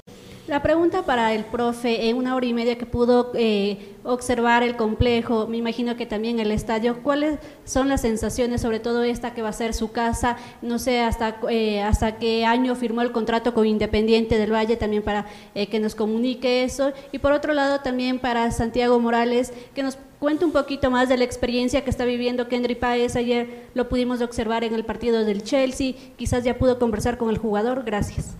La 0.50 0.62
pregunta 0.64 1.02
para 1.04 1.32
el 1.32 1.44
profe, 1.44 2.08
en 2.08 2.16
una 2.16 2.34
hora 2.34 2.44
y 2.44 2.52
media 2.52 2.76
que 2.76 2.84
pudo 2.84 3.30
eh, 3.34 3.94
observar 4.02 4.64
el 4.64 4.74
complejo, 4.74 5.46
me 5.46 5.58
imagino 5.58 5.96
que 5.96 6.06
también 6.06 6.40
el 6.40 6.50
estadio, 6.50 7.04
¿cuáles 7.04 7.38
son 7.64 7.88
las 7.88 8.00
sensaciones, 8.00 8.60
sobre 8.60 8.80
todo 8.80 9.04
esta 9.04 9.32
que 9.32 9.42
va 9.42 9.50
a 9.50 9.52
ser 9.52 9.74
su 9.74 9.92
casa? 9.92 10.38
No 10.60 10.80
sé 10.80 11.02
hasta, 11.02 11.36
eh, 11.50 11.80
hasta 11.80 12.16
qué 12.16 12.44
año 12.44 12.74
firmó 12.74 13.02
el 13.02 13.12
contrato 13.12 13.54
con 13.54 13.64
Independiente 13.64 14.38
del 14.38 14.52
Valle, 14.52 14.76
también 14.76 15.04
para 15.04 15.26
eh, 15.54 15.68
que 15.68 15.78
nos 15.78 15.94
comunique 15.94 16.64
eso. 16.64 16.92
Y 17.12 17.20
por 17.20 17.30
otro 17.30 17.54
lado, 17.54 17.78
también 17.78 18.18
para 18.18 18.50
Santiago 18.50 18.98
Morales, 18.98 19.52
que 19.72 19.84
nos 19.84 19.98
cuente 20.18 20.44
un 20.44 20.50
poquito 20.50 20.90
más 20.90 21.08
de 21.08 21.16
la 21.16 21.22
experiencia 21.22 21.84
que 21.84 21.90
está 21.90 22.04
viviendo 22.04 22.48
Kendry 22.48 22.74
Páez. 22.74 23.14
Ayer 23.14 23.68
lo 23.74 23.88
pudimos 23.88 24.20
observar 24.20 24.64
en 24.64 24.74
el 24.74 24.84
partido 24.84 25.24
del 25.24 25.44
Chelsea, 25.44 25.94
quizás 26.16 26.42
ya 26.42 26.58
pudo 26.58 26.80
conversar 26.80 27.18
con 27.18 27.30
el 27.30 27.38
jugador. 27.38 27.84
Gracias. 27.84 28.34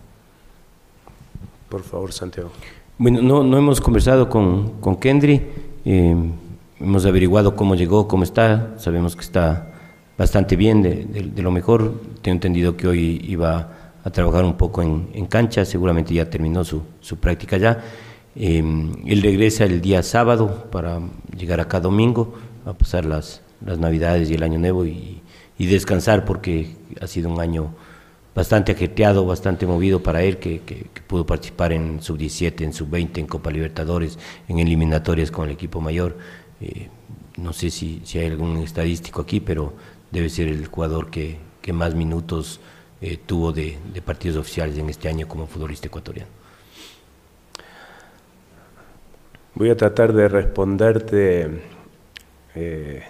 Por 1.71 1.83
favor, 1.83 2.13
Santiago. 2.13 2.51
Bueno, 2.99 3.23
no, 3.23 3.45
no 3.45 3.57
hemos 3.57 3.81
conversado 3.81 4.29
con, 4.29 4.81
con 4.81 4.97
Kendry, 4.97 5.41
eh, 5.85 6.17
hemos 6.81 7.07
averiguado 7.07 7.55
cómo 7.55 7.77
llegó, 7.77 8.09
cómo 8.09 8.25
está, 8.25 8.75
sabemos 8.77 9.15
que 9.15 9.23
está 9.23 9.73
bastante 10.19 10.57
bien, 10.57 10.83
de, 10.83 11.05
de, 11.05 11.43
lo 11.43 11.53
mejor. 11.53 11.95
Tengo 12.23 12.35
entendido 12.35 12.77
que 12.77 12.89
hoy 12.89 13.25
iba 13.27 13.95
a 14.03 14.11
trabajar 14.11 14.45
un 14.45 14.55
poco 14.55 14.83
en, 14.83 15.11
en 15.15 15.27
cancha, 15.27 15.65
seguramente 15.65 16.13
ya 16.13 16.29
terminó 16.29 16.65
su, 16.65 16.83
su 17.01 17.19
práctica 17.19 17.57
ya. 17.57 17.85
Eh, 18.35 18.59
él 19.07 19.23
regresa 19.23 19.65
el 19.65 19.81
día 19.81 20.03
sábado 20.03 20.67
para 20.73 21.01
llegar 21.37 21.61
acá 21.61 21.79
domingo 21.79 22.35
a 22.67 22.73
pasar 22.73 23.05
las, 23.05 23.43
las 23.65 23.79
Navidades 23.79 24.29
y 24.29 24.35
el 24.35 24.43
Año 24.43 24.59
Nuevo 24.59 24.85
y, 24.87 25.23
y 25.57 25.67
descansar 25.67 26.25
porque 26.25 26.75
ha 27.01 27.07
sido 27.07 27.31
un 27.31 27.41
año 27.41 27.73
bastante 28.35 28.73
ajetreado, 28.73 29.27
bastante 29.27 29.67
movido 29.67 30.03
para 30.03 30.23
él, 30.23 30.39
que, 30.39 30.61
pudo 31.07 31.27
participar 31.27 31.73
en 31.73 32.01
sub-17, 32.01 32.63
en 32.63 32.73
sub-20, 32.73 33.19
en 33.19 33.27
Copa 33.27 33.51
Libertadores, 33.51 34.19
en 34.49 34.59
eliminatorias 34.59 35.31
con 35.31 35.47
el 35.47 35.53
equipo 35.53 35.81
mayor. 35.81 36.17
Eh, 36.61 36.89
no 37.37 37.53
sé 37.53 37.71
si, 37.71 38.03
hay 38.15 38.27
algún 38.27 38.59
estadístico 38.59 39.23
aquí, 39.23 39.41
pero 39.41 39.73
debe 40.11 40.29
ser 40.29 40.49
el 40.49 40.67
jugador 40.67 41.11
que, 41.11 41.39
más 41.73 41.95
minutos 41.95 42.61
eh, 43.01 43.17
tuvo 43.17 43.53
de, 43.53 43.79
de, 43.95 44.03
partidos 44.03 44.39
oficiales 44.39 44.77
en 44.77 44.91
este 44.91 45.09
año 45.09 45.29
como 45.29 45.47
futbolista 45.47 45.87
ecuatoriano. 45.87 46.29
Voy 49.55 49.71
a 49.71 49.77
tratar 49.77 50.13
de 50.13 50.27
responderte 50.27 51.63
eh, 52.55 53.05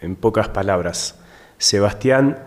en 0.00 0.16
pocas 0.16 0.48
palabras. 0.48 1.18
Sebastián 1.58 2.38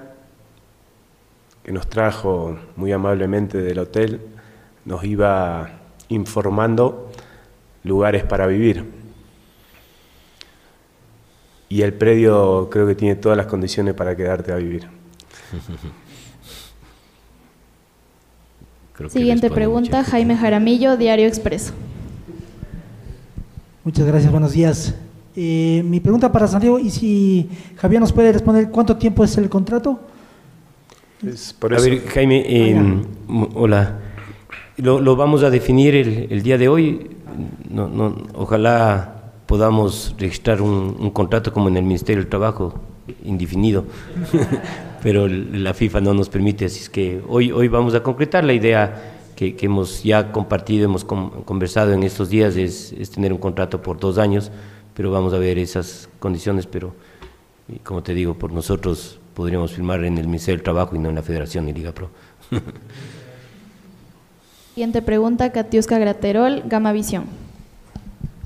que 1.64 1.72
nos 1.72 1.88
trajo 1.88 2.58
muy 2.76 2.92
amablemente 2.92 3.60
del 3.60 3.80
hotel, 3.80 4.22
nos 4.86 5.04
iba 5.04 5.70
informando 6.10 7.12
lugares 7.84 8.24
para 8.24 8.48
vivir. 8.48 8.86
Y 11.70 11.84
el 11.84 11.94
predio 11.94 12.70
creo 12.70 12.86
que 12.88 12.96
tiene 12.96 13.16
todas 13.16 13.38
las 13.38 13.46
condiciones 13.46 13.94
para 13.94 14.16
quedarte 14.16 14.52
a 14.52 14.56
vivir. 14.58 14.88
Siguiente 19.10 19.50
pregunta, 19.50 20.04
Jaime 20.04 20.36
Jaramillo, 20.36 20.98
Diario 20.98 21.28
Expreso. 21.28 21.74
Muchas 23.84 24.06
gracias, 24.06 24.32
buenos 24.32 24.52
días. 24.52 24.94
Eh, 25.36 25.82
mi 25.86 26.00
pregunta 26.00 26.32
para 26.32 26.46
Santiago, 26.48 26.78
y 26.78 26.90
si 26.90 27.50
Javier 27.78 28.02
nos 28.02 28.12
puede 28.12 28.32
responder, 28.34 28.70
¿cuánto 28.70 28.98
tiempo 28.98 29.24
es 29.24 29.38
el 29.38 29.50
contrato? 29.50 30.00
Es 31.26 31.54
por 31.54 31.74
a 31.74 31.80
ver, 31.80 32.08
Jaime, 32.08 32.44
eh, 32.48 33.04
hola. 33.54 34.00
Lo, 34.78 35.00
lo, 35.00 35.16
vamos 35.16 35.44
a 35.44 35.52
definir 35.52 35.96
el, 35.96 36.28
el 36.32 36.42
día 36.42 36.58
de 36.58 36.68
hoy. 36.68 37.12
No, 37.70 37.88
no, 37.88 38.18
ojalá 38.34 39.34
podamos 39.46 40.16
registrar 40.18 40.64
un, 40.64 40.96
un, 41.00 41.12
contrato 41.12 41.54
como 41.54 41.70
en 41.70 41.78
el 41.78 41.84
Ministerio 41.84 42.24
del 42.24 42.30
Trabajo, 42.30 42.80
indefinido, 43.24 43.86
pero 45.04 45.28
la 45.28 45.74
FIFA 45.74 46.02
no 46.02 46.14
nos 46.14 46.30
permite, 46.30 46.66
así 46.66 46.80
es 46.80 46.90
que 46.90 47.22
hoy, 47.28 47.52
hoy 47.52 47.68
vamos 47.68 47.94
a 47.94 48.02
concretar 48.02 48.44
la 48.44 48.54
idea 48.54 49.20
que, 49.36 49.56
que 49.56 49.68
hemos 49.68 50.04
ya 50.04 50.32
compartido, 50.32 50.86
hemos 50.86 51.04
com, 51.04 51.44
conversado 51.44 51.94
en 51.94 52.04
estos 52.04 52.30
días, 52.30 52.56
es, 52.56 52.94
es, 52.94 53.12
tener 53.12 53.32
un 53.32 53.40
contrato 53.40 53.82
por 53.82 54.00
dos 54.00 54.18
años, 54.18 54.52
pero 54.96 55.12
vamos 55.12 55.34
a 55.34 55.38
ver 55.38 55.58
esas 55.60 56.10
condiciones, 56.20 56.66
pero 56.66 56.94
como 57.84 58.02
te 58.04 58.14
digo, 58.14 58.34
por 58.34 58.52
nosotros 58.52 59.21
podríamos 59.34 59.72
firmar 59.74 60.04
en 60.04 60.18
el 60.18 60.26
Ministerio 60.26 60.58
del 60.58 60.64
Trabajo 60.64 60.96
y 60.96 61.00
no 61.00 61.10
en 61.10 61.16
la 61.16 61.24
Federación 61.24 61.68
y 61.70 61.74
Liga 61.74 61.92
Pro. 61.92 62.10
Siguiente 64.74 65.02
pregunta, 65.02 65.52
Katiuska 65.52 66.00
Graterol, 66.00 66.64
Gama 66.66 66.92
Visión. 66.94 67.26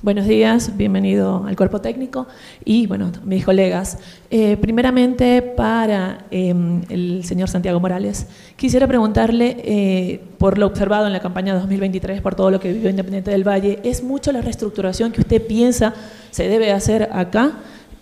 Buenos 0.05 0.27
días, 0.27 0.77
bienvenido 0.77 1.45
al 1.47 1.55
cuerpo 1.55 1.81
técnico 1.81 2.27
y 2.63 2.86
bueno, 2.86 3.11
mis 3.23 3.43
colegas. 3.43 3.97
Eh, 4.29 4.55
primeramente 4.55 5.41
para 5.41 6.25
eh, 6.29 6.53
el 6.89 7.23
señor 7.23 7.49
Santiago 7.49 7.79
Morales, 7.79 8.27
quisiera 8.55 8.86
preguntarle 8.86 9.57
eh, 9.65 10.21
por 10.38 10.59
lo 10.59 10.67
observado 10.67 11.07
en 11.07 11.13
la 11.13 11.21
campaña 11.21 11.55
2023, 11.55 12.21
por 12.21 12.36
todo 12.36 12.51
lo 12.51 12.59
que 12.59 12.71
vivió 12.71 12.91
Independiente 12.91 13.31
del 13.31 13.47
Valle, 13.47 13.79
¿es 13.83 14.03
mucho 14.03 14.31
la 14.31 14.41
reestructuración 14.41 15.11
que 15.11 15.21
usted 15.21 15.41
piensa 15.47 15.95
se 16.29 16.47
debe 16.47 16.71
hacer 16.71 17.09
acá 17.11 17.53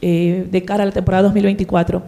de 0.02 0.64
cara 0.66 0.84
a 0.84 0.86
la 0.86 0.92
temporada 0.92 1.24
2024? 1.24 2.04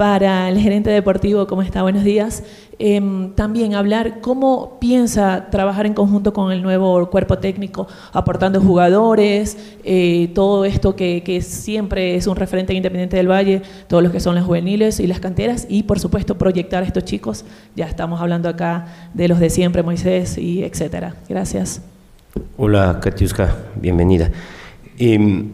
Para 0.00 0.48
el 0.48 0.58
gerente 0.58 0.88
deportivo, 0.88 1.46
¿cómo 1.46 1.60
está? 1.60 1.82
Buenos 1.82 2.04
días. 2.04 2.42
Eh, 2.78 3.02
también 3.34 3.74
hablar 3.74 4.22
cómo 4.22 4.78
piensa 4.80 5.48
trabajar 5.50 5.84
en 5.84 5.92
conjunto 5.92 6.32
con 6.32 6.52
el 6.52 6.62
nuevo 6.62 7.10
cuerpo 7.10 7.36
técnico, 7.36 7.86
aportando 8.14 8.62
jugadores, 8.62 9.58
eh, 9.84 10.30
todo 10.34 10.64
esto 10.64 10.96
que, 10.96 11.22
que, 11.22 11.42
siempre 11.42 12.14
es 12.14 12.26
un 12.26 12.36
referente 12.36 12.72
en 12.72 12.78
Independiente 12.78 13.18
del 13.18 13.30
Valle, 13.30 13.60
todos 13.88 14.02
los 14.02 14.10
que 14.10 14.20
son 14.20 14.36
las 14.36 14.44
juveniles 14.44 15.00
y 15.00 15.06
las 15.06 15.20
canteras, 15.20 15.66
y 15.68 15.82
por 15.82 16.00
supuesto 16.00 16.38
proyectar 16.38 16.82
a 16.82 16.86
estos 16.86 17.04
chicos. 17.04 17.44
Ya 17.76 17.84
estamos 17.84 18.22
hablando 18.22 18.48
acá 18.48 19.10
de 19.12 19.28
los 19.28 19.38
de 19.38 19.50
siempre, 19.50 19.82
Moisés 19.82 20.38
y 20.38 20.64
etcétera. 20.64 21.16
Gracias. 21.28 21.82
Hola, 22.56 23.00
Katiuska, 23.02 23.54
bienvenida. 23.76 24.30
Eh, 24.98 25.44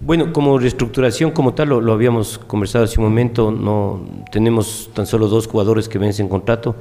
bueno, 0.00 0.32
como 0.32 0.58
reestructuración 0.58 1.32
como 1.32 1.54
tal, 1.54 1.70
lo, 1.70 1.80
lo, 1.80 1.92
habíamos 1.92 2.38
conversado 2.38 2.84
hace 2.84 3.00
un 3.00 3.06
momento, 3.06 3.50
no 3.50 4.00
tenemos 4.30 4.90
tan 4.94 5.06
solo 5.06 5.28
dos 5.28 5.46
jugadores 5.48 5.88
que 5.88 5.98
vencen 5.98 6.28
contrato, 6.28 6.76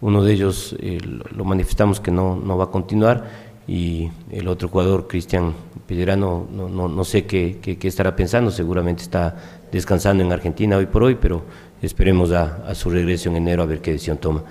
uno 0.00 0.22
de 0.22 0.32
ellos 0.32 0.76
eh, 0.80 0.98
lo 1.02 1.44
manifestamos 1.44 2.00
que 2.00 2.10
no, 2.10 2.36
no, 2.36 2.56
va 2.56 2.64
a 2.64 2.70
continuar 2.70 3.24
y 3.66 4.10
el 4.30 4.48
otro 4.48 4.68
jugador, 4.68 5.08
Cristian 5.08 5.54
Pellerano, 5.86 6.46
no, 6.52 6.68
no, 6.68 6.88
no, 6.88 7.04
sé 7.04 7.24
qué, 7.24 7.58
qué, 7.62 7.78
qué, 7.78 7.88
estará 7.88 8.14
pensando, 8.14 8.50
seguramente 8.50 9.02
está 9.02 9.36
descansando 9.72 10.22
en 10.22 10.32
Argentina 10.32 10.76
hoy 10.76 10.86
por 10.86 11.04
hoy, 11.04 11.16
pero 11.18 11.42
esperemos 11.80 12.32
a, 12.32 12.66
a, 12.66 12.74
su 12.74 12.90
regreso 12.90 13.30
en 13.30 13.36
enero 13.36 13.62
a 13.62 13.66
ver 13.66 13.80
qué 13.80 13.92
decisión 13.92 14.18
toma. 14.18 14.42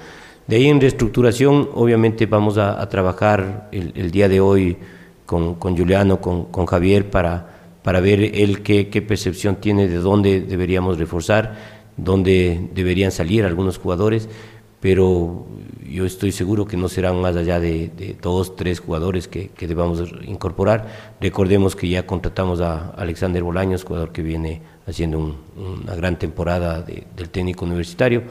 De 0.47 0.55
ahí 0.55 0.67
en 0.67 0.81
reestructuración, 0.81 1.69
obviamente 1.73 2.25
vamos 2.25 2.57
a, 2.57 2.81
a 2.81 2.89
trabajar 2.89 3.69
el, 3.71 3.91
el, 3.95 4.11
día 4.11 4.27
de 4.27 4.41
hoy 4.41 4.77
con, 5.25 5.55
con 5.55 5.77
Juliano, 5.77 6.19
con, 6.19 6.45
con 6.45 6.65
Javier 6.65 7.09
para 7.09 7.52
para 7.83 7.99
ver 7.99 8.21
él 8.21 8.63
qué, 8.63 8.89
qué, 8.89 9.01
percepción 9.01 9.57
tiene 9.57 9.87
de 9.87 9.97
dónde 9.97 10.41
deberíamos 10.41 10.97
reforzar, 10.97 11.55
dónde 11.97 12.69
deberían 12.73 13.11
salir 13.11 13.45
algunos 13.45 13.77
jugadores, 13.77 14.29
pero 14.79 15.45
yo 15.89 16.05
estoy 16.05 16.31
seguro 16.31 16.65
que 16.65 16.75
no 16.75 16.89
serán 16.89 17.21
más 17.21 17.35
allá 17.35 17.59
de, 17.59 17.89
de 17.95 18.17
dos, 18.21 18.55
tres 18.55 18.79
jugadores 18.79 19.27
que, 19.27 19.49
que, 19.49 19.67
debamos 19.67 20.11
incorporar. 20.25 21.15
Recordemos 21.21 21.75
que 21.75 21.87
ya 21.87 22.05
contratamos 22.05 22.59
a 22.61 22.89
Alexander 22.91 23.43
Bolaños, 23.43 23.83
jugador 23.83 24.11
que 24.11 24.21
viene 24.23 24.61
haciendo 24.85 25.19
un, 25.19 25.37
una 25.83 25.95
gran 25.95 26.19
temporada 26.19 26.81
de, 26.81 27.03
del 27.15 27.29
técnico 27.29 27.65
universitario. 27.65 28.23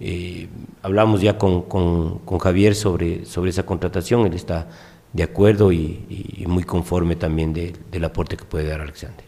Eh, 0.00 0.48
hablamos 0.82 1.22
ya 1.22 1.38
con, 1.38 1.62
con, 1.62 2.18
con 2.18 2.38
Javier 2.38 2.74
sobre, 2.74 3.24
sobre 3.24 3.50
esa 3.50 3.64
contratación, 3.64 4.26
él 4.26 4.34
está 4.34 4.68
de 5.14 5.22
acuerdo 5.22 5.72
y, 5.72 6.44
muy 6.46 6.64
conforme 6.64 7.16
también 7.16 7.54
de, 7.54 7.72
del 7.90 8.04
aporte 8.04 8.36
que 8.36 8.44
puede 8.44 8.68
dar 8.68 8.80
Alexander. 8.80 9.24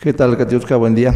¿Qué 0.00 0.12
tal, 0.12 0.36
Katiuska? 0.38 0.76
Buen 0.76 0.94
día. 0.94 1.14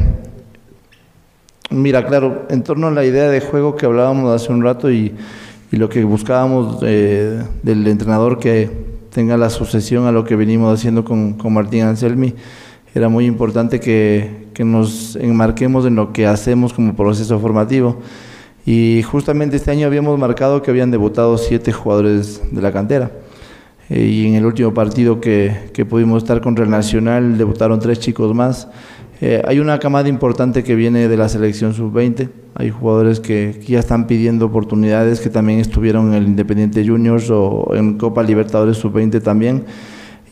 Mira, 1.70 2.07
claro, 2.07 2.46
en 2.50 2.62
torno 2.62 2.88
a 2.88 2.90
la 2.90 3.04
idea 3.04 3.30
de 3.30 3.40
juego 3.40 3.76
que 3.76 3.86
hablábamos 3.86 4.34
hace 4.34 4.52
un 4.52 4.62
rato 4.62 4.90
y, 4.90 5.14
y 5.72 5.76
lo 5.76 5.88
que 5.88 6.04
buscábamos 6.04 6.78
eh, 6.82 7.42
del 7.62 7.86
entrenador 7.86 8.38
que 8.38 8.70
tenga 9.11 9.36
la 9.36 9.50
sucesión 9.50 10.07
a 10.07 10.12
lo 10.12 10.24
que 10.24 10.36
venimos 10.36 10.78
haciendo 10.78 11.04
con, 11.04 11.34
con 11.34 11.54
Martín 11.54 11.82
Anselmi, 11.82 12.34
era 12.94 13.09
muy 13.09 13.26
importante 13.26 13.80
que, 13.80 14.48
que 14.54 14.64
nos 14.64 15.16
enmarquemos 15.16 15.86
en 15.86 15.96
lo 15.96 16.12
que 16.12 16.26
hacemos 16.26 16.72
como 16.72 16.94
proceso 16.94 17.38
formativo. 17.38 18.00
Y 18.66 19.02
justamente 19.04 19.56
este 19.56 19.70
año 19.70 19.86
habíamos 19.86 20.18
marcado 20.18 20.60
que 20.60 20.72
habían 20.72 20.90
debutado 20.90 21.38
siete 21.38 21.72
jugadores 21.72 22.42
de 22.50 22.60
la 22.60 22.72
cantera. 22.72 23.12
Eh, 23.88 24.04
y 24.04 24.26
en 24.26 24.34
el 24.34 24.44
último 24.44 24.74
partido 24.74 25.20
que, 25.20 25.70
que, 25.72 25.84
pudimos 25.84 26.24
estar 26.24 26.40
contra 26.40 26.64
el 26.64 26.70
Nacional 26.70 27.38
debutaron 27.38 27.78
tres 27.78 28.00
chicos 28.00 28.34
más. 28.34 28.66
Eh, 29.20 29.40
hay 29.46 29.60
una 29.60 29.78
camada 29.78 30.08
importante 30.08 30.64
que 30.64 30.74
viene 30.74 31.06
de 31.06 31.16
la 31.16 31.28
selección 31.28 31.72
sub-20. 31.72 32.28
Hay 32.56 32.70
jugadores 32.70 33.20
que, 33.20 33.60
que, 33.64 33.72
ya 33.72 33.78
están 33.78 34.08
pidiendo 34.08 34.46
oportunidades, 34.46 35.20
que 35.20 35.30
también 35.30 35.60
estuvieron 35.60 36.08
en 36.08 36.14
el 36.14 36.26
Independiente 36.26 36.84
Juniors 36.84 37.30
o 37.30 37.70
en 37.74 37.96
Copa 37.96 38.24
Libertadores 38.24 38.78
sub-20 38.78 39.22
también. 39.22 39.64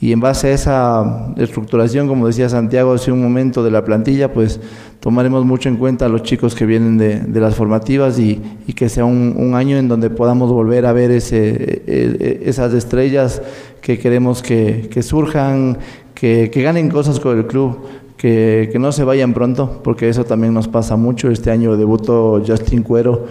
Y 0.05 0.13
en 0.13 0.21
base 0.21 0.49
a 0.49 0.51
esa 0.51 1.35
estructuración, 1.39 2.09
como 2.09 2.27
decía 2.27 2.51
Santiago 2.51 2.93
hace 2.93 3.11
un 3.11 3.23
momento 3.23 3.65
de 3.65 3.71
la 3.71 3.87
plantilla, 3.87 4.35
pues 4.35 4.61
tomaremos 5.01 5.47
mucho 5.47 5.71
en 5.71 5.77
cuenta 5.77 6.05
a 6.05 6.09
los 6.11 6.23
chicos 6.23 6.55
que 6.55 6.67
vienen 6.67 6.99
de, 6.99 7.41
las 7.41 7.55
formativas 7.55 8.19
y, 8.19 8.39
y 8.67 8.75
que 8.75 8.91
sea 8.91 9.07
un, 9.07 9.55
año 9.55 9.79
en 9.79 9.89
donde 9.89 10.11
podamos 10.11 10.53
volver 10.53 10.85
a 10.85 10.93
ver 10.93 11.11
ese, 11.11 11.55
e, 11.55 11.83
e, 11.87 12.43
esas 12.45 12.75
estrellas 12.75 13.41
que 13.81 13.99
queremos 13.99 14.43
que, 14.43 14.91
que 14.93 15.03
surjan, 15.03 15.79
que, 16.15 16.51
que, 16.53 16.61
ganen 16.61 16.91
cosas 16.91 17.19
con 17.19 17.39
el 17.39 17.47
club, 17.47 17.79
que, 18.19 18.69
que 18.71 18.79
no 18.79 18.93
se 18.93 19.05
vayan 19.05 19.33
pronto, 19.33 19.81
porque 19.83 20.11
eso 20.11 20.27
también 20.27 20.53
nos 20.53 20.69
pasa 20.69 20.97
mucho. 20.97 21.31
Este 21.31 21.51
año 21.51 21.79
debutó 21.79 22.43
Justin 22.47 22.83
Cuero, 22.83 23.25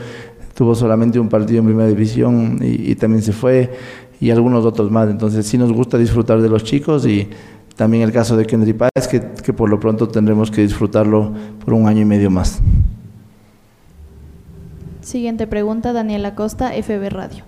tuvo 0.56 0.74
solamente 0.74 1.20
un 1.20 1.30
partido 1.30 1.60
en 1.60 1.66
primera 1.66 1.88
división 1.88 2.58
y 2.62 2.96
también 2.96 3.22
se 3.22 3.32
fue 3.32 3.70
y 4.20 4.32
algunos 4.32 4.66
otros 4.66 4.92
más. 4.92 5.10
Entonces 5.10 5.46
sí 5.46 5.58
nos 5.58 5.72
gusta 5.72 5.98
disfrutar 5.98 6.42
de 6.42 6.50
los 6.50 6.64
chicos 6.64 7.06
y 7.06 7.30
también 7.76 8.04
el 8.04 8.12
caso 8.12 8.38
de 8.38 8.46
Kendry 8.46 8.74
Páez, 8.74 9.08
que, 9.10 9.22
que 9.44 9.54
por 9.54 9.70
lo 9.70 9.80
pronto 9.80 10.08
tendremos 10.08 10.52
que 10.52 10.62
disfrutarlo 10.62 11.34
por 11.64 11.74
un 11.74 11.88
año 11.88 12.02
y 12.02 12.06
medio 12.06 12.30
más. 12.30 12.62
Siguiente 15.02 15.48
pregunta, 15.48 15.92
Daniela 15.92 16.36
Costa, 16.36 16.72
FB 16.72 17.10
Radio. 17.10 17.44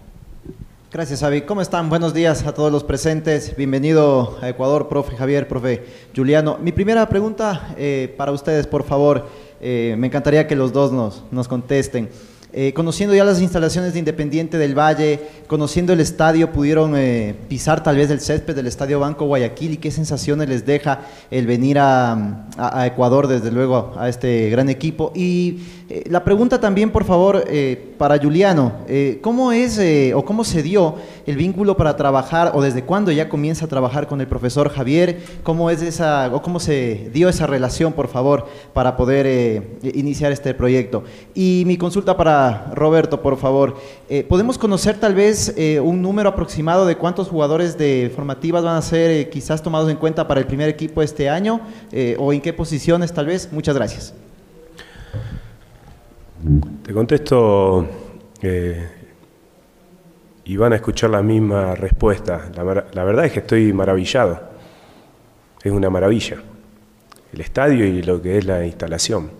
Gracias, 0.95 1.24
Avi. 1.24 1.41
¿Cómo 1.41 1.61
están? 1.61 1.89
Buenos 1.89 2.13
días 2.13 2.45
a 2.45 2.53
todos 2.53 2.72
los 2.72 2.86
presentes. 2.86 3.53
Bienvenido 3.57 4.38
a 4.41 4.47
Ecuador, 4.47 4.88
profe 4.88 5.18
Javier, 5.18 5.45
profe 5.47 5.84
Juliano. 6.16 6.57
Mi 6.61 6.72
primera 6.72 7.09
pregunta 7.09 7.76
eh, 7.78 8.13
para 8.18 8.32
ustedes, 8.32 8.66
por 8.66 8.84
favor. 8.84 9.28
Eh, 9.59 9.95
me 9.97 10.07
encantaría 10.07 10.47
que 10.47 10.55
los 10.55 10.72
dos 10.72 10.93
nos, 10.93 11.24
nos 11.32 11.49
contesten. 11.49 12.07
Eh, 12.58 12.72
conociendo 12.72 13.14
ya 13.14 13.26
las 13.26 13.41
instalaciones 13.41 13.91
de 13.91 13.99
Independiente 13.99 14.58
del 14.58 14.80
Valle, 14.80 15.20
conociendo 15.47 15.91
el 15.91 15.99
estadio, 15.99 16.53
pudieron 16.53 16.93
eh, 16.95 17.36
pisar 17.49 17.84
tal 17.84 17.97
vez 17.97 18.10
el 18.10 18.22
césped 18.22 18.56
del 18.56 18.66
Estadio 18.66 18.97
Banco 18.97 19.26
Guayaquil 19.26 19.74
y 19.74 19.78
qué 19.78 19.91
sensaciones 19.91 20.47
les 20.47 20.66
deja 20.66 21.01
el 21.32 21.47
venir 21.47 21.78
a, 21.80 22.41
Ecuador, 22.86 23.28
desde 23.28 23.51
luego, 23.51 23.93
a 23.97 24.08
este 24.08 24.49
gran 24.49 24.70
equipo. 24.70 25.12
Y 25.14 25.64
eh, 25.89 26.06
la 26.10 26.24
pregunta 26.24 26.62
también, 26.62 26.91
por 26.91 27.03
favor, 27.03 27.43
para 27.97 28.18
Juliano, 28.18 28.72
¿cómo 29.22 29.51
es 29.51 29.78
o 30.14 30.24
cómo 30.24 30.45
se 30.45 30.64
dio 30.64 30.95
el 31.26 31.36
vínculo 31.36 31.76
para 31.76 31.97
trabajar 31.97 32.51
o 32.53 32.62
desde 32.62 32.84
cuándo 32.84 33.12
ya 33.12 33.28
comienza 33.28 33.66
a 33.66 33.68
trabajar 33.68 34.08
con 34.08 34.22
el 34.22 34.28
profesor 34.28 34.70
Javier? 34.70 35.20
¿Cómo 35.43 35.70
es 35.70 35.82
esa 35.82 36.34
o 36.34 36.41
cómo 36.41 36.62
se 36.62 37.10
dio 37.14 37.28
esa 37.28 37.47
relación, 37.47 37.91
por 37.91 38.08
favor, 38.08 38.47
para 38.74 38.95
poder 38.95 39.78
iniciar 39.84 40.32
este 40.32 40.53
proyecto? 40.53 41.03
Y 41.34 41.64
mi 41.66 41.76
consulta 41.76 42.16
para 42.16 42.45
Roberto, 42.74 43.22
por 43.22 43.38
favor, 43.38 43.76
¿podemos 44.28 44.58
conocer 44.58 44.98
tal 45.00 45.14
vez 45.16 45.56
un 45.82 46.02
número 46.02 46.30
aproximado 46.30 46.86
de 46.86 46.98
cuántos 46.98 47.30
jugadores 47.30 47.78
de 47.78 48.12
formativas 48.16 48.64
van 48.64 48.76
a 48.76 48.82
ser 48.82 49.30
quizás 49.30 49.62
tomados 49.62 49.89
en 49.89 49.98
cuenta 49.98 50.28
para 50.28 50.39
el 50.39 50.48
primer 50.48 50.70
equipo 50.70 51.02
este 51.02 51.30
año 51.30 51.62
o 52.18 52.34
en 52.34 52.41
qué 52.41 52.54
posiciones 52.54 53.14
tal 53.14 53.28
vez? 53.28 53.50
Muchas 53.52 53.76
gracias. 53.76 54.14
Te 56.84 56.93
contesto 56.93 57.88
eh, 58.39 58.88
y 60.43 60.56
van 60.58 60.74
a 60.74 60.76
escuchar 60.76 61.10
la 61.10 61.24
misma 61.24 61.74
respuesta. 61.74 62.52
La, 62.56 62.64
la, 62.64 63.04
verdad 63.04 63.26
es 63.26 63.32
que 63.32 63.39
estoy 63.39 63.74
maravillado. 63.74 64.39
Es 65.64 65.72
una 65.72 65.89
maravilla. 65.89 66.38
El 67.34 67.41
estadio 67.41 67.84
y 67.84 68.04
lo 68.04 68.22
que 68.22 68.38
es 68.38 68.46
la 68.46 68.64
instalación. 68.64 69.32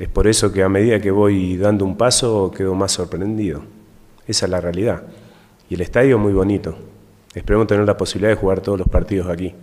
Es 0.00 0.08
por 0.08 0.26
eso 0.26 0.50
que 0.50 0.62
a 0.62 0.70
medida 0.70 0.98
que 0.98 1.10
voy 1.10 1.58
dando 1.58 1.84
un 1.84 1.94
paso 1.94 2.50
quedo 2.50 2.74
más 2.74 2.92
sorprendido. 2.92 3.62
Esa 4.26 4.46
es 4.46 4.50
la 4.50 4.58
realidad. 4.58 5.02
Y 5.68 5.74
el 5.74 5.82
estadio 5.82 6.16
es 6.16 6.22
muy 6.22 6.32
bonito. 6.32 6.74
Esperemos 7.34 7.66
tener 7.66 7.84
la 7.84 7.98
posibilidad 7.98 8.30
de 8.30 8.36
jugar 8.36 8.62
todos 8.62 8.78
los 8.78 8.88
partidos 8.88 9.28
aquí. 9.28 9.54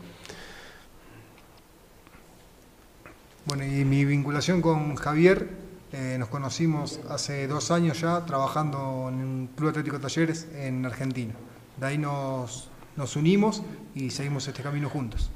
Bueno, 3.45 3.65
y 3.65 3.83
mi 3.83 4.05
vinculación 4.05 4.61
con 4.61 4.93
Javier 4.93 5.49
eh, 5.91 6.17
nos 6.19 6.29
conocimos 6.29 6.99
hace 7.09 7.47
dos 7.47 7.71
años 7.71 7.99
ya 7.99 8.23
trabajando 8.27 9.07
en 9.09 9.15
un 9.15 9.49
Club 9.55 9.69
Atlético 9.71 9.99
Talleres 9.99 10.47
en 10.53 10.85
Argentina. 10.85 11.33
De 11.77 11.87
ahí 11.87 11.97
nos, 11.97 12.69
nos 12.95 13.15
unimos 13.15 13.63
y 13.95 14.11
seguimos 14.11 14.47
este 14.47 14.61
camino 14.61 14.87
juntos. 14.87 15.31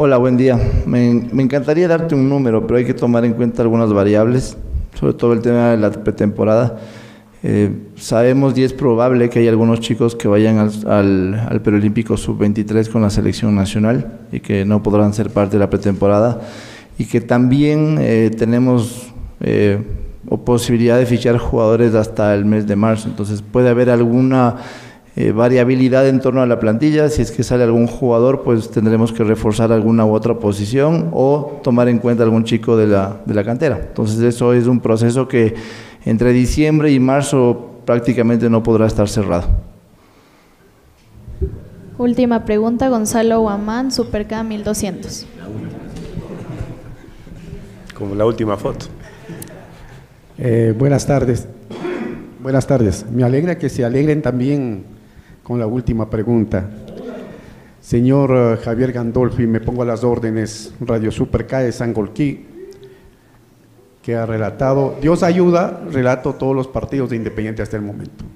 Hola, 0.00 0.16
buen 0.16 0.36
día. 0.36 0.56
Me, 0.86 1.12
me, 1.32 1.42
encantaría 1.42 1.88
darte 1.88 2.14
un 2.14 2.28
número, 2.28 2.64
pero 2.68 2.78
hay 2.78 2.84
que 2.84 2.94
tomar 2.94 3.24
en 3.24 3.32
cuenta 3.32 3.62
algunas 3.62 3.92
variables, 3.92 4.56
sobre 4.94 5.12
todo 5.14 5.32
el 5.32 5.40
tema 5.40 5.72
de 5.72 5.76
la 5.76 5.90
pretemporada. 5.90 6.78
Eh, 7.42 7.72
sabemos 7.96 8.56
y 8.56 8.62
es 8.62 8.72
probable 8.72 9.28
que 9.28 9.40
hay 9.40 9.48
algunos 9.48 9.80
chicos 9.80 10.14
que 10.14 10.28
vayan 10.28 10.56
al, 10.86 11.34
al, 11.34 11.62
Perolímpico 11.62 12.16
Sub-23 12.16 12.88
con 12.90 13.02
la 13.02 13.10
selección 13.10 13.56
nacional 13.56 14.20
y 14.30 14.38
que 14.38 14.64
no 14.64 14.84
podrán 14.84 15.14
ser 15.14 15.30
parte 15.30 15.56
de 15.56 15.58
la 15.58 15.68
pretemporada 15.68 16.42
y 16.96 17.06
que 17.06 17.20
también 17.20 17.98
eh, 17.98 18.30
tenemos 18.38 19.12
eh, 19.40 19.82
posibilidad 20.44 20.96
de 20.96 21.06
fichar 21.06 21.38
jugadores 21.38 21.96
hasta 21.96 22.36
el 22.36 22.44
mes 22.44 22.68
de 22.68 22.76
marzo. 22.76 23.08
Entonces 23.08 23.42
puede 23.42 23.68
haber 23.68 23.90
alguna 23.90 24.58
eh, 25.20 25.32
variabilidad 25.32 26.06
en 26.06 26.20
torno 26.20 26.42
a 26.42 26.46
la 26.46 26.60
plantilla. 26.60 27.08
Si 27.08 27.22
es 27.22 27.32
que 27.32 27.42
sale 27.42 27.64
algún 27.64 27.88
jugador, 27.88 28.42
pues 28.42 28.70
tendremos 28.70 29.12
que 29.12 29.24
reforzar 29.24 29.72
alguna 29.72 30.04
u 30.06 30.12
otra 30.14 30.38
posición 30.38 31.10
o 31.12 31.60
tomar 31.64 31.88
en 31.88 31.98
cuenta 31.98 32.22
algún 32.22 32.44
chico 32.44 32.76
de 32.76 32.86
la, 32.86 33.20
de 33.24 33.34
la 33.34 33.42
cantera. 33.42 33.80
Entonces 33.88 34.20
eso 34.20 34.52
es 34.52 34.66
un 34.68 34.80
proceso 34.80 35.26
que 35.26 35.54
entre 36.04 36.32
diciembre 36.32 36.92
y 36.92 37.00
marzo 37.00 37.80
prácticamente 37.84 38.48
no 38.48 38.62
podrá 38.62 38.86
estar 38.86 39.08
cerrado. 39.08 39.48
Última 41.98 42.44
pregunta, 42.44 42.88
Gonzalo 42.88 43.40
Guamán, 43.40 43.90
Superca 43.90 44.44
1200 44.44 45.26
como 47.98 48.14
la 48.14 48.24
última 48.24 48.56
foto. 48.56 48.86
Eh, 50.38 50.72
buenas 50.78 51.04
tardes. 51.04 51.48
Buenas 52.40 52.66
tardes. 52.66 53.04
Me 53.12 53.24
alegra 53.24 53.58
que 53.58 53.68
se 53.68 53.84
alegren 53.84 54.22
también 54.22 54.84
con 55.48 55.58
la 55.58 55.66
última 55.66 56.10
pregunta. 56.10 56.68
Señor 57.80 58.30
uh, 58.30 58.62
Javier 58.62 58.92
Gandolfi, 58.92 59.46
me 59.46 59.60
pongo 59.60 59.80
a 59.80 59.86
las 59.86 60.04
órdenes. 60.04 60.74
Radio 60.78 61.10
Super 61.10 61.46
de 61.46 61.72
Sangolquí, 61.72 62.44
que 64.02 64.14
ha 64.14 64.26
relatado, 64.26 64.96
Dios 65.00 65.22
ayuda, 65.22 65.82
relato 65.90 66.34
todos 66.34 66.54
los 66.54 66.68
partidos 66.68 67.08
de 67.08 67.16
Independiente 67.16 67.62
hasta 67.62 67.78
el 67.78 67.82
momento. 67.82 68.26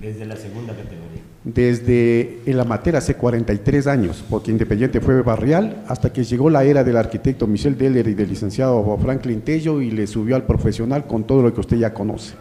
Desde 0.00 0.26
la 0.26 0.34
segunda 0.34 0.74
categoría 0.74 1.22
desde 1.44 2.40
el 2.44 2.60
amateur 2.60 2.96
hace 2.96 3.14
43 3.14 3.86
años, 3.86 4.24
porque 4.28 4.50
Independiente 4.50 5.00
fue 5.00 5.22
barrial, 5.22 5.82
hasta 5.86 6.12
que 6.12 6.24
llegó 6.24 6.50
la 6.50 6.64
era 6.64 6.84
del 6.84 6.96
arquitecto 6.96 7.46
Michel 7.46 7.78
Deller 7.78 8.06
y 8.08 8.14
del 8.14 8.28
licenciado 8.28 8.98
Franklin 9.00 9.40
Tello 9.40 9.80
y 9.80 9.90
le 9.90 10.06
subió 10.06 10.36
al 10.36 10.44
profesional 10.44 11.06
con 11.06 11.24
todo 11.24 11.42
lo 11.42 11.54
que 11.54 11.60
usted 11.60 11.78
ya 11.78 11.94
conoce. 11.94 12.34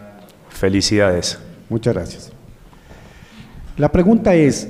Felicidades. 0.49 1.37
Muchas 1.69 1.93
gracias. 1.93 2.36
La 3.77 3.91
pregunta 3.91 4.35
es, 4.35 4.67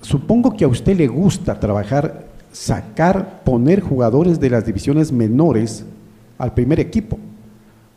supongo 0.00 0.56
que 0.56 0.64
a 0.64 0.68
usted 0.68 0.96
le 0.96 1.08
gusta 1.08 1.58
trabajar, 1.58 2.26
sacar, 2.52 3.42
poner 3.44 3.80
jugadores 3.80 4.40
de 4.40 4.50
las 4.50 4.64
divisiones 4.64 5.12
menores 5.12 5.84
al 6.38 6.54
primer 6.54 6.80
equipo. 6.80 7.18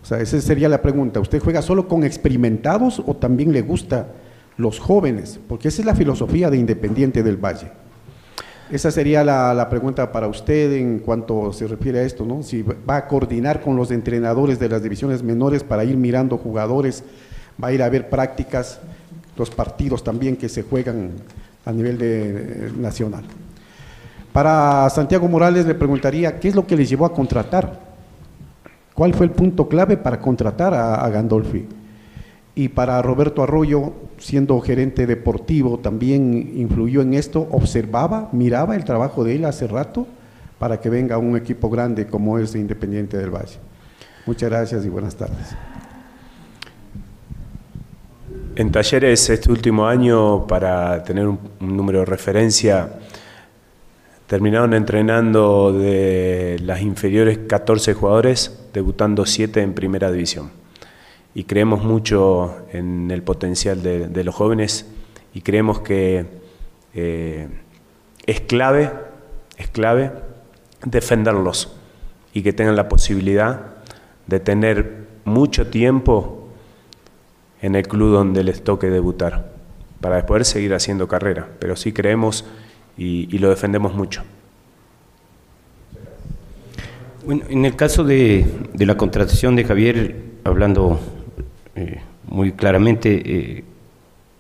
O 0.01 0.05
sea, 0.05 0.19
esa 0.19 0.41
sería 0.41 0.67
la 0.67 0.81
pregunta. 0.81 1.19
¿Usted 1.19 1.39
juega 1.39 1.61
solo 1.61 1.87
con 1.87 2.03
experimentados 2.03 3.01
o 3.05 3.15
también 3.15 3.53
le 3.53 3.61
gusta 3.61 4.07
los 4.57 4.79
jóvenes, 4.79 5.39
porque 5.47 5.67
esa 5.67 5.81
es 5.81 5.85
la 5.85 5.95
filosofía 5.95 6.49
de 6.49 6.57
Independiente 6.57 7.23
del 7.23 7.37
Valle. 7.37 7.71
Esa 8.69 8.89
sería 8.89 9.23
la, 9.23 9.67
pregunta 9.69 10.13
para 10.13 10.27
usted 10.27 10.71
en 10.73 10.99
cuanto 10.99 11.51
se 11.51 11.67
refiere 11.67 11.99
a 11.99 12.03
esto, 12.03 12.25
¿no? 12.25 12.41
Si 12.41 12.61
va 12.61 12.95
a 12.95 13.07
coordinar 13.07 13.61
con 13.61 13.75
los 13.75 13.91
entrenadores 13.91 14.59
de 14.59 14.69
las 14.69 14.81
divisiones 14.81 15.23
menores 15.23 15.63
para 15.63 15.83
ir 15.83 15.97
mirando 15.97 16.37
jugadores, 16.37 17.03
va 17.61 17.67
a 17.67 17.73
ir 17.73 17.83
a 17.83 17.89
ver 17.89 18.09
prácticas, 18.09 18.79
los 19.41 19.49
partidos 19.49 20.03
también 20.03 20.37
que 20.37 20.47
se 20.47 20.61
juegan 20.61 21.13
a 21.65 21.71
nivel 21.71 21.97
de, 21.97 22.71
nacional. 22.77 23.23
Para 24.31 24.87
Santiago 24.91 25.27
Morales 25.27 25.65
le 25.65 25.73
preguntaría, 25.73 26.39
¿qué 26.39 26.47
es 26.47 26.55
lo 26.55 26.67
que 26.67 26.77
le 26.77 26.85
llevó 26.85 27.05
a 27.05 27.13
contratar? 27.13 27.79
¿Cuál 28.93 29.15
fue 29.15 29.25
el 29.25 29.31
punto 29.31 29.67
clave 29.67 29.97
para 29.97 30.19
contratar 30.19 30.73
a 30.75 31.09
Gandolfi? 31.09 31.67
Y 32.53 32.69
para 32.69 33.01
Roberto 33.01 33.41
Arroyo, 33.41 33.93
siendo 34.19 34.59
gerente 34.61 35.07
deportivo, 35.07 35.79
también 35.79 36.51
influyó 36.55 37.01
en 37.01 37.15
esto, 37.15 37.47
observaba, 37.49 38.29
miraba 38.31 38.75
el 38.75 38.83
trabajo 38.83 39.23
de 39.23 39.35
él 39.35 39.45
hace 39.45 39.67
rato 39.67 40.05
para 40.59 40.79
que 40.79 40.89
venga 40.89 41.17
un 41.17 41.35
equipo 41.35 41.69
grande 41.71 42.05
como 42.05 42.37
es 42.37 42.53
Independiente 42.53 43.17
del 43.17 43.31
Valle. 43.31 43.57
Muchas 44.27 44.51
gracias 44.51 44.85
y 44.85 44.89
buenas 44.89 45.15
tardes. 45.15 45.55
En 48.53 48.69
talleres 48.69 49.29
este 49.29 49.49
último 49.49 49.87
año, 49.87 50.45
para 50.45 51.03
tener 51.05 51.25
un, 51.25 51.39
número 51.61 51.99
de 51.99 52.05
referencia, 52.05 52.99
terminaron 54.27 54.73
entrenando 54.73 55.71
de 55.71 56.59
las 56.61 56.81
inferiores 56.81 57.39
14 57.47 57.93
jugadores, 57.93 58.67
debutando 58.73 59.25
7 59.25 59.61
en 59.61 59.73
primera 59.73 60.11
división. 60.11 60.51
Y 61.33 61.45
creemos 61.45 61.85
mucho 61.85 62.65
en 62.73 63.09
el 63.09 63.23
potencial 63.23 63.81
de, 63.83 64.23
los 64.25 64.35
jóvenes 64.35 64.85
y 65.33 65.39
creemos 65.41 65.79
que 65.79 66.25
eh, 66.93 67.47
es 68.25 68.41
clave, 68.41 68.91
es 69.55 69.69
clave 69.69 70.11
defenderlos 70.83 71.73
y 72.33 72.41
que 72.41 72.51
tengan 72.51 72.75
la 72.75 72.89
posibilidad 72.89 73.67
de 74.27 74.41
tener 74.41 75.07
mucho 75.23 75.67
tiempo 75.67 76.40
en 77.61 77.75
el 77.75 77.87
club 77.87 78.11
donde 78.13 78.43
les 78.43 78.63
toque 78.63 78.89
debutar, 78.89 79.51
para 79.99 80.25
poder 80.25 80.45
seguir 80.45 80.73
haciendo 80.73 81.07
carrera. 81.07 81.47
Pero 81.59 81.75
sí 81.75 81.91
creemos 81.91 82.45
y, 82.97 83.37
lo 83.37 83.49
defendemos 83.49 83.93
mucho. 83.93 84.23
Bueno, 87.25 87.43
en 87.49 87.65
el 87.65 87.75
caso 87.75 88.03
de, 88.03 88.45
de 88.73 88.85
la 88.85 88.97
contratación 88.97 89.55
de 89.55 89.63
Javier, 89.63 90.15
hablando 90.43 90.99
eh, 91.75 92.01
muy 92.27 92.53
claramente 92.53 93.21
eh, 93.23 93.63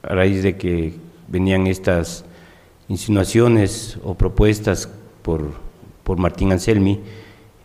a 0.03 0.15
raíz 0.15 0.41
de 0.43 0.57
que 0.57 0.93
venían 1.27 1.67
estas 1.67 2.25
insinuaciones 2.87 3.97
o 4.03 4.15
propuestas 4.15 4.89
por, 5.21 5.53
por 6.03 6.17
Martín 6.17 6.51
Anselmi, 6.51 6.99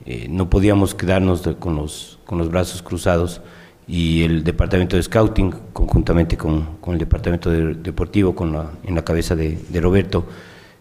eh, 0.05 0.27
no 0.29 0.51
podíamos 0.51 0.95
quedarnos 0.95 1.43
con, 1.59 1.77
los, 1.77 2.19
con 2.27 2.39
los 2.39 2.51
brazos 2.51 2.83
cruzados 2.83 3.41
y 3.89 4.23
el 4.25 4.43
departamento 4.43 4.97
de 4.97 5.03
scouting, 5.03 5.55
conjuntamente 5.73 6.37
con, 6.37 6.77
con 6.81 6.95
el 6.95 6.99
departamento 6.99 7.51
de- 7.51 7.75
deportivo, 7.75 8.35
con 8.35 8.53
la, 8.53 8.71
en 8.83 8.95
la 8.95 9.05
cabeza 9.05 9.37
de, 9.37 9.59
Roberto, 9.81 10.25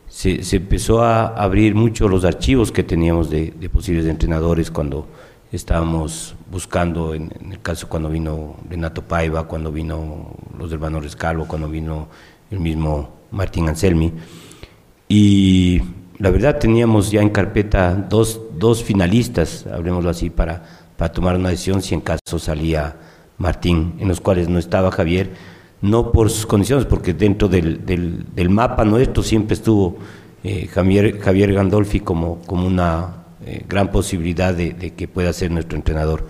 se, 0.07 0.43
se 0.43 0.57
empezó 0.57 1.03
a 1.03 1.27
abrir 1.27 1.75
mucho 1.75 2.07
los 2.07 2.25
archivos 2.25 2.71
que 2.71 2.83
teníamos 2.83 3.29
de, 3.29 3.53
de 3.59 3.69
posibles 3.69 4.05
entrenadores 4.07 4.71
cuando 4.71 5.07
estábamos 5.51 6.35
buscando, 6.51 7.13
en, 7.13 7.31
en 7.39 7.51
el 7.51 7.61
caso 7.61 7.87
cuando 7.87 8.09
vino 8.09 8.55
Renato 8.69 9.03
Paiva, 9.03 9.43
cuando 9.47 9.71
vino 9.71 10.35
los 10.57 10.71
hermanos 10.71 11.03
Rescalvo, 11.03 11.47
cuando 11.47 11.69
vino 11.69 12.07
el 12.49 12.59
mismo 12.59 13.09
Martín 13.31 13.69
Anselmi. 13.69 14.11
Y 15.07 15.81
la 16.17 16.31
verdad 16.31 16.57
teníamos 16.59 17.11
ya 17.11 17.21
en 17.21 17.29
carpeta 17.29 17.93
dos, 17.93 18.41
dos 18.57 18.83
finalistas, 18.83 19.67
hablemoslo 19.67 20.09
así, 20.09 20.29
para, 20.29 20.84
para 20.97 21.11
tomar 21.11 21.35
una 21.35 21.49
decisión 21.49 21.81
si 21.81 21.93
en 21.93 22.01
caso 22.01 22.39
salía 22.39 22.95
Martín, 23.37 23.95
en 23.99 24.07
los 24.07 24.21
cuales 24.21 24.47
no 24.49 24.59
estaba 24.59 24.91
Javier, 24.91 25.31
no 25.81 26.11
por 26.11 26.29
sus 26.29 26.45
condiciones, 26.45 26.85
porque 26.85 27.13
dentro 27.13 27.47
del, 27.47 27.85
del, 27.85 28.25
del 28.33 28.49
mapa 28.49 28.85
nuestro 28.85 29.21
siempre 29.23 29.55
estuvo 29.55 29.97
eh, 30.43 30.67
Javier, 30.67 31.19
Javier 31.19 31.53
Gandolfi 31.53 31.99
como, 31.99 32.39
como 32.45 32.65
una 32.65 33.25
eh, 33.45 33.63
gran 33.67 33.91
posibilidad 33.91 34.53
de, 34.53 34.93
que 34.95 35.07
pueda 35.07 35.33
ser 35.33 35.51
nuestro 35.51 35.75
entrenador. 35.77 36.27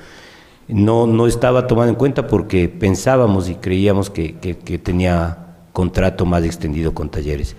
No, 0.68 1.06
no 1.06 1.28
estaba 1.28 1.68
tomado 1.68 1.90
en 1.90 1.96
cuenta 1.96 2.26
porque 2.26 2.68
pensábamos 2.68 3.50
y 3.50 3.56
creíamos 3.56 4.10
que, 4.10 4.36
que- 4.38 4.80
tenía 4.80 5.38
contrato 5.74 6.26
más 6.26 6.44
extendido 6.44 6.94
con 6.94 7.10
Talleres. 7.10 7.56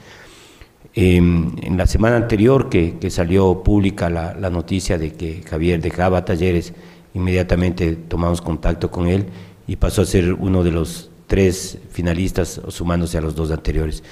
Eh, 0.95 1.17
en 1.19 1.77
la 1.77 1.87
semana 1.87 2.17
anterior 2.17 2.69
que, 2.69 2.99
que 2.99 3.11
salió 3.11 3.63
pública 3.63 4.09
la 4.11 4.51
noticia 4.51 4.99
de 4.99 5.13
que 5.13 5.43
Javier 5.49 5.81
dejaba 5.81 6.25
Talleres, 6.25 6.73
inmediatamente 7.17 7.97
tomamos 7.97 8.41
contacto 8.41 8.91
con 8.91 9.07
él 9.09 9.27
y 9.67 9.77
pasó 9.77 10.03
a 10.03 10.07
ser 10.07 10.33
uno 10.35 10.63
de 10.63 10.71
los 10.71 11.11
tres 11.27 11.79
finalistas, 11.91 12.61
sumándose 12.69 13.19
a 13.19 13.21
los 13.21 13.35
dos 13.35 13.51
anteriores. 13.51 14.05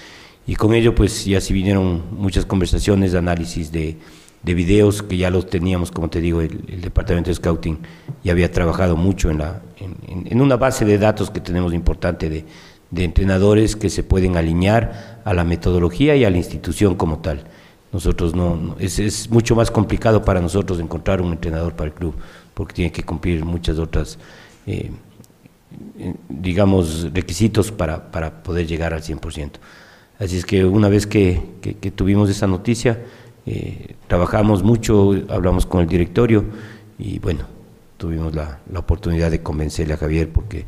Y 0.47 0.57
con 0.57 0.75
ello, 0.75 0.95
pues 0.95 1.25
ya 1.25 1.41
se 1.41 1.53
vinieron 1.55 2.03
muchas 2.11 2.45
conversaciones, 2.45 3.15
análisis 3.15 3.71
de, 3.71 3.97
de 4.43 4.55
videos 4.55 5.03
que 5.03 5.17
ya 5.17 5.31
los 5.31 5.47
teníamos, 5.49 5.91
como 5.91 6.11
te 6.11 6.21
digo, 6.21 6.41
el, 6.41 6.65
el 6.69 6.81
departamento 6.81 7.31
de 7.31 7.35
scouting 7.35 7.79
ya 8.25 8.33
había 8.33 8.51
trabajado 8.51 8.97
mucho 8.97 9.31
en, 9.31 9.39
la, 9.39 9.63
en, 9.79 10.41
una 10.41 10.57
base 10.57 10.85
de 10.85 10.99
datos 10.99 11.31
que 11.31 11.41
tenemos 11.41 11.73
importante 11.73 12.29
de, 12.29 12.45
de 12.91 13.05
entrenadores 13.05 13.77
que 13.77 13.89
se 13.91 14.03
pueden 14.03 14.37
alinear 14.37 15.21
a 15.25 15.33
la 15.35 15.45
metodología 15.45 16.17
y 16.17 16.25
a 16.25 16.31
la 16.31 16.37
institución 16.39 16.95
como 16.97 17.19
tal. 17.19 17.45
Nosotros 17.93 18.35
no, 18.35 18.57
no- 18.57 18.77
es, 18.81 18.99
es 18.99 19.31
mucho 19.31 19.55
más 19.55 19.71
complicado 19.71 20.25
para 20.25 20.41
nosotros 20.41 20.81
encontrar 20.81 21.21
un 21.23 21.33
entrenador 21.33 21.75
para 21.75 21.89
el 21.91 21.95
club, 21.95 22.15
porque 22.55 22.75
tiene 22.75 22.93
que 22.93 23.03
cumplir 23.03 23.45
muchas 23.45 23.79
otras, 23.79 24.19
eh, 24.67 24.91
digamos, 26.29 27.13
requisitos 27.13 27.73
para, 27.73 28.11
para 28.11 28.43
poder 28.43 28.67
llegar 28.67 28.95
al 28.95 29.03
100%. 29.03 29.59
Así 30.19 30.37
es 30.37 30.47
que 30.47 30.65
una 30.65 30.89
vez 30.89 31.07
que, 31.07 31.43
que- 31.61 31.75
que 31.75 31.91
tuvimos 31.91 32.31
esa 32.31 32.47
noticia, 32.47 33.03
eh, 33.47 33.97
trabajamos 34.09 34.63
mucho, 34.63 35.13
hablamos 35.29 35.67
con 35.67 35.81
el 35.83 35.89
directorio 35.89 36.45
y 36.99 37.19
bueno, 37.19 37.45
tuvimos 37.97 38.35
la, 38.35 38.61
la 38.71 38.79
oportunidad 38.79 39.31
de 39.31 39.43
convencerle 39.43 39.95
a 39.95 39.97
Javier 39.97 40.31
porque 40.31 40.65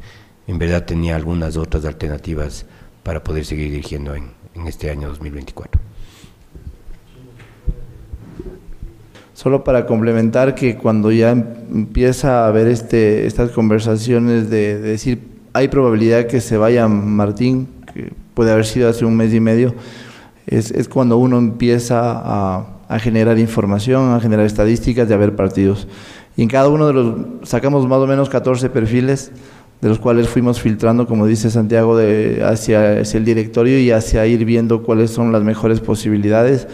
en 0.47 0.59
verdad 0.59 0.85
tenía 0.85 1.17
algunas 1.17 1.57
otras 1.57 1.85
alternativas 1.85 2.67
para 3.03 3.23
poder 3.23 3.45
seguir 3.45 3.71
dirigiendo 3.71 4.15
en, 4.15 4.31
en 4.55 4.67
este 4.67 4.91
año 4.91 5.09
2024. 5.09 5.81
Solo 9.37 9.65
para 9.65 9.85
complementar 9.85 10.55
que 10.55 10.79
cuando 10.79 11.13
ya 11.13 11.33
em- 11.33 11.45
empieza 11.71 12.45
a 12.45 12.49
haber 12.49 12.69
este, 12.69 13.27
estas 13.27 13.51
conversaciones 13.51 14.49
de, 14.49 14.81
de 14.81 14.89
decir 14.93 15.21
hay 15.53 15.69
probabilidad 15.69 16.27
que 16.27 16.41
se 16.41 16.57
vaya 16.57 16.89
Martín, 16.89 17.69
que 17.93 18.15
puede 18.33 18.51
haber 18.51 18.65
sido 18.65 18.89
hace 18.89 19.05
un 19.05 19.15
mes 19.15 19.35
y 19.35 19.41
medio, 19.41 19.75
es, 20.47 20.71
es 20.71 20.89
cuando 20.89 21.19
uno 21.19 21.37
empieza 21.37 22.13
a, 22.13 22.79
a 22.89 22.99
generar 22.99 23.39
información, 23.39 24.15
a 24.15 24.21
generar 24.21 24.47
estadísticas 24.47 25.07
de 25.07 25.13
haber 25.13 25.37
partidos. 25.37 25.87
Y 26.35 26.43
en 26.43 26.49
cada 26.49 26.71
uno 26.71 26.87
de 26.87 26.95
los 26.95 27.15
sacamos 27.43 27.87
más 27.87 27.99
o 27.99 28.07
menos 28.07 28.31
14 28.31 28.71
perfiles, 28.71 29.33
de 29.83 29.89
los 29.91 29.99
cuales 29.99 30.31
fuimos 30.31 30.63
filtrando, 30.63 31.07
como 31.07 31.27
dice 31.27 31.51
Santiago, 31.51 31.95
de, 31.95 32.43
hacia, 32.43 33.01
hacia 33.01 33.19
el 33.19 33.27
directorio 33.27 33.79
y 33.79 33.91
hacia 33.91 34.27
ir 34.27 34.47
viendo 34.47 34.83
cuáles 34.83 35.11
son 35.11 35.31
las 35.31 35.43
mejores 35.43 35.81
posibilidades. 35.81 36.69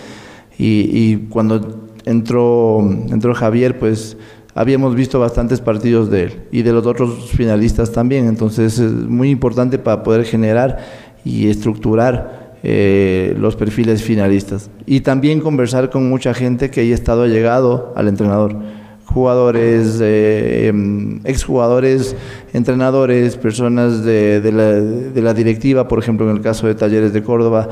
Y, 0.59 0.89
y 0.93 1.27
cuando 1.29 1.91
entró, 2.05 2.81
entró 3.11 3.35
Javier, 3.35 3.79
pues 3.79 4.17
habíamos 4.55 4.95
visto 4.95 5.19
bastantes 5.19 5.61
partidos 5.61 6.11
de 6.11 6.25
él 6.25 6.33
y 6.51 6.63
de 6.63 6.73
los 6.73 6.87
otros 6.87 7.31
finalistas 7.31 7.93
también. 7.93 8.27
Entonces 8.27 8.79
es 8.79 8.93
muy 8.93 9.31
importante 9.31 9.79
para 9.79 10.03
poder 10.03 10.25
generar 10.25 10.79
y 11.25 11.49
estructurar 11.49 12.43
eh, 12.65 13.35
los 13.39 13.57
perfiles 13.57 14.03
finalistas. 14.03 14.71
Y 14.87 15.01
también 15.01 15.41
conversar 15.41 15.91
con 15.91 16.09
mucha 16.09 16.35
gente 16.35 16.71
que 16.71 16.81
haya 16.81 16.95
estado 16.95 17.23
allegado 17.23 17.93
al 17.97 18.09
entrenador. 18.09 18.57
Jugadores, 19.05 19.99
eh, 20.01 20.69
em, 20.69 21.21
exjugadores, 21.25 22.17
entrenadores, 22.53 23.37
personas 23.37 24.05
de, 24.05 24.41
de 24.41 24.53
la, 24.53 24.73
de 24.73 25.23
la 25.23 25.35
directiva, 25.35 25.87
por 25.89 25.99
ejemplo, 25.99 26.31
en 26.31 26.37
el 26.37 26.43
caso 26.43 26.67
de 26.67 26.75
Talleres 26.75 27.13
de 27.13 27.23
Córdoba, 27.23 27.69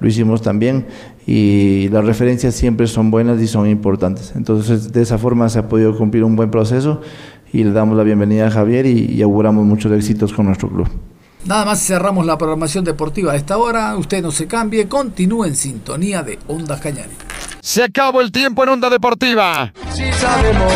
lo 0.00 0.08
hicimos 0.08 0.42
también 0.42 0.86
y 1.26 1.88
las 1.90 2.04
referencias 2.04 2.54
siempre 2.54 2.86
son 2.86 3.10
buenas 3.10 3.40
y 3.40 3.46
son 3.46 3.68
importantes. 3.68 4.32
Entonces, 4.36 4.92
de 4.92 5.02
esa 5.02 5.18
forma 5.18 5.48
se 5.48 5.58
ha 5.58 5.68
podido 5.68 5.96
cumplir 5.96 6.24
un 6.24 6.36
buen 6.36 6.50
proceso 6.50 7.00
y 7.52 7.64
le 7.64 7.72
damos 7.72 7.96
la 7.96 8.02
bienvenida 8.02 8.48
a 8.48 8.50
Javier 8.50 8.86
y, 8.86 9.06
y 9.12 9.22
auguramos 9.22 9.64
muchos 9.64 9.92
éxitos 9.92 10.32
con 10.32 10.46
nuestro 10.46 10.68
club. 10.68 10.88
Nada 11.44 11.66
más 11.66 11.86
cerramos 11.86 12.24
la 12.24 12.38
programación 12.38 12.84
deportiva 12.84 13.32
a 13.32 13.36
esta 13.36 13.58
hora. 13.58 13.96
Usted 13.96 14.22
no 14.22 14.30
se 14.30 14.46
cambie, 14.46 14.88
continúe 14.88 15.44
en 15.44 15.56
sintonía 15.56 16.22
de 16.22 16.38
Ondas 16.48 16.80
Cañari. 16.80 17.10
Se 17.60 17.82
acabó 17.82 18.20
el 18.20 18.32
tiempo 18.32 18.62
en 18.62 18.70
Onda 18.70 18.88
Deportiva. 18.90 19.72
Si 19.92 20.10
sabemos 20.12 20.72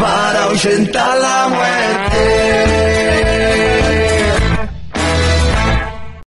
para 0.00 0.44
ahuyentar 0.44 1.18
la 1.18 1.48
muerte. 1.48 2.43